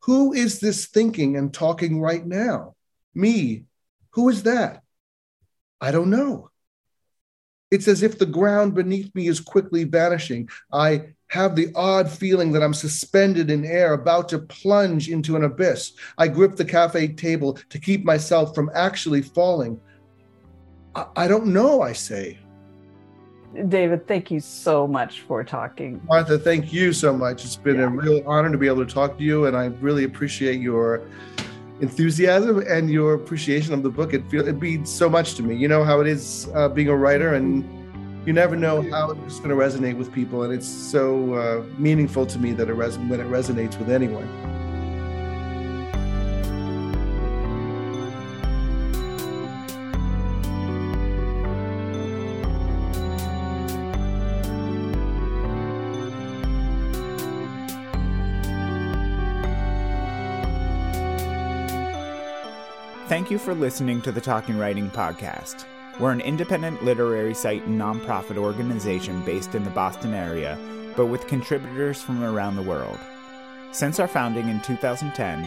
Who 0.02 0.32
is 0.32 0.60
this 0.60 0.86
thinking 0.86 1.36
and 1.36 1.52
talking 1.52 2.00
right 2.00 2.24
now? 2.24 2.74
Me. 3.14 3.64
Who 4.12 4.28
is 4.28 4.44
that? 4.44 4.82
I 5.80 5.90
don't 5.90 6.10
know. 6.10 6.50
It's 7.70 7.88
as 7.88 8.02
if 8.02 8.18
the 8.18 8.26
ground 8.26 8.74
beneath 8.74 9.14
me 9.14 9.28
is 9.28 9.40
quickly 9.40 9.84
vanishing. 9.84 10.48
I 10.72 11.08
have 11.28 11.54
the 11.54 11.70
odd 11.74 12.10
feeling 12.10 12.52
that 12.52 12.62
I'm 12.62 12.72
suspended 12.72 13.50
in 13.50 13.64
air, 13.64 13.92
about 13.92 14.30
to 14.30 14.38
plunge 14.38 15.10
into 15.10 15.36
an 15.36 15.44
abyss. 15.44 15.92
I 16.16 16.28
grip 16.28 16.56
the 16.56 16.64
cafe 16.64 17.08
table 17.08 17.58
to 17.68 17.78
keep 17.78 18.04
myself 18.04 18.54
from 18.54 18.70
actually 18.74 19.20
falling. 19.20 19.78
I, 20.94 21.06
I 21.16 21.28
don't 21.28 21.46
know, 21.46 21.82
I 21.82 21.92
say. 21.92 22.38
David, 23.68 24.06
thank 24.06 24.30
you 24.30 24.40
so 24.40 24.86
much 24.86 25.22
for 25.22 25.42
talking. 25.42 26.00
Martha, 26.06 26.38
thank 26.38 26.72
you 26.72 26.92
so 26.92 27.16
much. 27.16 27.44
It's 27.44 27.56
been 27.56 27.76
yeah. 27.76 27.84
a 27.84 27.88
real 27.88 28.22
honor 28.26 28.52
to 28.52 28.58
be 28.58 28.66
able 28.66 28.84
to 28.84 28.92
talk 28.92 29.18
to 29.18 29.24
you, 29.24 29.46
and 29.46 29.56
I 29.56 29.66
really 29.80 30.04
appreciate 30.04 30.60
your 30.60 31.02
enthusiasm 31.80 32.62
and 32.68 32.90
your 32.90 33.14
appreciation 33.14 33.72
of 33.72 33.82
the 33.82 33.90
book. 33.90 34.12
It 34.12 34.28
feel 34.30 34.46
it 34.46 34.60
means 34.60 34.92
so 34.92 35.08
much 35.08 35.34
to 35.36 35.42
me. 35.42 35.56
You 35.56 35.68
know 35.68 35.82
how 35.82 36.00
it 36.00 36.06
is 36.06 36.50
uh, 36.54 36.68
being 36.68 36.88
a 36.88 36.96
writer 36.96 37.34
and 37.34 37.64
you 38.26 38.34
never 38.34 38.56
know 38.56 38.82
how 38.90 39.12
it's 39.12 39.38
going 39.38 39.50
to 39.50 39.56
resonate 39.56 39.96
with 39.96 40.12
people, 40.12 40.42
and 40.42 40.52
it's 40.52 40.68
so 40.68 41.32
uh, 41.34 41.64
meaningful 41.78 42.26
to 42.26 42.38
me 42.38 42.52
that 42.52 42.68
it 42.68 42.74
res- 42.74 42.98
when 42.98 43.20
it 43.20 43.26
resonates 43.28 43.78
with 43.78 43.90
anyone. 43.90 44.57
Thank 63.28 63.42
you 63.42 63.44
for 63.44 63.60
listening 63.60 64.00
to 64.00 64.10
the 64.10 64.22
Talking 64.22 64.56
Writing 64.56 64.90
Podcast. 64.90 65.66
We're 66.00 66.12
an 66.12 66.22
independent 66.22 66.82
literary 66.82 67.34
site 67.34 67.62
and 67.66 67.78
nonprofit 67.78 68.38
organization 68.38 69.22
based 69.22 69.54
in 69.54 69.64
the 69.64 69.70
Boston 69.70 70.14
area, 70.14 70.56
but 70.96 71.08
with 71.08 71.26
contributors 71.26 72.00
from 72.00 72.24
around 72.24 72.56
the 72.56 72.62
world. 72.62 72.98
Since 73.70 74.00
our 74.00 74.08
founding 74.08 74.48
in 74.48 74.62
2010, 74.62 75.46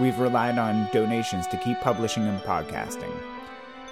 we've 0.00 0.18
relied 0.18 0.58
on 0.58 0.88
donations 0.92 1.46
to 1.46 1.58
keep 1.58 1.80
publishing 1.80 2.26
and 2.26 2.40
podcasting. 2.40 3.14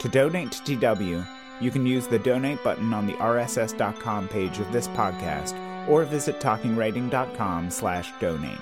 To 0.01 0.09
donate 0.09 0.51
to 0.51 0.65
TW, 0.65 1.25
you 1.61 1.71
can 1.71 1.87
use 1.87 2.09
the 2.09 2.19
donate 2.19 2.65
button 2.65 2.93
on 2.93 3.07
the 3.07 3.15
rss.com 3.15 4.27
page 4.27 4.59
of 4.59 4.73
this 4.73 4.89
podcast 4.89 5.57
or 5.89 6.05
visit 6.05 6.41
talkingwriting.com 6.41 7.71
slash 7.71 8.11
donate. 8.21 8.59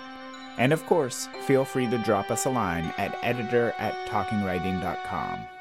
And 0.58 0.72
of 0.72 0.84
course, 0.86 1.28
feel 1.46 1.64
free 1.64 1.88
to 1.88 1.98
drop 1.98 2.30
us 2.30 2.44
a 2.44 2.50
line 2.50 2.92
at 2.98 3.16
editor 3.22 3.72
at 3.78 3.94
talkingwriting.com. 4.08 5.57